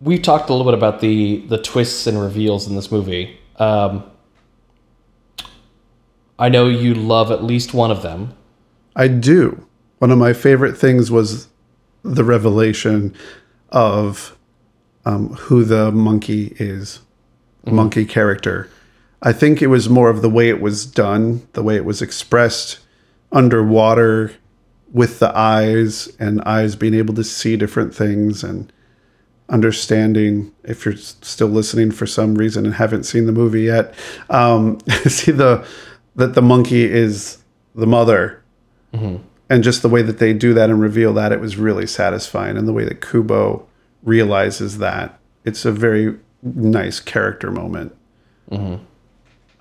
We've 0.00 0.22
talked 0.22 0.48
a 0.48 0.52
little 0.54 0.64
bit 0.70 0.78
about 0.78 1.00
the 1.00 1.38
the 1.48 1.58
twists 1.60 2.06
and 2.06 2.20
reveals 2.20 2.68
in 2.68 2.76
this 2.76 2.92
movie. 2.92 3.36
Um, 3.58 4.04
I 6.38 6.48
know 6.48 6.68
you 6.68 6.94
love 6.94 7.30
at 7.30 7.42
least 7.42 7.74
one 7.74 7.90
of 7.90 8.02
them. 8.02 8.34
I 8.94 9.08
do. 9.08 9.66
One 9.98 10.10
of 10.10 10.18
my 10.18 10.32
favorite 10.32 10.76
things 10.78 11.10
was 11.10 11.48
the 12.02 12.24
revelation 12.24 13.14
of 13.70 14.38
um, 15.04 15.30
who 15.34 15.64
the 15.64 15.90
monkey 15.90 16.54
is, 16.58 17.00
monkey 17.66 18.04
character. 18.04 18.68
I 19.20 19.32
think 19.32 19.60
it 19.60 19.66
was 19.66 19.88
more 19.88 20.10
of 20.10 20.22
the 20.22 20.30
way 20.30 20.48
it 20.48 20.60
was 20.60 20.86
done, 20.86 21.46
the 21.54 21.62
way 21.62 21.74
it 21.74 21.84
was 21.84 22.00
expressed 22.00 22.78
underwater 23.32 24.32
with 24.92 25.18
the 25.18 25.36
eyes 25.36 26.08
and 26.18 26.40
eyes 26.42 26.76
being 26.76 26.94
able 26.94 27.14
to 27.14 27.24
see 27.24 27.56
different 27.56 27.94
things 27.94 28.44
and 28.44 28.72
understanding 29.50 30.52
if 30.64 30.84
you're 30.84 30.96
still 30.96 31.48
listening 31.48 31.90
for 31.90 32.06
some 32.06 32.34
reason 32.34 32.66
and 32.66 32.74
haven't 32.74 33.04
seen 33.04 33.24
the 33.26 33.32
movie 33.32 33.62
yet 33.62 33.94
um, 34.28 34.78
see 35.06 35.32
the 35.32 35.66
that 36.16 36.34
the 36.34 36.42
monkey 36.42 36.84
is 36.84 37.38
the 37.74 37.86
mother. 37.86 38.42
And 39.48 39.62
just 39.64 39.82
the 39.82 39.88
way 39.88 40.02
that 40.02 40.18
they 40.18 40.34
do 40.34 40.52
that 40.54 40.68
and 40.68 40.80
reveal 40.80 41.14
that 41.14 41.32
it 41.32 41.40
was 41.40 41.56
really 41.56 41.86
satisfying. 41.86 42.58
And 42.58 42.68
the 42.68 42.72
way 42.72 42.84
that 42.84 43.00
kubo 43.00 43.66
realizes 44.02 44.78
that 44.78 45.18
it's 45.44 45.64
a 45.64 45.72
very 45.72 46.18
nice 46.42 47.00
character 47.00 47.50
moment. 47.50 47.96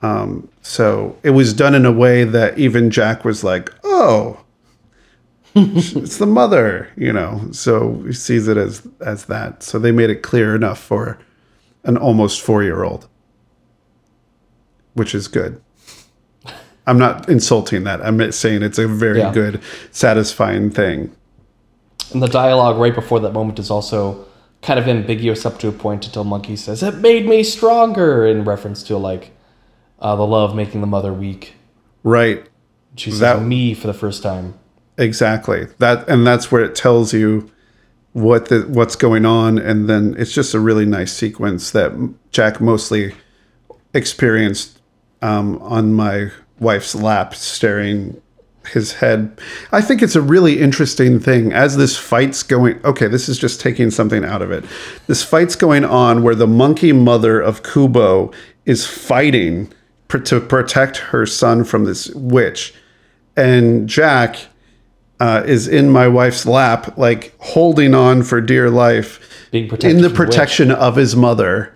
Um, 0.02 0.50
so 0.62 1.18
it 1.24 1.30
was 1.32 1.54
done 1.54 1.74
in 1.74 1.86
a 1.86 1.92
way 1.92 2.24
that 2.24 2.58
even 2.60 2.92
jack 2.92 3.26
was 3.26 3.44
like 3.44 3.74
oh 3.84 4.40
it's 5.56 6.18
the 6.18 6.26
mother 6.26 6.90
you 6.98 7.12
know 7.12 7.42
so 7.52 7.94
he 8.06 8.14
sees 8.14 8.48
it 8.48 8.58
as 8.58 8.88
as 9.06 9.26
that 9.26 9.64
so 9.64 9.80
they 9.80 9.92
made 9.92 10.10
it 10.10 10.22
clear 10.22 10.56
enough 10.56 10.80
for 10.80 11.18
an 11.84 11.98
almost 11.98 12.42
four 12.42 12.64
year 12.64 12.84
old 12.84 13.08
which 14.94 15.16
is 15.16 15.28
good 15.28 15.62
i'm 16.86 16.98
not 16.98 17.28
insulting 17.30 17.84
that 17.84 18.02
i'm 18.06 18.32
saying 18.32 18.62
it's 18.62 18.78
a 18.78 18.88
very 18.88 19.20
Yeah. 19.20 19.34
good 19.34 19.62
satisfying 19.92 20.70
thing 20.70 21.12
And 22.14 22.22
the 22.22 22.28
dialogue 22.28 22.78
right 22.78 22.94
before 22.96 23.20
that 23.22 23.34
moment 23.34 23.60
is 23.60 23.70
also 23.72 24.26
kind 24.62 24.80
of 24.80 24.88
ambiguous 24.88 25.46
up 25.46 25.60
to 25.60 25.68
a 25.68 25.72
point 25.72 26.06
until 26.08 26.24
Monkey 26.24 26.56
says, 26.56 26.82
It 26.82 26.96
made 26.96 27.28
me 27.28 27.44
stronger, 27.44 28.26
in 28.26 28.44
reference 28.44 28.82
to 28.84 28.98
like 28.98 29.32
uh, 30.00 30.16
the 30.16 30.26
love 30.26 30.56
making 30.56 30.82
the 30.82 30.88
mother 30.88 31.14
weak. 31.14 31.54
right 32.04 32.48
She 32.96 33.12
says, 33.12 33.20
That- 33.20 33.42
Me 33.44 33.74
for 33.76 33.86
the 33.88 33.94
first 33.94 34.24
time. 34.24 34.54
Exactly 34.98 35.66
that 35.78 36.08
and 36.10 36.26
that's 36.26 36.52
where 36.52 36.64
it 36.64 36.76
tells 36.76 37.14
you 37.14 37.50
what 38.14 38.50
the 38.50 38.62
what's 38.70 38.96
going 38.96 39.26
on 39.26 39.58
and 39.58 39.88
then 39.88 40.16
it's 40.18 40.34
just 40.34 40.54
a 40.54 40.60
really 40.60 40.86
nice 40.86 41.14
sequence 41.14 41.72
that 41.72 41.92
jack 42.32 42.60
mostly 42.60 43.14
experienced 43.94 44.80
um, 45.22 45.58
on 45.62 45.94
my 45.94 46.32
wife's 46.60 46.96
lap, 46.96 47.36
staring 47.36 48.22
his 48.68 48.94
head. 48.94 49.40
I 49.72 49.82
think 49.82 50.02
it's 50.02 50.16
a 50.16 50.22
really 50.22 50.60
interesting 50.60 51.20
thing 51.20 51.54
as 51.54 51.78
this 51.78 51.98
fight's 51.98 52.44
going. 52.44 52.84
Okay, 52.86 53.08
this 53.08 53.30
is 53.30 53.38
just 53.38 53.62
taking 53.62 53.92
something 53.92 54.26
out 54.26 54.42
of 54.42 54.52
it. 54.52 54.66
This 55.08 55.24
fight's 55.24 55.56
going 55.56 55.86
on 55.86 56.24
where 56.24 56.36
the 56.36 56.48
monkey 56.48 56.92
mother 56.92 57.40
of 57.40 57.64
Kubo 57.64 58.32
is 58.66 58.86
fighting 58.86 59.72
pr- 60.08 60.18
to 60.20 60.42
protect 60.42 60.98
her 60.98 61.26
son 61.26 61.64
from 61.64 61.86
this 61.86 62.10
witch, 62.10 62.74
and 63.36 63.88
Jack 63.88 64.48
uh, 65.20 65.44
is 65.46 65.68
in 65.68 65.90
my 65.90 66.08
wife's 66.08 66.46
lap, 66.46 66.98
like 66.98 67.34
holding 67.40 67.94
on 67.94 68.24
for 68.24 68.40
dear 68.42 68.70
life, 68.70 69.20
Being 69.52 69.68
protected 69.68 69.98
in 69.98 70.02
the 70.02 70.10
from 70.10 70.16
the 70.16 70.22
witch. 70.22 70.30
protection 70.30 70.72
of 70.72 70.96
his 70.96 71.16
mother. 71.16 71.74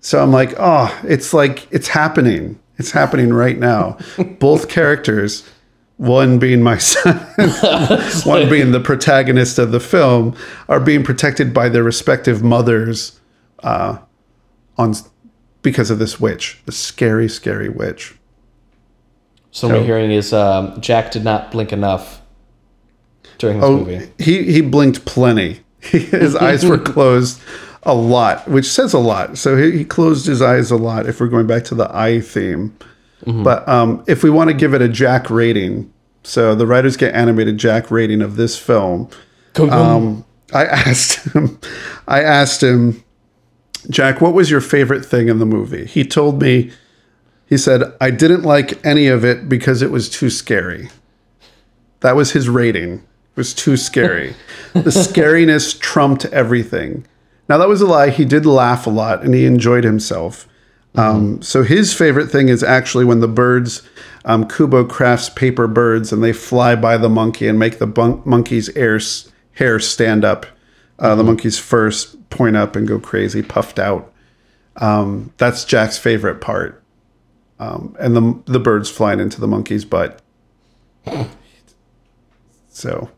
So 0.00 0.22
I'm 0.22 0.30
like, 0.32 0.54
oh, 0.58 0.96
it's 1.04 1.32
like 1.32 1.66
it's 1.70 1.88
happening. 1.88 2.58
It's 2.76 2.92
happening 2.92 3.32
right 3.32 3.58
now. 3.58 3.98
Both 4.38 4.68
characters, 4.68 5.48
one 5.96 6.38
being 6.38 6.62
my 6.62 6.78
son, 6.78 7.16
one 8.24 8.48
being 8.48 8.72
the 8.72 8.80
protagonist 8.80 9.58
of 9.58 9.72
the 9.72 9.80
film, 9.80 10.36
are 10.68 10.80
being 10.80 11.02
protected 11.02 11.52
by 11.52 11.68
their 11.68 11.82
respective 11.82 12.42
mothers, 12.42 13.18
uh, 13.60 13.98
on 14.76 14.94
because 15.62 15.90
of 15.90 15.98
this 15.98 16.20
witch, 16.20 16.60
the 16.66 16.72
scary, 16.72 17.28
scary 17.28 17.68
witch. 17.68 18.14
So 19.50 19.66
what 19.68 19.78
we're 19.78 19.84
hearing 19.84 20.10
is 20.12 20.32
um, 20.32 20.80
Jack 20.80 21.10
did 21.10 21.24
not 21.24 21.50
blink 21.50 21.72
enough 21.72 22.22
during 23.38 23.60
this 23.60 23.68
Oh, 23.68 23.78
movie. 23.78 24.10
he 24.18 24.52
he 24.52 24.60
blinked 24.60 25.04
plenty. 25.04 25.60
his 25.80 26.34
eyes 26.36 26.64
were 26.66 26.78
closed 26.94 27.40
a 27.84 27.94
lot, 27.94 28.46
which 28.48 28.66
says 28.66 28.92
a 28.92 28.98
lot. 28.98 29.38
So 29.38 29.56
he, 29.56 29.78
he 29.78 29.84
closed 29.84 30.26
his 30.26 30.42
eyes 30.42 30.70
a 30.70 30.76
lot. 30.76 31.06
If 31.06 31.20
we're 31.20 31.28
going 31.28 31.46
back 31.46 31.64
to 31.64 31.74
the 31.74 31.88
eye 31.96 32.20
theme, 32.20 32.76
but 33.24 33.68
um, 33.68 34.04
if 34.06 34.22
we 34.22 34.30
want 34.30 34.48
to 34.50 34.54
give 34.54 34.74
it 34.74 34.82
a 34.82 34.88
Jack 34.88 35.28
rating, 35.30 35.92
so 36.24 36.54
the 36.54 36.66
writers 36.66 36.96
get 36.96 37.14
animated 37.14 37.58
Jack 37.58 37.90
rating 37.90 38.22
of 38.22 38.36
this 38.36 38.58
film. 38.58 39.08
Um, 39.56 40.24
I 40.52 40.64
asked 40.66 41.32
him, 41.34 41.58
I 42.06 42.22
asked 42.22 42.62
him, 42.62 43.02
Jack, 43.90 44.20
what 44.20 44.34
was 44.34 44.50
your 44.50 44.60
favorite 44.60 45.04
thing 45.04 45.28
in 45.28 45.38
the 45.38 45.46
movie? 45.46 45.84
He 45.86 46.04
told 46.04 46.40
me, 46.42 46.70
he 47.46 47.56
said, 47.56 47.82
I 48.00 48.10
didn't 48.10 48.42
like 48.42 48.84
any 48.84 49.06
of 49.08 49.24
it 49.24 49.48
because 49.48 49.82
it 49.82 49.90
was 49.90 50.08
too 50.10 50.30
scary. 50.30 50.90
That 52.00 52.14
was 52.16 52.32
his 52.32 52.48
rating. 52.48 53.02
Was 53.38 53.54
too 53.54 53.76
scary. 53.76 54.34
the 54.74 54.90
scariness 54.90 55.78
trumped 55.78 56.24
everything. 56.26 57.06
Now 57.48 57.56
that 57.58 57.68
was 57.68 57.80
a 57.80 57.86
lie. 57.86 58.10
He 58.10 58.24
did 58.24 58.44
laugh 58.44 58.86
a 58.86 58.90
lot 58.90 59.22
and 59.22 59.32
he 59.32 59.46
enjoyed 59.46 59.84
himself. 59.84 60.48
Um, 60.96 61.40
so 61.40 61.62
his 61.62 61.94
favorite 61.94 62.26
thing 62.32 62.48
is 62.48 62.62
actually 62.64 63.04
when 63.04 63.20
the 63.20 63.28
birds, 63.28 63.82
um, 64.24 64.48
Kubo 64.48 64.84
crafts 64.86 65.28
paper 65.28 65.68
birds 65.68 66.12
and 66.12 66.22
they 66.22 66.32
fly 66.32 66.74
by 66.74 66.96
the 66.96 67.08
monkey 67.08 67.46
and 67.46 67.58
make 67.60 67.78
the 67.78 67.86
bun- 67.86 68.20
monkey's 68.24 68.74
hair, 68.74 68.98
hair 69.52 69.78
stand 69.78 70.24
up. 70.24 70.44
Uh, 70.98 71.14
The 71.14 71.22
monkey's 71.22 71.60
first 71.60 72.28
point 72.30 72.56
up 72.56 72.74
and 72.74 72.88
go 72.88 72.98
crazy, 72.98 73.40
puffed 73.40 73.78
out. 73.78 74.12
Um, 74.78 75.32
that's 75.36 75.64
Jack's 75.64 75.96
favorite 75.96 76.40
part. 76.40 76.82
Um, 77.60 77.94
and 78.00 78.16
the 78.16 78.40
the 78.52 78.58
birds 78.60 78.90
flying 78.90 79.20
into 79.20 79.40
the 79.40 79.46
monkey's 79.48 79.84
butt. 79.84 80.20
So, 82.70 83.10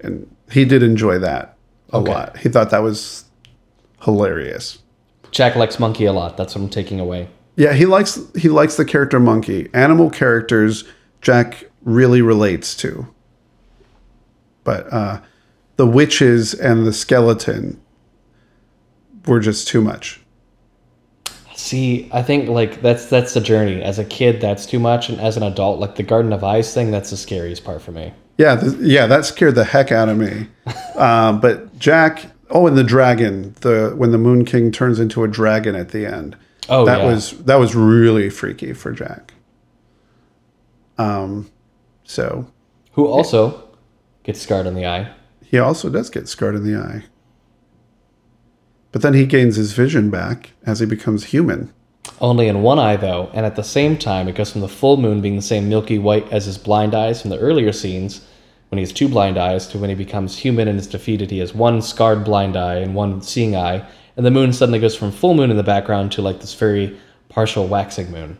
and 0.00 0.34
he 0.50 0.64
did 0.64 0.82
enjoy 0.82 1.18
that 1.18 1.56
a 1.90 2.00
lot. 2.00 2.36
He 2.38 2.48
thought 2.48 2.70
that 2.70 2.82
was 2.82 3.24
hilarious. 4.02 4.78
Jack 5.30 5.56
likes 5.56 5.78
Monkey 5.78 6.04
a 6.04 6.12
lot. 6.12 6.36
That's 6.36 6.54
what 6.54 6.62
I'm 6.62 6.70
taking 6.70 7.00
away. 7.00 7.28
Yeah, 7.56 7.72
he 7.72 7.86
likes 7.86 8.20
he 8.36 8.48
likes 8.48 8.76
the 8.76 8.84
character 8.84 9.18
monkey. 9.18 9.68
Animal 9.72 10.10
characters 10.10 10.84
Jack 11.22 11.64
really 11.82 12.22
relates 12.22 12.74
to. 12.76 13.06
But 14.64 14.92
uh 14.92 15.20
the 15.76 15.86
witches 15.86 16.54
and 16.54 16.86
the 16.86 16.92
skeleton 16.92 17.80
were 19.26 19.40
just 19.40 19.68
too 19.68 19.80
much. 19.80 20.20
See, 21.54 22.08
I 22.12 22.22
think 22.22 22.48
like 22.48 22.82
that's 22.82 23.06
that's 23.06 23.32
the 23.34 23.40
journey. 23.40 23.82
As 23.82 23.98
a 23.98 24.04
kid, 24.04 24.40
that's 24.40 24.66
too 24.66 24.78
much, 24.78 25.08
and 25.08 25.18
as 25.20 25.36
an 25.38 25.42
adult, 25.42 25.80
like 25.80 25.96
the 25.96 26.02
Garden 26.02 26.32
of 26.32 26.44
Eyes 26.44 26.72
thing, 26.72 26.90
that's 26.90 27.10
the 27.10 27.16
scariest 27.16 27.64
part 27.64 27.80
for 27.80 27.92
me. 27.92 28.12
Yeah, 28.38 28.56
th- 28.56 28.74
yeah, 28.80 29.06
that 29.06 29.24
scared 29.24 29.54
the 29.54 29.64
heck 29.64 29.90
out 29.90 30.08
of 30.08 30.18
me. 30.18 30.48
uh, 30.94 31.32
but 31.40 31.78
Jack, 31.78 32.26
oh, 32.50 32.66
and 32.66 32.76
the 32.76 32.84
dragon, 32.84 33.54
the 33.60 33.94
when 33.96 34.10
the 34.12 34.18
Moon 34.18 34.44
King 34.44 34.70
turns 34.70 35.00
into 35.00 35.24
a 35.24 35.28
dragon 35.28 35.74
at 35.74 35.90
the 35.90 36.06
end. 36.06 36.36
Oh, 36.68 36.84
that 36.84 36.98
yeah. 37.00 37.06
was 37.06 37.30
that 37.44 37.56
was 37.56 37.74
really 37.74 38.28
freaky 38.28 38.72
for 38.72 38.92
Jack. 38.92 39.32
Um, 40.98 41.50
so 42.04 42.50
Who 42.92 43.06
also 43.06 43.68
gets 44.24 44.40
scarred 44.40 44.66
in 44.66 44.74
the 44.74 44.86
eye. 44.86 45.12
he 45.44 45.58
also 45.58 45.88
does 45.90 46.10
get 46.10 46.26
scarred 46.28 46.54
in 46.56 46.64
the 46.64 46.78
eye. 46.80 47.04
But 48.92 49.02
then 49.02 49.14
he 49.14 49.26
gains 49.26 49.56
his 49.56 49.72
vision 49.72 50.10
back 50.10 50.52
as 50.64 50.80
he 50.80 50.86
becomes 50.86 51.24
human. 51.26 51.72
Only 52.20 52.48
in 52.48 52.62
one 52.62 52.78
eye, 52.78 52.96
though, 52.96 53.30
and 53.34 53.44
at 53.44 53.56
the 53.56 53.62
same 53.62 53.98
time, 53.98 54.28
it 54.28 54.34
goes 54.34 54.50
from 54.50 54.62
the 54.62 54.68
full 54.68 54.96
moon 54.96 55.20
being 55.20 55.36
the 55.36 55.42
same 55.42 55.68
milky 55.68 55.98
white 55.98 56.30
as 56.32 56.46
his 56.46 56.56
blind 56.56 56.94
eyes 56.94 57.20
from 57.20 57.30
the 57.30 57.38
earlier 57.38 57.72
scenes, 57.72 58.22
when 58.68 58.78
he 58.78 58.82
has 58.82 58.92
two 58.92 59.08
blind 59.08 59.38
eyes, 59.38 59.66
to 59.68 59.78
when 59.78 59.90
he 59.90 59.96
becomes 59.96 60.38
human 60.38 60.66
and 60.66 60.78
is 60.78 60.86
defeated, 60.86 61.30
he 61.30 61.38
has 61.38 61.54
one 61.54 61.80
scarred 61.82 62.24
blind 62.24 62.56
eye 62.56 62.76
and 62.76 62.94
one 62.94 63.20
seeing 63.22 63.54
eye, 63.54 63.86
and 64.16 64.26
the 64.26 64.30
moon 64.30 64.52
suddenly 64.52 64.78
goes 64.78 64.96
from 64.96 65.12
full 65.12 65.34
moon 65.34 65.50
in 65.50 65.56
the 65.56 65.62
background 65.62 66.10
to 66.12 66.22
like 66.22 66.40
this 66.40 66.54
very 66.54 66.98
partial 67.28 67.66
waxing 67.68 68.10
moon. 68.10 68.38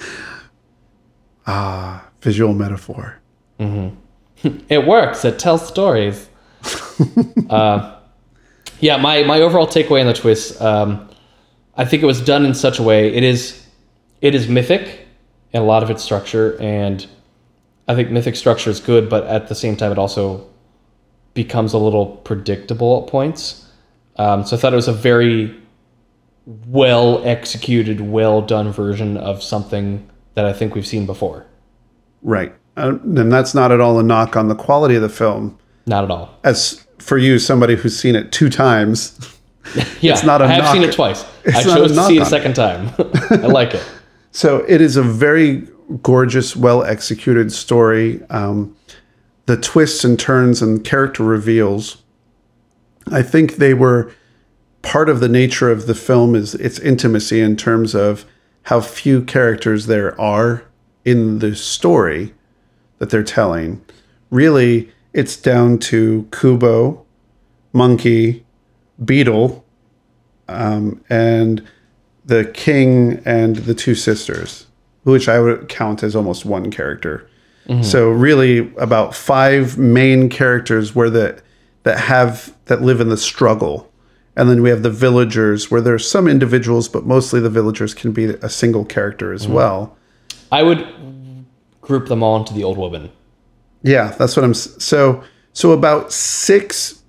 Ah, 1.45 2.07
visual 2.21 2.55
metaphor. 2.55 3.21
It 4.69 4.87
works. 4.87 5.25
It 5.25 5.39
tells 5.39 5.67
stories. 5.67 6.29
uh, 7.51 7.97
yeah, 8.83 8.97
my, 8.97 9.23
my 9.23 9.41
overall 9.41 9.69
takeaway 9.69 10.01
on 10.01 10.09
the 10.09 10.13
twist, 10.13 10.61
um, 10.61 11.09
I 11.77 11.85
think 11.85 12.03
it 12.03 12.07
was 12.07 12.21
done 12.21 12.45
in 12.45 12.53
such 12.53 12.81
a 12.81 12.83
way. 12.83 13.15
It 13.15 13.23
is 13.23 13.65
it 14.21 14.35
is 14.35 14.49
mythic 14.49 15.07
in 15.53 15.63
a 15.63 15.65
lot 15.65 15.83
of 15.83 15.91
its 15.91 16.03
structure, 16.03 16.61
and 16.61 17.07
I 17.87 17.95
think 17.95 18.11
mythic 18.11 18.35
structure 18.35 18.71
is 18.71 18.81
good, 18.81 19.09
but 19.09 19.25
at 19.27 19.49
the 19.49 19.55
same 19.55 19.77
time, 19.77 19.93
it 19.93 19.99
also 19.99 20.49
becomes 21.33 21.73
a 21.73 21.79
little 21.79 22.07
predictable 22.07 23.03
at 23.03 23.09
points. 23.09 23.69
Um, 24.17 24.45
so 24.45 24.57
I 24.57 24.59
thought 24.59 24.73
it 24.73 24.77
was 24.77 24.89
a 24.89 24.93
very 24.93 25.57
well 26.67 27.25
executed, 27.25 28.01
well 28.01 28.43
done 28.43 28.73
version 28.73 29.17
of 29.17 29.43
something 29.43 30.09
that 30.35 30.45
I 30.45 30.53
think 30.53 30.75
we've 30.75 30.87
seen 30.87 31.07
before. 31.07 31.47
Right. 32.21 32.53
Uh, 32.77 32.99
and 33.03 33.33
that's 33.33 33.55
not 33.55 33.71
at 33.71 33.81
all 33.81 33.99
a 33.99 34.03
knock 34.03 34.37
on 34.37 34.49
the 34.49 34.55
quality 34.57 34.97
of 34.97 35.03
the 35.03 35.09
film. 35.09 35.59
Not 35.87 36.05
at 36.05 36.11
all. 36.11 36.37
As 36.45 36.85
for 37.03 37.19
you, 37.19 37.39
somebody 37.39 37.75
who's 37.77 37.99
seen 37.99 38.15
it 38.17 38.33
two 38.33 38.49
times, 38.49 39.19
Yeah, 40.01 40.13
It's 40.13 40.25
not 40.25 40.43
a 40.43 40.45
I 40.45 40.49
have 40.49 40.65
knock. 40.65 40.73
seen 40.75 40.83
it 40.83 40.93
twice. 40.93 41.23
I 41.25 41.29
It's 41.47 41.59
a 41.67 41.75
chose 41.75 41.93
to 41.95 42.05
see 42.05 42.17
it 42.17 42.21
a 42.21 42.23
it. 42.23 42.27
second 42.27 42.55
time. 42.55 42.91
I 43.31 43.47
like 43.47 43.75
it. 43.75 43.85
So 44.33 44.65
it 44.69 44.81
is 44.81 44.97
a 44.97 45.03
very 45.03 45.67
gorgeous, 46.03 46.57
well 46.57 46.83
executed 46.83 47.53
story. 47.53 48.23
Um, 48.31 48.77
the 49.47 49.57
twists 49.57 50.05
and 50.05 50.19
turns 50.19 50.63
and 50.63 50.85
character 50.85 51.23
reveals, 51.23 52.03
I 53.11 53.23
think 53.23 53.57
they 53.57 53.75
were 53.75 54.13
part 54.83 55.09
of 55.09 55.21
the 55.21 55.29
nature 55.29 55.71
of 55.71 55.87
the 55.87 55.95
film 55.95 56.35
is 56.35 56.55
its 56.57 56.79
intimacy 56.81 57.41
in 57.41 57.57
terms 57.57 57.95
of 57.95 58.25
how 58.65 58.81
few 58.81 59.23
characters 59.23 59.87
there 59.87 60.19
are 60.21 60.65
in 61.05 61.39
the 61.41 61.55
story 61.55 62.33
that 62.99 63.11
they're 63.11 63.23
telling. 63.25 63.81
Really, 64.31 64.91
it's 65.15 65.37
down 65.37 65.79
to 65.79 66.29
Kubo, 66.33 67.05
Monkey, 67.73 68.45
Beetle, 69.05 69.65
um, 70.49 71.03
and 71.09 71.67
the 72.25 72.45
king 72.45 73.21
and 73.25 73.57
the 73.57 73.75
two 73.75 73.95
sisters, 73.95 74.67
which 75.05 75.29
I 75.29 75.41
would 75.41 75.69
count 75.69 76.03
as 76.03 76.15
almost 76.15 76.45
one 76.45 76.71
character. 76.71 77.29
So 77.83 78.11
really, 78.11 78.75
about 78.77 79.15
five 79.15 79.79
main 79.79 80.29
characters 80.29 80.97
where 80.97 81.09
the 81.09 81.41
that 81.85 81.99
have 82.01 82.53
that 82.65 82.83
live 82.83 83.01
in 83.01 83.09
the 83.09 83.17
struggle, 83.17 83.91
and 84.37 84.51
then 84.51 84.63
we 84.63 84.69
have 84.69 84.83
the 84.83 84.91
villagers 84.91 85.71
where 85.71 85.81
there's 85.81 86.09
some 86.11 86.27
individuals, 86.27 86.89
but 86.89 87.07
mostly 87.07 87.39
the 87.39 87.49
villagers 87.49 87.95
can 87.95 88.11
be 88.11 88.25
a 88.25 88.49
single 88.51 88.85
character 88.85 89.33
as 89.33 89.47
well. 89.47 89.97
I 90.51 90.65
would 90.65 90.87
group 91.81 92.09
them 92.09 92.23
all 92.23 92.37
into 92.37 92.53
the 92.53 92.65
old 92.65 92.79
woman. 92.79 93.11
Yeah, 93.83 94.11
that's 94.19 94.37
what 94.37 94.45
I'm. 94.45 94.55
So 94.55 95.23
so 95.53 95.73
about 95.73 96.13
six 96.13 97.03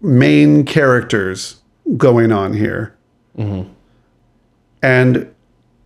main 0.00 0.64
characters 0.64 1.60
going 1.96 2.32
on 2.32 2.52
here, 2.52 2.96
mm-hmm. 3.36 3.70
and 4.82 5.34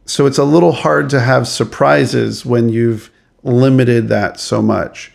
so 0.06 0.26
it's 0.26 0.38
a 0.38 0.44
little 0.44 0.72
hard 0.72 1.10
to 1.10 1.20
have 1.20 1.48
surprises 1.48 2.46
when 2.46 2.68
you've 2.68 3.10
limited 3.42 4.08
that 4.08 4.40
so 4.40 4.62
much. 4.62 5.12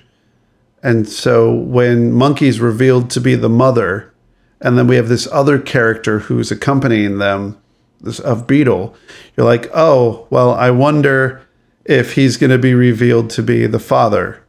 And 0.83 1.07
so 1.07 1.53
when 1.53 2.11
Monkey's 2.11 2.59
revealed 2.59 3.09
to 3.11 3.21
be 3.21 3.35
the 3.35 3.49
mother, 3.49 4.13
and 4.59 4.77
then 4.77 4.87
we 4.87 4.95
have 4.95 5.09
this 5.09 5.27
other 5.31 5.59
character 5.59 6.19
who's 6.19 6.51
accompanying 6.51 7.19
them 7.19 7.61
this 8.01 8.19
of 8.19 8.47
Beetle. 8.47 8.95
You're 9.35 9.45
like, 9.45 9.69
oh, 9.73 10.27
well, 10.29 10.53
I 10.53 10.71
wonder 10.71 11.41
if 11.85 12.13
he's 12.13 12.37
going 12.37 12.49
to 12.51 12.57
be 12.57 12.73
revealed 12.73 13.29
to 13.31 13.43
be 13.43 13.67
the 13.67 13.79
father, 13.79 14.43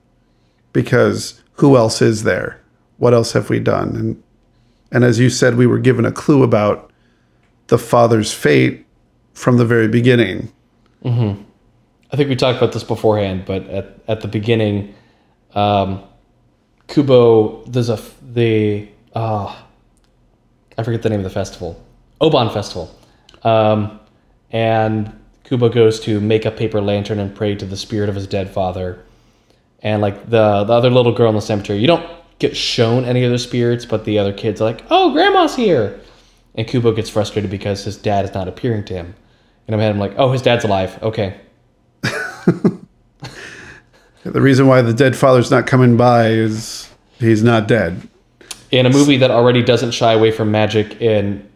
because 0.73 1.41
who 1.55 1.77
else 1.77 2.03
is 2.03 2.23
there? 2.25 2.61
What 2.99 3.15
else 3.15 3.33
have 3.33 3.51
we 3.51 3.61
done? 3.61 3.97
And 3.97 4.23
and 4.91 5.05
as 5.05 5.19
you 5.19 5.31
said, 5.31 5.57
we 5.57 5.67
were 5.67 5.79
given 5.79 6.05
a 6.05 6.13
clue 6.13 6.43
about 6.43 6.91
the 7.69 7.79
father's 7.79 8.33
fate 8.33 8.85
from 9.33 9.57
the 9.57 9.65
very 9.65 9.89
beginning. 9.89 10.53
I 12.13 12.17
think 12.17 12.29
we 12.29 12.37
talked 12.37 12.59
about 12.59 12.73
this 12.73 12.85
beforehand, 12.85 13.45
but 13.47 13.67
at, 13.69 13.99
at 14.07 14.21
the 14.21 14.29
beginning, 14.29 14.95
um, 15.55 16.03
Kubo, 16.89 17.65
there's 17.65 17.89
a 17.89 17.99
the 18.23 18.89
uh, 19.15 19.57
I 20.77 20.83
forget 20.83 21.03
the 21.03 21.09
name 21.09 21.21
of 21.21 21.25
the 21.25 21.31
festival, 21.31 21.83
Obon 22.21 22.53
Festival, 22.53 22.95
um, 23.45 23.99
and 24.51 25.19
Kubo 25.45 25.71
goes 25.71 26.01
to 26.01 26.21
make 26.21 26.45
a 26.45 26.51
paper 26.51 26.81
lantern 26.81 27.19
and 27.19 27.35
pray 27.35 27.55
to 27.55 27.65
the 27.65 27.77
spirit 27.77 28.09
of 28.11 28.15
his 28.15 28.27
dead 28.27 28.51
father, 28.51 29.03
and 29.83 30.01
like 30.03 30.31
the 30.31 30.65
the 30.65 30.73
other 30.73 30.91
little 30.91 31.13
girl 31.13 31.29
in 31.29 31.35
the 31.35 31.43
cemetery, 31.43 31.79
you 31.79 31.87
don't 31.87 32.07
get 32.39 32.57
shown 32.57 33.05
any 33.05 33.25
other 33.25 33.39
spirits, 33.39 33.85
but 33.85 34.05
the 34.05 34.19
other 34.19 34.33
kids 34.33 34.61
are 34.61 34.65
like, 34.65 34.85
"Oh, 34.91 35.13
grandma's 35.13 35.57
here," 35.57 36.01
and 36.55 36.67
Kubo 36.67 36.93
gets 36.93 37.11
frustrated 37.11 37.51
because 37.51 37.85
his 37.85 37.97
dad 37.97 38.25
is 38.25 38.35
not 38.35 38.49
appearing 38.49 38.85
to 38.87 38.95
him, 38.95 39.15
and 39.67 39.75
I'm 39.75 39.81
I'm 39.81 39.99
like, 39.99 40.15
"Oh, 40.17 40.33
his 40.33 40.43
dad's 40.43 40.65
alive. 40.65 40.99
Okay." 41.03 41.41
The 44.25 44.41
reason 44.41 44.69
why 44.69 44.83
the 44.83 44.95
dead 44.95 45.17
father's 45.17 45.51
not 45.51 45.67
coming 45.67 45.97
by 45.97 46.29
is 46.29 46.89
he's 47.19 47.43
not 47.43 47.67
dead. 47.67 48.09
in 48.71 48.87
a 48.87 48.91
movie 48.91 49.17
that 49.17 49.31
already 49.33 49.63
doesn't 49.63 49.91
shy 49.91 50.13
away 50.13 50.31
from 50.31 50.51
magic 50.51 51.01
in 51.01 51.47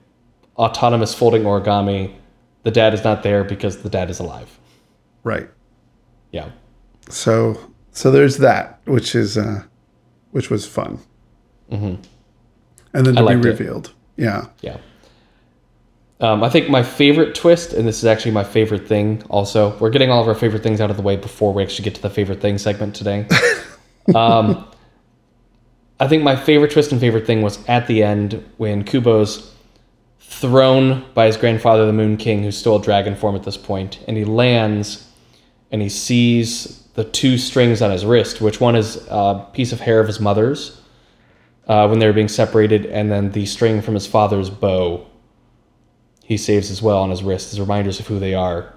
autonomous 0.56 1.14
folding 1.14 1.44
origami, 1.44 2.12
the 2.64 2.70
dad 2.72 2.92
is 2.92 3.04
not 3.04 3.22
there 3.22 3.44
because 3.44 3.82
the 3.82 3.88
dad 3.88 4.10
is 4.10 4.18
alive. 4.18 4.58
Right. 5.22 5.48
Yeah. 6.32 6.50
So 7.08 7.56
so 7.96 8.10
there's 8.10 8.36
that, 8.38 8.78
which 8.84 9.14
is 9.14 9.38
uh, 9.38 9.62
which 10.30 10.50
was 10.50 10.66
fun. 10.66 10.98
Mm-hmm. 11.70 12.02
And 12.92 13.06
then 13.06 13.14
to 13.14 13.20
be 13.20 13.22
liked 13.22 13.44
it. 13.44 13.48
revealed. 13.48 13.94
Yeah. 14.16 14.48
Yeah. 14.60 14.76
Um, 16.20 16.44
I 16.44 16.50
think 16.50 16.68
my 16.68 16.82
favorite 16.82 17.34
twist, 17.34 17.72
and 17.72 17.88
this 17.88 17.98
is 17.98 18.04
actually 18.04 18.32
my 18.32 18.44
favorite 18.44 18.86
thing 18.86 19.22
also, 19.30 19.76
we're 19.78 19.90
getting 19.90 20.10
all 20.10 20.20
of 20.20 20.28
our 20.28 20.34
favorite 20.34 20.62
things 20.62 20.80
out 20.80 20.90
of 20.90 20.96
the 20.96 21.02
way 21.02 21.16
before 21.16 21.54
we 21.54 21.62
actually 21.62 21.84
get 21.84 21.94
to 21.94 22.02
the 22.02 22.10
favorite 22.10 22.40
thing 22.40 22.58
segment 22.58 22.94
today. 22.94 23.26
um, 24.14 24.66
I 25.98 26.06
think 26.06 26.22
my 26.22 26.36
favorite 26.36 26.72
twist 26.72 26.92
and 26.92 27.00
favorite 27.00 27.26
thing 27.26 27.40
was 27.40 27.66
at 27.66 27.86
the 27.86 28.02
end 28.02 28.44
when 28.58 28.84
Kubo's 28.84 29.54
thrown 30.20 31.04
by 31.14 31.26
his 31.26 31.38
grandfather, 31.38 31.86
the 31.86 31.94
Moon 31.94 32.18
King, 32.18 32.42
who's 32.42 32.58
still 32.58 32.76
a 32.76 32.82
dragon 32.82 33.16
form 33.16 33.36
at 33.36 33.42
this 33.42 33.56
point, 33.56 34.04
and 34.06 34.18
he 34.18 34.24
lands 34.24 35.06
and 35.70 35.82
he 35.82 35.88
sees 35.88 36.82
the 36.94 37.04
two 37.04 37.36
strings 37.38 37.82
on 37.82 37.90
his 37.90 38.04
wrist, 38.04 38.40
which 38.40 38.60
one 38.60 38.76
is 38.76 38.96
a 39.08 39.46
piece 39.52 39.72
of 39.72 39.80
hair 39.80 40.00
of 40.00 40.06
his 40.06 40.20
mother's 40.20 40.80
uh, 41.68 41.86
when 41.88 41.98
they 41.98 42.06
were 42.06 42.12
being 42.12 42.28
separated, 42.28 42.86
and 42.86 43.10
then 43.10 43.32
the 43.32 43.44
string 43.46 43.82
from 43.82 43.94
his 43.94 44.06
father's 44.06 44.50
bow 44.50 45.06
he 46.24 46.36
saves 46.36 46.72
as 46.72 46.82
well 46.82 46.98
on 46.98 47.10
his 47.10 47.22
wrist 47.22 47.52
as 47.52 47.60
reminders 47.60 48.00
of 48.00 48.06
who 48.08 48.18
they 48.18 48.34
are. 48.34 48.74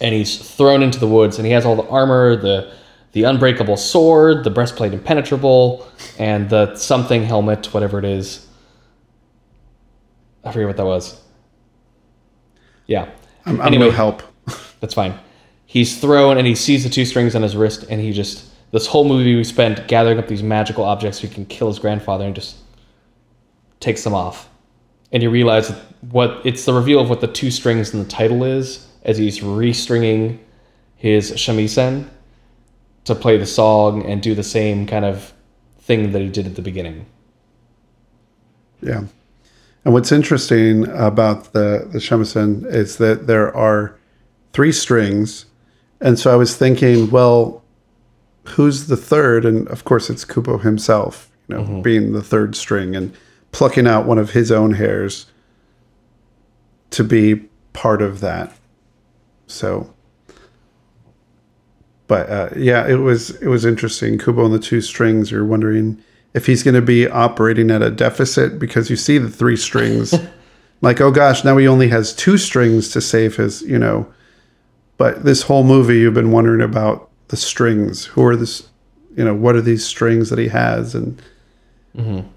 And 0.00 0.14
he's 0.14 0.38
thrown 0.38 0.82
into 0.82 0.98
the 0.98 1.06
woods, 1.06 1.38
and 1.38 1.44
he 1.44 1.52
has 1.52 1.66
all 1.66 1.76
the 1.76 1.86
armor, 1.88 2.36
the 2.36 2.72
the 3.12 3.24
unbreakable 3.24 3.76
sword, 3.76 4.44
the 4.44 4.50
breastplate 4.50 4.92
impenetrable, 4.92 5.86
and 6.18 6.48
the 6.48 6.74
something 6.76 7.22
helmet, 7.24 7.72
whatever 7.74 7.98
it 7.98 8.04
is. 8.04 8.46
I 10.44 10.52
forget 10.52 10.68
what 10.68 10.76
that 10.76 10.84
was. 10.86 11.20
Yeah. 12.86 13.10
I'm, 13.44 13.60
I'm 13.60 13.68
Anyway. 13.68 13.86
no 13.86 13.90
help. 13.90 14.22
That's 14.80 14.94
fine. 14.94 15.18
He's 15.70 16.00
thrown 16.00 16.38
and 16.38 16.46
he 16.46 16.54
sees 16.54 16.82
the 16.82 16.88
two 16.88 17.04
strings 17.04 17.36
on 17.36 17.42
his 17.42 17.54
wrist, 17.54 17.84
and 17.90 18.00
he 18.00 18.10
just 18.10 18.46
this 18.72 18.86
whole 18.86 19.04
movie 19.04 19.36
we 19.36 19.44
spent 19.44 19.86
gathering 19.86 20.18
up 20.18 20.26
these 20.26 20.42
magical 20.42 20.82
objects 20.82 21.20
so 21.20 21.26
he 21.26 21.34
can 21.34 21.44
kill 21.44 21.68
his 21.68 21.78
grandfather 21.78 22.24
and 22.24 22.34
just 22.34 22.56
takes 23.78 24.02
them 24.02 24.14
off. 24.14 24.48
And 25.12 25.22
you 25.22 25.28
realize 25.28 25.70
what 26.10 26.40
it's 26.42 26.64
the 26.64 26.72
reveal 26.72 27.00
of 27.00 27.10
what 27.10 27.20
the 27.20 27.26
two 27.26 27.50
strings 27.50 27.92
in 27.92 28.02
the 28.02 28.08
title 28.08 28.44
is 28.44 28.86
as 29.02 29.18
he's 29.18 29.40
restringing 29.40 30.38
his 30.96 31.32
shamisen 31.32 32.08
to 33.04 33.14
play 33.14 33.36
the 33.36 33.44
song 33.44 34.06
and 34.06 34.22
do 34.22 34.34
the 34.34 34.42
same 34.42 34.86
kind 34.86 35.04
of 35.04 35.34
thing 35.80 36.12
that 36.12 36.22
he 36.22 36.30
did 36.30 36.46
at 36.46 36.56
the 36.56 36.62
beginning. 36.62 37.04
Yeah. 38.80 39.04
And 39.84 39.92
what's 39.92 40.12
interesting 40.12 40.88
about 40.88 41.52
the 41.52 41.86
the 41.92 41.98
shamisen 41.98 42.64
is 42.64 42.96
that 42.96 43.26
there 43.26 43.54
are 43.54 43.98
three 44.54 44.72
strings, 44.72 45.44
and 46.00 46.18
so 46.18 46.32
I 46.32 46.36
was 46.36 46.56
thinking, 46.56 47.10
well, 47.10 47.62
who's 48.44 48.86
the 48.86 48.96
third? 48.96 49.44
And 49.44 49.68
of 49.68 49.84
course, 49.84 50.10
it's 50.10 50.24
Kubo 50.24 50.58
himself, 50.58 51.30
you 51.48 51.56
know, 51.56 51.82
being 51.82 52.12
the 52.12 52.22
third 52.22 52.54
string 52.56 52.94
and 52.94 53.14
plucking 53.52 53.86
out 53.86 54.06
one 54.06 54.18
of 54.18 54.30
his 54.30 54.52
own 54.52 54.72
hairs 54.72 55.26
to 56.90 57.04
be 57.04 57.48
part 57.72 58.02
of 58.02 58.20
that. 58.20 58.56
So, 59.46 59.92
but 62.06 62.28
uh, 62.30 62.50
yeah, 62.56 62.86
it 62.86 62.96
was 62.96 63.30
it 63.42 63.48
was 63.48 63.64
interesting. 63.64 64.18
Kubo 64.18 64.44
and 64.44 64.54
the 64.54 64.58
two 64.58 64.80
strings. 64.80 65.30
You're 65.30 65.44
wondering 65.44 66.02
if 66.34 66.46
he's 66.46 66.62
going 66.62 66.74
to 66.74 66.82
be 66.82 67.08
operating 67.08 67.70
at 67.70 67.82
a 67.82 67.90
deficit 67.90 68.58
because 68.58 68.90
you 68.90 68.96
see 68.96 69.18
the 69.18 69.30
three 69.30 69.56
strings. 69.56 70.14
like, 70.80 71.00
oh 71.00 71.10
gosh, 71.10 71.44
now 71.44 71.56
he 71.56 71.66
only 71.66 71.88
has 71.88 72.14
two 72.14 72.38
strings 72.38 72.90
to 72.90 73.00
save 73.00 73.36
his, 73.36 73.62
you 73.62 73.78
know. 73.78 74.12
But 74.98 75.24
this 75.24 75.42
whole 75.42 75.64
movie, 75.64 75.98
you've 75.98 76.12
been 76.12 76.32
wondering 76.32 76.60
about 76.60 77.08
the 77.28 77.36
strings. 77.36 78.04
Who 78.04 78.24
are 78.24 78.36
this? 78.36 78.68
You 79.16 79.24
know, 79.24 79.34
what 79.34 79.56
are 79.56 79.62
these 79.62 79.86
strings 79.86 80.28
that 80.30 80.38
he 80.38 80.48
has? 80.48 80.94
And 80.94 81.22
mm-hmm. 81.96 82.28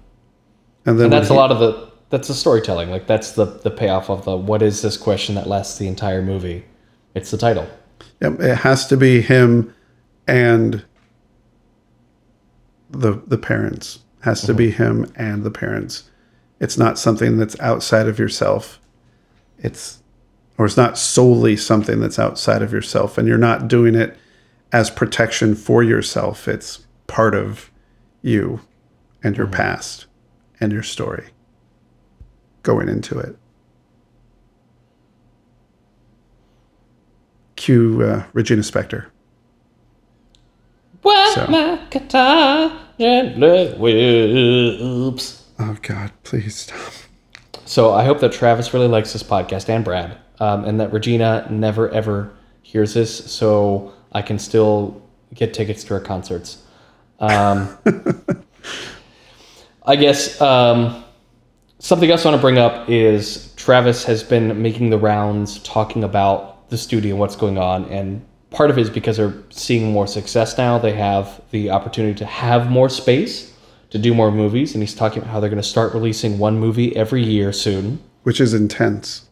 and 0.86 0.98
then 0.98 1.00
And 1.04 1.12
that's 1.12 1.28
a 1.28 1.34
lot 1.34 1.52
of 1.52 1.58
the 1.58 1.90
that's 2.08 2.28
the 2.28 2.34
storytelling. 2.34 2.90
Like 2.90 3.06
that's 3.06 3.32
the 3.32 3.44
the 3.44 3.70
payoff 3.70 4.08
of 4.08 4.24
the 4.24 4.36
what 4.36 4.62
is 4.62 4.80
this 4.80 4.96
question 4.96 5.34
that 5.34 5.46
lasts 5.46 5.78
the 5.78 5.88
entire 5.88 6.22
movie. 6.22 6.64
It's 7.14 7.30
the 7.30 7.38
title. 7.38 7.68
It 8.20 8.56
has 8.56 8.86
to 8.86 8.96
be 8.96 9.20
him 9.20 9.74
and 10.26 10.84
the 12.90 13.20
the 13.26 13.38
parents. 13.38 13.98
Has 14.20 14.42
to 14.42 14.54
be 14.54 14.70
mm-hmm. 14.70 14.82
him 15.00 15.12
and 15.16 15.42
the 15.42 15.50
parents. 15.50 16.04
It's 16.60 16.78
not 16.78 16.96
something 16.96 17.38
that's 17.38 17.58
outside 17.58 18.06
of 18.06 18.20
yourself. 18.20 18.78
It's 19.58 20.01
or 20.58 20.66
it's 20.66 20.76
not 20.76 20.98
solely 20.98 21.56
something 21.56 22.00
that's 22.00 22.18
outside 22.18 22.62
of 22.62 22.72
yourself 22.72 23.16
and 23.18 23.26
you're 23.26 23.38
not 23.38 23.68
doing 23.68 23.94
it 23.94 24.16
as 24.72 24.90
protection 24.90 25.54
for 25.54 25.82
yourself. 25.82 26.46
It's 26.48 26.86
part 27.06 27.34
of 27.34 27.70
you 28.22 28.60
and 29.22 29.36
your 29.36 29.46
past 29.46 30.06
and 30.60 30.72
your 30.72 30.82
story 30.82 31.28
going 32.62 32.88
into 32.88 33.18
it. 33.18 33.36
Cue 37.56 38.02
uh, 38.02 38.24
Regina 38.32 38.62
Spektor. 38.62 39.06
Wet 41.02 41.34
So- 41.34 41.46
my 41.48 41.80
guitar 41.90 42.78
gently 42.98 43.74
whoops. 43.78 45.42
Oh 45.58 45.76
God, 45.82 46.12
please 46.24 46.56
stop. 46.56 46.92
So 47.64 47.92
I 47.92 48.04
hope 48.04 48.20
that 48.20 48.32
Travis 48.32 48.74
really 48.74 48.88
likes 48.88 49.12
this 49.12 49.22
podcast 49.22 49.68
and 49.68 49.84
Brad, 49.84 50.16
um, 50.40 50.64
and 50.64 50.80
that 50.80 50.92
Regina 50.92 51.46
never 51.50 51.88
ever 51.90 52.32
hears 52.62 52.94
this, 52.94 53.32
so 53.32 53.92
I 54.12 54.22
can 54.22 54.38
still 54.38 55.02
get 55.34 55.54
tickets 55.54 55.84
to 55.84 55.94
her 55.94 56.00
concerts. 56.00 56.62
Um, 57.18 57.76
I 59.84 59.96
guess 59.96 60.40
um, 60.40 61.04
something 61.78 62.10
else 62.10 62.24
I 62.24 62.30
want 62.30 62.38
to 62.38 62.42
bring 62.42 62.58
up 62.58 62.88
is 62.88 63.52
Travis 63.56 64.04
has 64.04 64.22
been 64.22 64.62
making 64.62 64.90
the 64.90 64.98
rounds 64.98 65.58
talking 65.60 66.04
about 66.04 66.68
the 66.70 66.78
studio 66.78 67.12
and 67.12 67.20
what's 67.20 67.36
going 67.36 67.58
on, 67.58 67.84
and 67.86 68.24
part 68.50 68.70
of 68.70 68.78
it 68.78 68.82
is 68.82 68.90
because 68.90 69.16
they're 69.16 69.34
seeing 69.50 69.92
more 69.92 70.06
success 70.06 70.56
now. 70.58 70.78
They 70.78 70.92
have 70.92 71.40
the 71.50 71.70
opportunity 71.70 72.14
to 72.18 72.26
have 72.26 72.70
more 72.70 72.88
space 72.88 73.52
to 73.90 73.98
do 73.98 74.14
more 74.14 74.32
movies, 74.32 74.74
and 74.74 74.82
he's 74.82 74.94
talking 74.94 75.18
about 75.18 75.30
how 75.30 75.40
they're 75.40 75.50
going 75.50 75.62
to 75.62 75.68
start 75.68 75.92
releasing 75.92 76.38
one 76.38 76.58
movie 76.58 76.96
every 76.96 77.22
year 77.22 77.52
soon 77.52 78.02
Which 78.22 78.40
is 78.40 78.54
intense. 78.54 79.28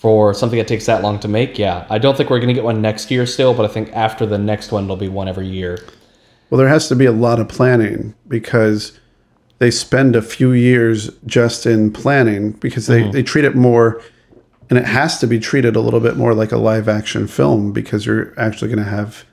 For 0.00 0.32
something 0.32 0.58
that 0.58 0.66
takes 0.66 0.86
that 0.86 1.02
long 1.02 1.20
to 1.20 1.28
make. 1.28 1.58
Yeah, 1.58 1.86
I 1.90 1.98
don't 1.98 2.16
think 2.16 2.30
we're 2.30 2.38
going 2.38 2.48
to 2.48 2.54
get 2.54 2.64
one 2.64 2.80
next 2.80 3.10
year 3.10 3.26
still, 3.26 3.52
but 3.52 3.66
I 3.66 3.68
think 3.68 3.92
after 3.92 4.24
the 4.24 4.38
next 4.38 4.72
one, 4.72 4.84
there'll 4.84 4.96
be 4.96 5.08
one 5.08 5.28
every 5.28 5.46
year. 5.46 5.78
Well, 6.48 6.58
there 6.58 6.68
has 6.68 6.88
to 6.88 6.96
be 6.96 7.04
a 7.04 7.12
lot 7.12 7.38
of 7.38 7.48
planning 7.48 8.14
because 8.26 8.98
they 9.58 9.70
spend 9.70 10.16
a 10.16 10.22
few 10.22 10.52
years 10.52 11.10
just 11.26 11.66
in 11.66 11.92
planning 11.92 12.52
because 12.52 12.86
they, 12.86 13.02
mm-hmm. 13.02 13.10
they 13.10 13.22
treat 13.22 13.44
it 13.44 13.54
more, 13.54 14.00
and 14.70 14.78
it 14.78 14.86
has 14.86 15.20
to 15.20 15.26
be 15.26 15.38
treated 15.38 15.76
a 15.76 15.80
little 15.80 16.00
bit 16.00 16.16
more 16.16 16.32
like 16.32 16.50
a 16.50 16.56
live 16.56 16.88
action 16.88 17.26
film 17.26 17.70
because 17.70 18.06
you're 18.06 18.32
actually 18.40 18.68
going 18.68 18.82
to 18.82 18.90
have 18.90 19.26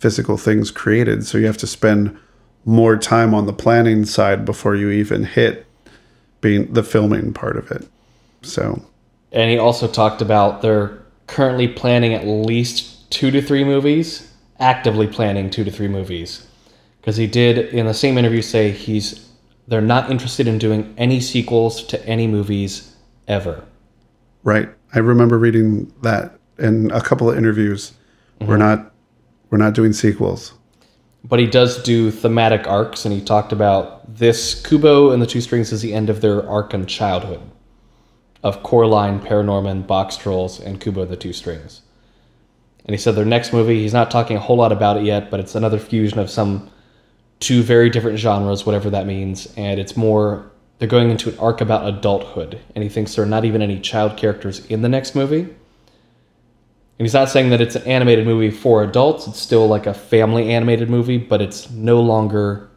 physical 0.00 0.36
things 0.36 0.72
created. 0.72 1.24
So 1.28 1.38
you 1.38 1.46
have 1.46 1.58
to 1.58 1.66
spend 1.68 2.18
more 2.64 2.96
time 2.96 3.34
on 3.34 3.46
the 3.46 3.52
planning 3.52 4.04
side 4.04 4.44
before 4.44 4.74
you 4.74 4.90
even 4.90 5.22
hit 5.22 5.64
being 6.40 6.72
the 6.72 6.82
filming 6.82 7.32
part 7.32 7.56
of 7.56 7.70
it. 7.70 7.88
So 8.42 8.84
And 9.32 9.50
he 9.50 9.58
also 9.58 9.86
talked 9.86 10.22
about 10.22 10.62
they're 10.62 10.98
currently 11.26 11.68
planning 11.68 12.14
at 12.14 12.26
least 12.26 13.10
two 13.10 13.30
to 13.30 13.40
three 13.40 13.64
movies, 13.64 14.32
actively 14.58 15.06
planning 15.06 15.50
two 15.50 15.64
to 15.64 15.70
three 15.70 15.88
movies. 15.88 16.46
Because 17.00 17.16
he 17.16 17.26
did 17.26 17.58
in 17.58 17.86
the 17.86 17.94
same 17.94 18.18
interview 18.18 18.42
say 18.42 18.70
he's 18.70 19.28
they're 19.66 19.80
not 19.82 20.10
interested 20.10 20.48
in 20.48 20.58
doing 20.58 20.94
any 20.96 21.20
sequels 21.20 21.84
to 21.84 22.04
any 22.06 22.26
movies 22.26 22.96
ever. 23.26 23.62
right, 24.42 24.70
I 24.94 25.00
remember 25.00 25.38
reading 25.38 25.92
that 26.00 26.38
in 26.58 26.90
a 26.90 27.02
couple 27.02 27.30
of 27.30 27.36
interviews. 27.36 27.92
We're 28.40 28.56
mm-hmm. 28.56 28.58
not 28.58 28.92
we're 29.50 29.58
not 29.58 29.74
doing 29.74 29.92
sequels. 29.92 30.54
But 31.24 31.38
he 31.38 31.46
does 31.46 31.82
do 31.82 32.10
thematic 32.10 32.66
arcs, 32.66 33.04
and 33.04 33.12
he 33.12 33.20
talked 33.20 33.52
about 33.52 34.16
this 34.16 34.62
Kubo 34.62 35.10
and 35.10 35.20
the 35.20 35.26
Two 35.26 35.40
Strings 35.40 35.72
is 35.72 35.82
the 35.82 35.92
end 35.92 36.08
of 36.08 36.20
their 36.20 36.48
arc 36.48 36.72
in 36.72 36.86
childhood 36.86 37.40
of 38.42 38.62
Coraline, 38.62 39.20
Paranorman, 39.20 39.86
Box 39.86 40.16
Trolls, 40.16 40.60
and 40.60 40.80
Kubo 40.80 41.04
the 41.04 41.16
Two 41.16 41.32
Strings. 41.32 41.82
And 42.84 42.94
he 42.94 42.98
said 42.98 43.16
their 43.16 43.24
next 43.24 43.52
movie, 43.52 43.82
he's 43.82 43.92
not 43.92 44.10
talking 44.10 44.36
a 44.36 44.40
whole 44.40 44.56
lot 44.56 44.72
about 44.72 44.96
it 44.96 45.04
yet, 45.04 45.30
but 45.30 45.40
it's 45.40 45.54
another 45.54 45.78
fusion 45.78 46.18
of 46.18 46.30
some 46.30 46.70
two 47.40 47.62
very 47.62 47.90
different 47.90 48.18
genres, 48.18 48.64
whatever 48.64 48.88
that 48.90 49.06
means. 49.06 49.52
And 49.56 49.78
it's 49.78 49.96
more, 49.96 50.50
they're 50.78 50.88
going 50.88 51.10
into 51.10 51.28
an 51.28 51.38
arc 51.38 51.60
about 51.60 51.86
adulthood. 51.86 52.60
And 52.74 52.82
he 52.82 52.88
thinks 52.88 53.14
there 53.14 53.24
are 53.24 53.28
not 53.28 53.44
even 53.44 53.60
any 53.60 53.78
child 53.80 54.16
characters 54.16 54.64
in 54.66 54.82
the 54.82 54.88
next 54.88 55.14
movie. 55.14 55.40
And 55.40 57.06
he's 57.06 57.14
not 57.14 57.28
saying 57.28 57.50
that 57.50 57.60
it's 57.60 57.76
an 57.76 57.84
animated 57.84 58.26
movie 58.26 58.50
for 58.50 58.82
adults. 58.82 59.28
It's 59.28 59.38
still 59.38 59.68
like 59.68 59.86
a 59.86 59.94
family 59.94 60.50
animated 60.50 60.88
movie, 60.88 61.18
but 61.18 61.42
it's 61.42 61.70
no 61.70 62.00
longer 62.00 62.70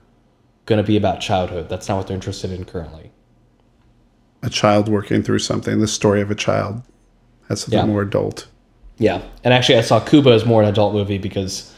going 0.65 0.77
to 0.77 0.85
be 0.85 0.97
about 0.97 1.21
childhood. 1.21 1.69
That's 1.69 1.87
not 1.87 1.97
what 1.97 2.07
they're 2.07 2.15
interested 2.15 2.51
in 2.51 2.65
currently. 2.65 3.10
A 4.43 4.49
child 4.49 4.89
working 4.89 5.21
through 5.23 5.39
something, 5.39 5.79
the 5.79 5.87
story 5.87 6.21
of 6.21 6.31
a 6.31 6.35
child. 6.35 6.81
That's 7.47 7.61
something 7.61 7.79
Yeah. 7.79 7.85
more 7.85 8.01
adult. 8.01 8.47
Yeah. 8.97 9.21
And 9.43 9.53
actually, 9.53 9.77
I 9.77 9.81
saw 9.81 9.99
Kubo 9.99 10.31
as 10.31 10.45
more 10.45 10.61
an 10.61 10.67
adult 10.67 10.93
movie 10.93 11.17
because, 11.17 11.73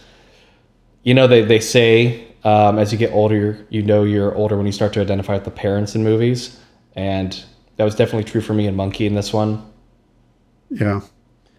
you 1.03 1.14
know, 1.14 1.28
they, 1.28 1.41
they 1.43 1.59
say 1.59 2.26
um, 2.43 2.78
as 2.78 2.91
you 2.91 2.97
get 2.97 3.11
older, 3.14 3.66
you 3.70 3.82
know 3.82 4.03
you're 4.03 4.36
older 4.36 4.57
when 4.57 4.66
you 4.66 4.72
start 4.72 4.93
to 4.93 5.01
identify 5.01 5.34
with 5.36 5.45
the 5.45 5.51
parents 5.51 5.95
in 5.95 6.03
movies. 6.03 6.59
And 6.95 7.41
that 7.78 7.84
was 7.86 7.95
definitely 7.95 8.26
true 8.30 8.41
for 8.41 8.53
me 8.53 8.68
and 8.68 8.76
Monkey 8.78 9.05
in 9.07 9.16
this 9.16 9.32
one. 9.34 9.66
Yeah. 10.70 11.01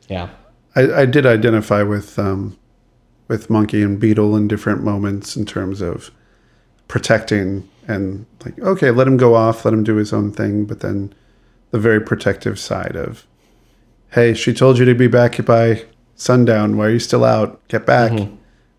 Yeah. 0.09 0.29
I, 0.77 0.93
I 1.03 1.07
did 1.07 1.25
identify 1.27 1.83
with 1.83 2.19
um, 2.19 2.59
with 3.29 3.49
Monkey 3.49 3.83
and 3.83 3.99
Beetle 3.99 4.37
in 4.37 4.49
different 4.49 4.83
moments 4.83 5.37
in 5.37 5.47
terms 5.47 5.81
of 5.81 6.11
protecting 6.89 7.69
and 7.89 8.27
like 8.45 8.59
okay, 8.61 8.91
let 8.91 9.07
him 9.07 9.17
go 9.17 9.35
off, 9.35 9.65
let 9.65 9.75
him 9.75 9.85
do 9.85 9.97
his 9.97 10.13
own 10.13 10.33
thing, 10.33 10.65
but 10.65 10.81
then 10.81 11.13
the 11.71 11.79
very 11.79 12.01
protective 12.01 12.59
side 12.59 12.97
of 12.97 13.27
hey, 14.13 14.33
she 14.35 14.55
told 14.55 14.79
you 14.79 14.85
to 14.85 14.95
be 14.95 15.09
back 15.09 15.45
by 15.45 15.85
sundown. 16.15 16.77
Why 16.77 16.87
are 16.87 16.91
you 16.91 16.99
still 17.01 17.25
out? 17.25 17.67
Get 17.69 17.85
back, 17.85 18.13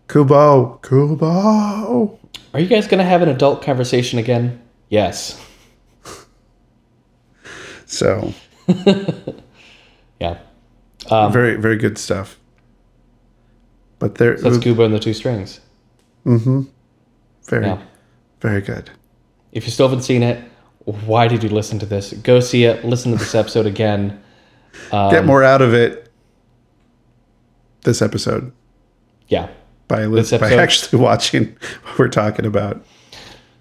Kubo, 0.08 0.78
Kubo. 0.82 2.18
Are 2.54 2.60
you 2.60 2.66
guys 2.66 2.86
going 2.86 2.98
to 2.98 3.04
have 3.04 3.20
an 3.22 3.28
adult 3.28 3.60
conversation 3.62 4.18
again? 4.18 4.62
Yes. 4.88 5.38
So 7.86 8.32
Yeah. 10.18 10.38
very 11.08 11.56
very 11.56 11.76
good 11.76 11.98
stuff. 11.98 12.38
But 13.98 14.16
there, 14.16 14.36
That's 14.36 14.58
Kubo 14.58 14.84
and 14.84 14.94
the 14.94 14.98
Two 14.98 15.14
Strings. 15.14 15.60
Mm-hmm. 16.26 16.62
Very 17.44 17.66
Yeah. 17.66 17.82
Very 18.40 18.60
good. 18.60 18.90
If 19.52 19.64
you 19.64 19.70
still 19.70 19.88
haven't 19.88 20.04
seen 20.04 20.22
it, 20.22 20.42
why 20.84 21.28
did 21.28 21.42
you 21.42 21.48
listen 21.48 21.78
to 21.80 21.86
this? 21.86 22.12
Go 22.12 22.40
see 22.40 22.64
it. 22.64 22.84
Listen 22.84 23.12
to 23.12 23.18
this 23.18 23.34
episode 23.34 23.66
again. 23.66 24.22
Get 24.90 25.14
um, 25.14 25.26
more 25.26 25.42
out 25.42 25.62
of 25.62 25.74
it. 25.74 26.12
This 27.82 28.02
episode. 28.02 28.52
Yeah. 29.28 29.48
by, 29.88 30.06
This 30.06 30.30
by 30.30 30.54
actually 30.54 31.00
watching 31.02 31.56
what 31.84 31.98
we're 31.98 32.08
talking 32.08 32.46
about. 32.46 32.84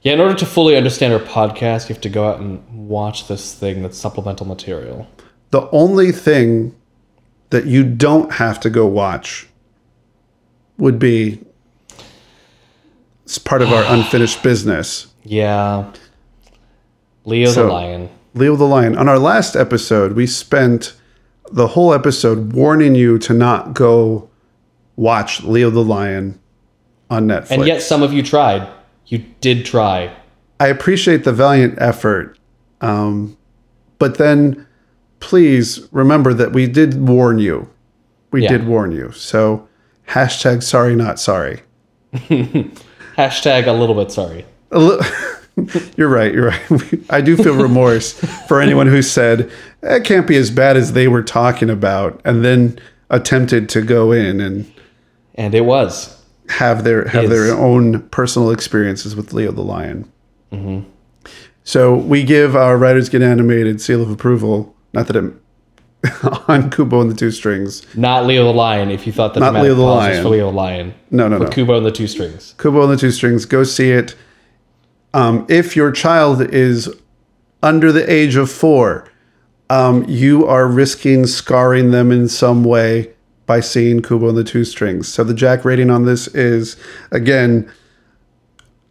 Yeah, 0.02 0.14
in 0.14 0.20
order 0.20 0.36
to 0.36 0.46
fully 0.46 0.78
understand 0.78 1.14
our 1.14 1.20
podcast, 1.20 1.90
you 1.90 1.96
have 1.96 2.02
to 2.02 2.10
go 2.10 2.30
out 2.30 2.40
and 2.40 2.88
watch 2.88 3.28
this 3.28 3.56
thing 3.56 3.82
that's 3.82 3.98
supplemental 3.98 4.46
material. 4.46 5.08
The 5.50 5.68
only 5.72 6.12
thing 6.12 6.76
that 7.50 7.66
you 7.66 7.84
don't 7.84 8.34
have 8.34 8.60
to 8.60 8.70
go 8.70 8.86
watch 8.86 9.48
would 10.78 11.00
be 11.00 11.42
it's 13.26 13.38
part 13.38 13.62
of 13.62 13.72
our 13.74 13.84
unfinished 13.94 14.42
business. 14.44 15.08
Yeah. 15.24 15.92
Leo 17.26 17.50
So- 17.52 17.66
the 17.68 17.74
Lion. 17.74 18.10
Leo 18.34 18.56
the 18.56 18.66
Lion. 18.66 18.98
On 18.98 19.08
our 19.08 19.18
last 19.20 19.56
episode, 19.56 20.14
we 20.14 20.28
spent 20.28 20.94
the 21.52 21.68
whole 21.68 21.94
episode 21.94 22.54
warning 22.54 22.94
you 22.96 23.18
to 23.20 23.34
not 23.34 23.74
go 23.74 24.30
watch 24.98 25.42
Leo 25.44 25.70
the 25.70 25.84
Lion 25.84 26.38
on 27.10 27.28
Netflix. 27.28 27.52
And 27.52 27.66
yet 27.66 27.82
some 27.82 28.04
of 28.04 28.12
you 28.12 28.22
tried. 28.24 28.68
You 29.08 29.20
did 29.40 29.66
try. 29.66 30.14
I 30.60 30.68
appreciate 30.68 31.24
the 31.24 31.32
valiant 31.32 31.76
effort. 31.78 32.38
Um, 32.82 33.38
but 34.00 34.18
then 34.18 34.66
please 35.22 35.88
remember 35.92 36.34
that 36.34 36.52
we 36.52 36.68
did 36.68 37.08
warn 37.08 37.40
you. 37.40 37.70
We 38.32 38.44
Yeah. 38.44 38.50
did 38.50 38.68
warn 38.68 38.92
you. 38.92 39.12
So 39.14 39.68
hashtag 40.10 40.62
sorry, 40.62 40.96
not 40.96 41.20
sorry. 41.20 41.62
Hashtag 43.18 43.68
a 43.68 43.72
little 43.74 43.96
bit 43.96 44.12
sorry. 44.12 44.46
Li- 44.72 45.00
you're 45.98 46.10
right. 46.10 46.34
You're 46.34 46.48
right. 46.50 46.62
I 47.10 47.22
do 47.22 47.38
feel 47.38 47.56
remorse 47.56 48.14
for 48.48 48.60
anyone 48.62 48.88
who 48.88 49.02
said 49.02 49.50
it 49.84 50.04
can't 50.04 50.28
be 50.28 50.36
as 50.38 50.52
bad 50.52 50.76
as 50.78 50.94
they 50.94 51.08
were 51.08 51.24
talking 51.24 51.70
about, 51.70 52.20
and 52.26 52.44
then 52.44 52.78
attempted 53.10 53.70
to 53.70 53.82
go 53.82 54.12
in 54.12 54.42
and 54.42 54.72
And 55.36 55.54
it 55.56 55.62
was. 55.66 56.22
have 56.50 56.84
their 56.84 57.08
have 57.08 57.26
Is. 57.26 57.30
their 57.30 57.56
own 57.58 58.02
personal 58.10 58.52
experiences 58.52 59.16
with 59.16 59.32
Leo 59.34 59.52
the 59.52 59.62
Lion. 59.62 60.12
Mm-hmm. 60.52 60.90
So 61.64 61.96
we 61.96 62.24
give 62.24 62.56
our 62.56 62.78
Writers 62.78 63.10
Get 63.10 63.22
Animated 63.22 63.80
seal 63.82 64.02
of 64.02 64.10
approval. 64.12 64.76
Not 64.94 65.08
that 65.08 65.16
it 65.16 65.34
on 66.48 66.70
Kubo 66.70 67.02
and 67.02 67.10
the 67.10 67.16
Two 67.16 67.32
Strings. 67.32 67.86
Not 67.96 68.26
Leo 68.26 68.44
the 68.46 68.54
Lion 68.54 68.92
if 68.92 69.06
you 69.06 69.14
thought 69.14 69.34
that 69.34 69.40
Not 69.40 69.54
Leo 69.54 69.76
the 69.76 69.82
Lion. 69.82 70.24
for 70.24 70.30
Leo 70.30 70.52
the 70.52 70.56
Lion. 70.56 70.94
No, 71.12 71.28
no, 71.28 71.38
no. 71.38 71.48
Kubo 71.48 71.78
and 71.78 71.86
the 71.86 71.92
Two 71.92 72.08
Strings. 72.08 72.56
Kubo 72.58 72.84
and 72.84 72.92
the 72.92 72.98
Two 72.98 73.12
Strings. 73.12 73.46
Go 73.46 73.64
see 73.64 73.92
it. 73.92 74.16
Um, 75.14 75.46
if 75.50 75.76
your 75.76 75.92
child 75.92 76.42
is 76.54 76.90
under 77.64 77.92
the 77.92 78.12
age 78.12 78.36
of 78.36 78.52
four, 78.52 79.10
um, 79.70 80.06
you 80.08 80.46
are 80.46 80.68
risking 80.68 81.26
scarring 81.26 81.92
them 81.92 82.12
in 82.12 82.28
some 82.28 82.64
way 82.64 83.12
by 83.46 83.60
seeing 83.60 84.02
Kubo 84.02 84.30
and 84.30 84.38
the 84.38 84.44
Two 84.44 84.66
Strings. 84.66 85.08
So 85.08 85.24
the 85.24 85.34
Jack 85.34 85.66
rating 85.66 85.90
on 85.90 86.06
this 86.06 86.28
is 86.28 86.78
again, 87.12 87.72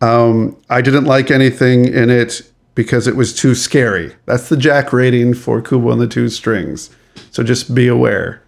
um, 0.01 0.57
I 0.71 0.81
didn't 0.81 1.05
like 1.05 1.31
anything 1.31 1.87
in 1.87 2.11
it 2.11 2.43
because 2.75 3.07
it 3.07 3.17
was 3.17 3.35
too 3.35 3.55
scary. 3.55 4.15
That's 4.27 4.49
the 4.49 4.57
Jack 4.57 4.93
rating 4.93 5.35
for 5.35 5.61
Kubo 5.61 5.91
and 5.93 6.01
the 6.01 6.09
Two 6.09 6.29
Strings. 6.29 6.91
So 7.35 7.43
just 7.43 7.74
be 7.74 7.89
aware. 7.89 8.41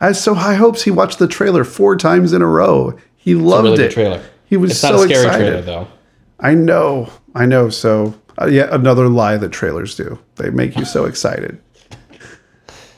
I 0.00 0.06
had 0.06 0.16
so 0.16 0.32
high 0.34 0.54
hopes. 0.54 0.84
He 0.84 0.92
watched 0.92 1.18
the 1.18 1.26
trailer 1.26 1.64
four 1.64 1.96
times 1.96 2.32
in 2.32 2.40
a 2.40 2.46
row. 2.46 2.96
He 3.16 3.34
loved 3.34 3.64
Really 3.64 3.74
it. 3.74 3.88
good 3.88 3.90
trailer. 3.90 4.22
He 4.46 4.56
was 4.56 4.70
It's 4.70 4.78
so 4.80 4.90
not 4.92 4.96
a 5.00 5.02
scary 5.08 5.24
excited. 5.26 5.44
trailer 5.46 5.62
though. 5.62 5.88
I 6.38 6.54
know, 6.54 7.10
I 7.34 7.46
know. 7.46 7.68
So 7.68 8.14
uh, 8.40 8.46
yet 8.46 8.72
another 8.72 9.08
lie 9.08 9.36
that 9.38 9.48
trailers 9.50 9.96
do. 9.96 10.20
They 10.36 10.50
make 10.50 10.76
you 10.76 10.84
so 10.84 11.04
excited. 11.10 11.60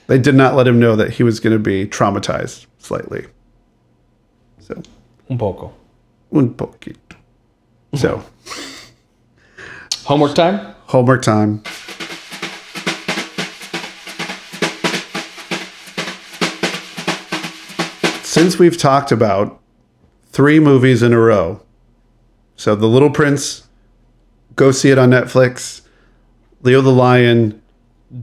They 0.09 0.19
did 0.19 0.35
not 0.35 0.57
let 0.57 0.69
him 0.69 0.79
know 0.79 0.95
that 0.95 1.11
he 1.13 1.23
was 1.23 1.41
going 1.41 1.55
to 1.55 1.59
be 1.59 1.87
traumatized 1.87 2.67
slightly. 2.79 3.25
So 4.61 4.83
Un 5.31 5.39
poco. 5.39 5.73
un 6.35 6.53
poquito. 6.53 7.17
So 7.95 8.23
Homework 10.05 10.35
time? 10.35 10.75
homework 10.87 11.23
time. 11.23 11.63
Since 18.35 18.59
we've 18.59 18.77
talked 18.77 19.13
about 19.13 19.61
three 20.27 20.59
movies 20.59 21.05
in 21.05 21.13
a 21.13 21.21
row, 21.21 21.63
so 22.57 22.75
The 22.75 22.89
Little 22.89 23.11
Prince, 23.11 23.69
go 24.57 24.73
see 24.73 24.91
it 24.91 24.99
on 24.99 25.11
Netflix. 25.11 25.83
Leo 26.63 26.81
the 26.81 26.91
Lion, 26.91 27.63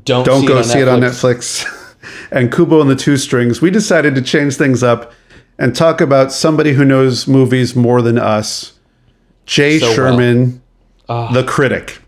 Don't, 0.04 0.26
don't 0.26 0.42
see 0.42 0.48
go 0.48 0.58
it 0.58 0.66
see 0.66 0.80
it 0.80 0.90
on 0.90 1.00
Netflix. 1.00 1.66
and 2.32 2.52
Kubo 2.52 2.82
and 2.82 2.90
the 2.90 2.96
Two 2.98 3.16
Strings. 3.16 3.62
We 3.62 3.72
decided 3.72 4.14
to 4.16 4.22
change 4.22 4.58
things 4.58 4.84
up 4.84 5.14
and 5.58 5.74
talk 5.74 6.02
about 6.02 6.34
somebody 6.34 6.74
who 6.74 6.84
knows 6.84 7.26
movies 7.26 7.74
more 7.74 8.02
than 8.02 8.18
us. 8.18 8.78
Jay 9.46 9.80
So 9.80 9.86
well. 9.86 9.96
Sherman, 9.96 10.62
ah. 11.08 11.32
the 11.32 11.46
critic. 11.46 12.02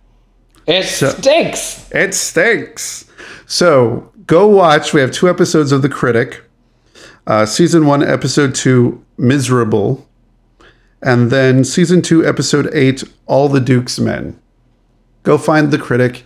It 0.67 0.83
stinks. 0.83 1.89
It 1.93 2.13
stinks. 2.13 3.05
So 3.45 4.11
go 4.27 4.45
watch. 4.45 4.93
We 4.93 4.99
have 4.99 5.13
two 5.13 5.29
episodes 5.29 5.71
of 5.71 5.81
The 5.81 5.89
Critic. 5.89 6.43
Uh, 7.25 7.45
season 7.45 7.85
one, 7.85 8.03
episode 8.03 8.53
two, 8.55 9.03
Miserable. 9.17 10.07
And 11.01 11.31
then 11.31 11.63
season 11.63 12.01
two, 12.01 12.25
episode 12.25 12.69
eight, 12.73 13.03
All 13.25 13.49
the 13.49 13.59
Duke's 13.59 13.99
Men. 13.99 14.39
Go 15.23 15.37
find 15.37 15.71
The 15.71 15.77
Critic. 15.77 16.23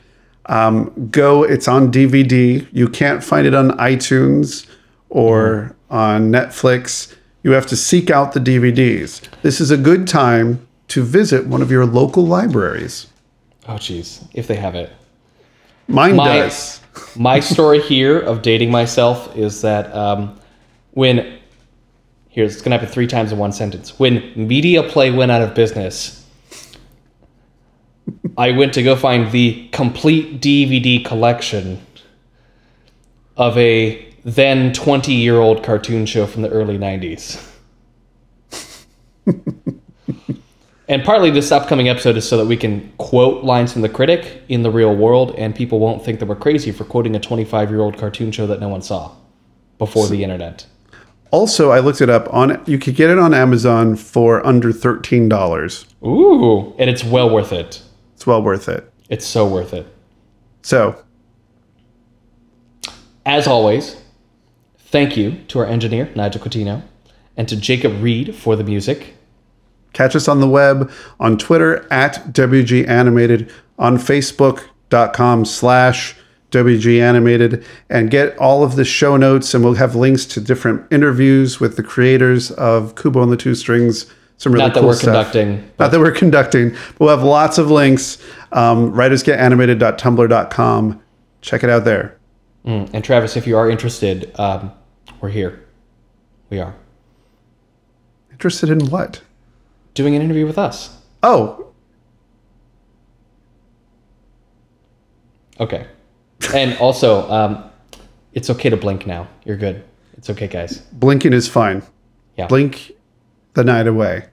Um, 0.48 1.10
go, 1.12 1.44
it's 1.44 1.68
on 1.68 1.92
DVD. 1.92 2.66
You 2.72 2.88
can't 2.88 3.24
find 3.24 3.46
it 3.46 3.54
on 3.54 3.72
iTunes 3.78 4.66
or 5.10 5.76
on 5.90 6.32
Netflix. 6.32 7.14
You 7.44 7.52
have 7.52 7.66
to 7.68 7.76
seek 7.76 8.10
out 8.10 8.34
the 8.34 8.40
DVDs. 8.40 9.22
This 9.42 9.60
is 9.62 9.72
a 9.72 9.78
good 9.78 10.08
time 10.08 10.66
to 10.90 11.04
visit 11.04 11.48
one 11.48 11.62
of 11.62 11.70
your 11.70 11.86
local 11.86 12.26
libraries. 12.26 13.08
Oh, 13.68 13.74
jeez, 13.74 14.26
if 14.34 14.48
they 14.48 14.56
have 14.56 14.76
it. 14.76 14.92
Mine 15.88 16.16
My- 16.16 16.38
does. 16.40 16.82
My 17.16 17.40
story 17.40 17.80
here 17.82 18.20
of 18.20 18.42
dating 18.42 18.72
myself 18.72 19.36
is 19.36 19.62
that 19.62 19.94
um, 19.96 20.40
when 20.98 21.38
here's 22.30 22.54
it's 22.54 22.62
gonna 22.64 22.76
happen 22.76 22.92
three 22.92 23.06
times 23.06 23.32
in 23.32 23.38
one 23.38 23.52
sentence. 23.52 24.00
When 24.00 24.34
Media 24.36 24.82
Play 24.82 25.12
went 25.12 25.32
out 25.32 25.44
of 25.44 25.54
business, 25.54 26.28
I 28.38 28.50
went 28.50 28.74
to 28.74 28.82
go 28.82 28.96
find 28.96 29.32
the 29.32 29.70
complete 29.72 30.42
DVD 30.42 31.06
collection 31.06 31.86
of 33.36 33.56
a 33.60 34.12
then 34.26 34.74
20 34.74 35.14
year 35.14 35.36
old 35.36 35.64
cartoon 35.64 36.08
show 36.08 36.26
from 36.26 36.42
the 36.42 36.50
early 36.50 36.80
90s. 36.80 37.48
and 40.88 41.04
partly 41.04 41.30
this 41.30 41.52
upcoming 41.52 41.90
episode 41.90 42.18
is 42.18 42.28
so 42.28 42.38
that 42.38 42.48
we 42.48 42.58
can 42.58 42.92
quote 42.98 43.44
lines 43.44 43.72
from 43.72 43.84
the 43.84 43.90
critic 43.90 44.42
in 44.50 44.64
the 44.64 44.72
real 44.72 44.96
world 44.96 45.36
and 45.38 45.54
people 45.54 45.80
won't 45.80 46.04
think 46.04 46.20
that 46.20 46.26
we're 46.26 46.36
crazy 46.36 46.72
for 46.72 46.86
quoting 46.86 47.16
a 47.16 47.20
25 47.20 47.70
year 47.70 47.82
old 47.82 48.00
cartoon 48.00 48.32
show 48.32 48.48
that 48.48 48.60
no 48.60 48.68
one 48.68 48.82
saw 48.82 49.12
before 49.78 50.08
the 50.08 50.24
internet. 50.24 50.66
Also, 51.32 51.72
I 51.72 51.80
looked 51.80 52.02
it 52.02 52.10
up 52.10 52.32
on. 52.34 52.64
You 52.66 52.80
could 52.80 52.96
get 52.96 53.10
it 53.10 53.20
on 53.20 53.34
Amazon 53.34 53.96
for 53.96 54.46
under 54.46 54.72
thirteen 54.72 55.28
dollars. 55.28 55.86
Ooh, 56.06 56.74
and 56.78 56.90
it's 56.90 57.04
well 57.04 57.30
worth 57.30 57.52
it. 57.52 57.82
It's 58.16 58.26
well 58.26 58.42
worth 58.42 58.70
it. 58.70 58.92
It's 59.10 59.26
so 59.26 59.48
worth 59.48 59.74
it. 59.74 59.86
So, 60.62 61.02
As 63.26 63.48
always, 63.48 63.98
thank 64.78 65.18
you 65.18 65.38
to 65.50 65.60
our 65.60 65.66
engineer, 65.66 66.10
Nigel 66.16 66.42
Coutinho, 66.42 66.82
and 67.36 67.48
to 67.50 67.56
Jacob 67.56 68.02
Reed 68.02 68.36
for 68.36 68.56
the 68.56 68.64
music. 68.64 69.14
catch 69.94 70.16
us 70.16 70.28
on 70.28 70.40
the 70.42 70.48
web 70.48 70.92
on 71.20 71.38
Twitter 71.38 71.88
at 71.92 72.32
WG 72.34 72.88
Animated, 72.88 73.52
on 73.80 73.98
Facebook.com 73.98 75.44
slash 75.46 76.16
WG 76.52 77.02
Animated, 77.02 77.66
and 77.90 78.10
get 78.10 78.38
all 78.38 78.64
of 78.64 78.76
the 78.76 78.86
show 78.86 79.18
notes. 79.18 79.54
And 79.54 79.64
we'll 79.64 79.74
have 79.76 79.96
links 79.96 80.26
to 80.28 80.42
different 80.42 80.86
interviews 80.92 81.60
with 81.60 81.76
the 81.76 81.84
creators 81.84 82.52
of 82.52 82.96
Kubo 82.96 83.22
and 83.24 83.32
the 83.32 83.38
Two 83.38 83.56
Strings. 83.56 84.06
Some 84.38 84.54
really 84.54 84.66
Not 84.66 84.74
that 84.76 84.80
cool 84.82 84.90
we're 84.90 84.96
stuff. 84.96 85.32
conducting. 85.32 85.72
Not 85.80 85.92
that 85.92 86.00
we're 86.00 86.12
conducting, 86.12 86.70
but 86.72 87.00
we'll 87.00 87.10
have 87.10 87.24
lots 87.24 87.58
of 87.58 87.72
links. 87.72 88.20
Um, 88.52 88.94
writersgetanimated.tumblr.com. 88.94 91.02
Check 91.42 91.64
it 91.64 91.70
out 91.70 91.86
there. 91.86 92.18
Mm, 92.66 92.90
And 92.94 93.04
Travis, 93.04 93.36
if 93.36 93.48
you 93.48 93.58
are 93.58 93.70
interested, 93.70 94.32
um, 94.40 94.72
we're 95.22 95.30
here. 95.30 95.64
We 96.50 96.60
are. 96.60 96.76
Interested 98.32 98.70
in 98.70 98.86
what? 98.92 99.22
Doing 99.96 100.16
an 100.16 100.22
interview 100.22 100.46
with 100.46 100.60
us. 100.60 100.96
Oh, 101.24 101.64
Okay. 105.60 105.88
And 106.54 106.78
also, 106.78 107.30
um, 107.30 107.70
it's 108.34 108.50
okay 108.50 108.70
to 108.70 108.78
blink 108.78 109.06
now. 109.06 109.28
You're 109.46 109.58
good. 109.58 109.84
It's 110.18 110.30
okay, 110.30 110.48
guys. 110.48 110.80
blinking 110.94 111.34
is 111.34 111.48
fine. 111.48 111.84
Yeah. 112.38 112.48
Blink 112.48 112.92
the 113.54 113.64
night 113.64 113.88
away. 113.88 114.26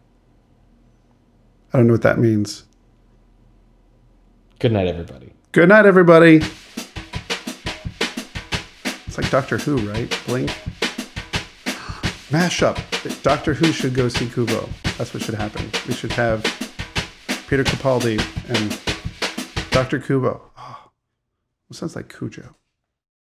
I 1.73 1.77
don't 1.77 1.87
know 1.87 1.95
what 1.95 2.03
that 2.03 2.19
means. 2.19 2.65
Good 4.59 4.73
night, 4.73 4.87
everybody. 4.87 5.33
Good 5.53 5.69
night, 5.69 5.87
everybody. 5.87 6.41
It's 9.07 9.19
like 9.19 9.31
Doctor 9.31 9.59
Who, 9.59 9.77
right? 9.91 10.21
Blink. 10.27 10.51
Mashup. 12.31 13.23
Doctor 13.23 13.55
Who 13.55 13.73
should 13.73 13.95
go 13.95 14.09
see 14.09 14.29
Kubo. 14.29 14.69
That's 14.99 15.13
what 15.13 15.23
should 15.23 15.35
happen. 15.35 15.71
We 15.87 15.95
should 15.95 16.13
have 16.13 16.43
Peter 17.49 17.65
Capaldi 17.65 18.19
and 18.49 19.71
Dr. 19.71 19.99
Kubo. 19.99 20.41
Sounds 21.75 21.97
like 21.97 22.09
Cujo. 22.09 22.55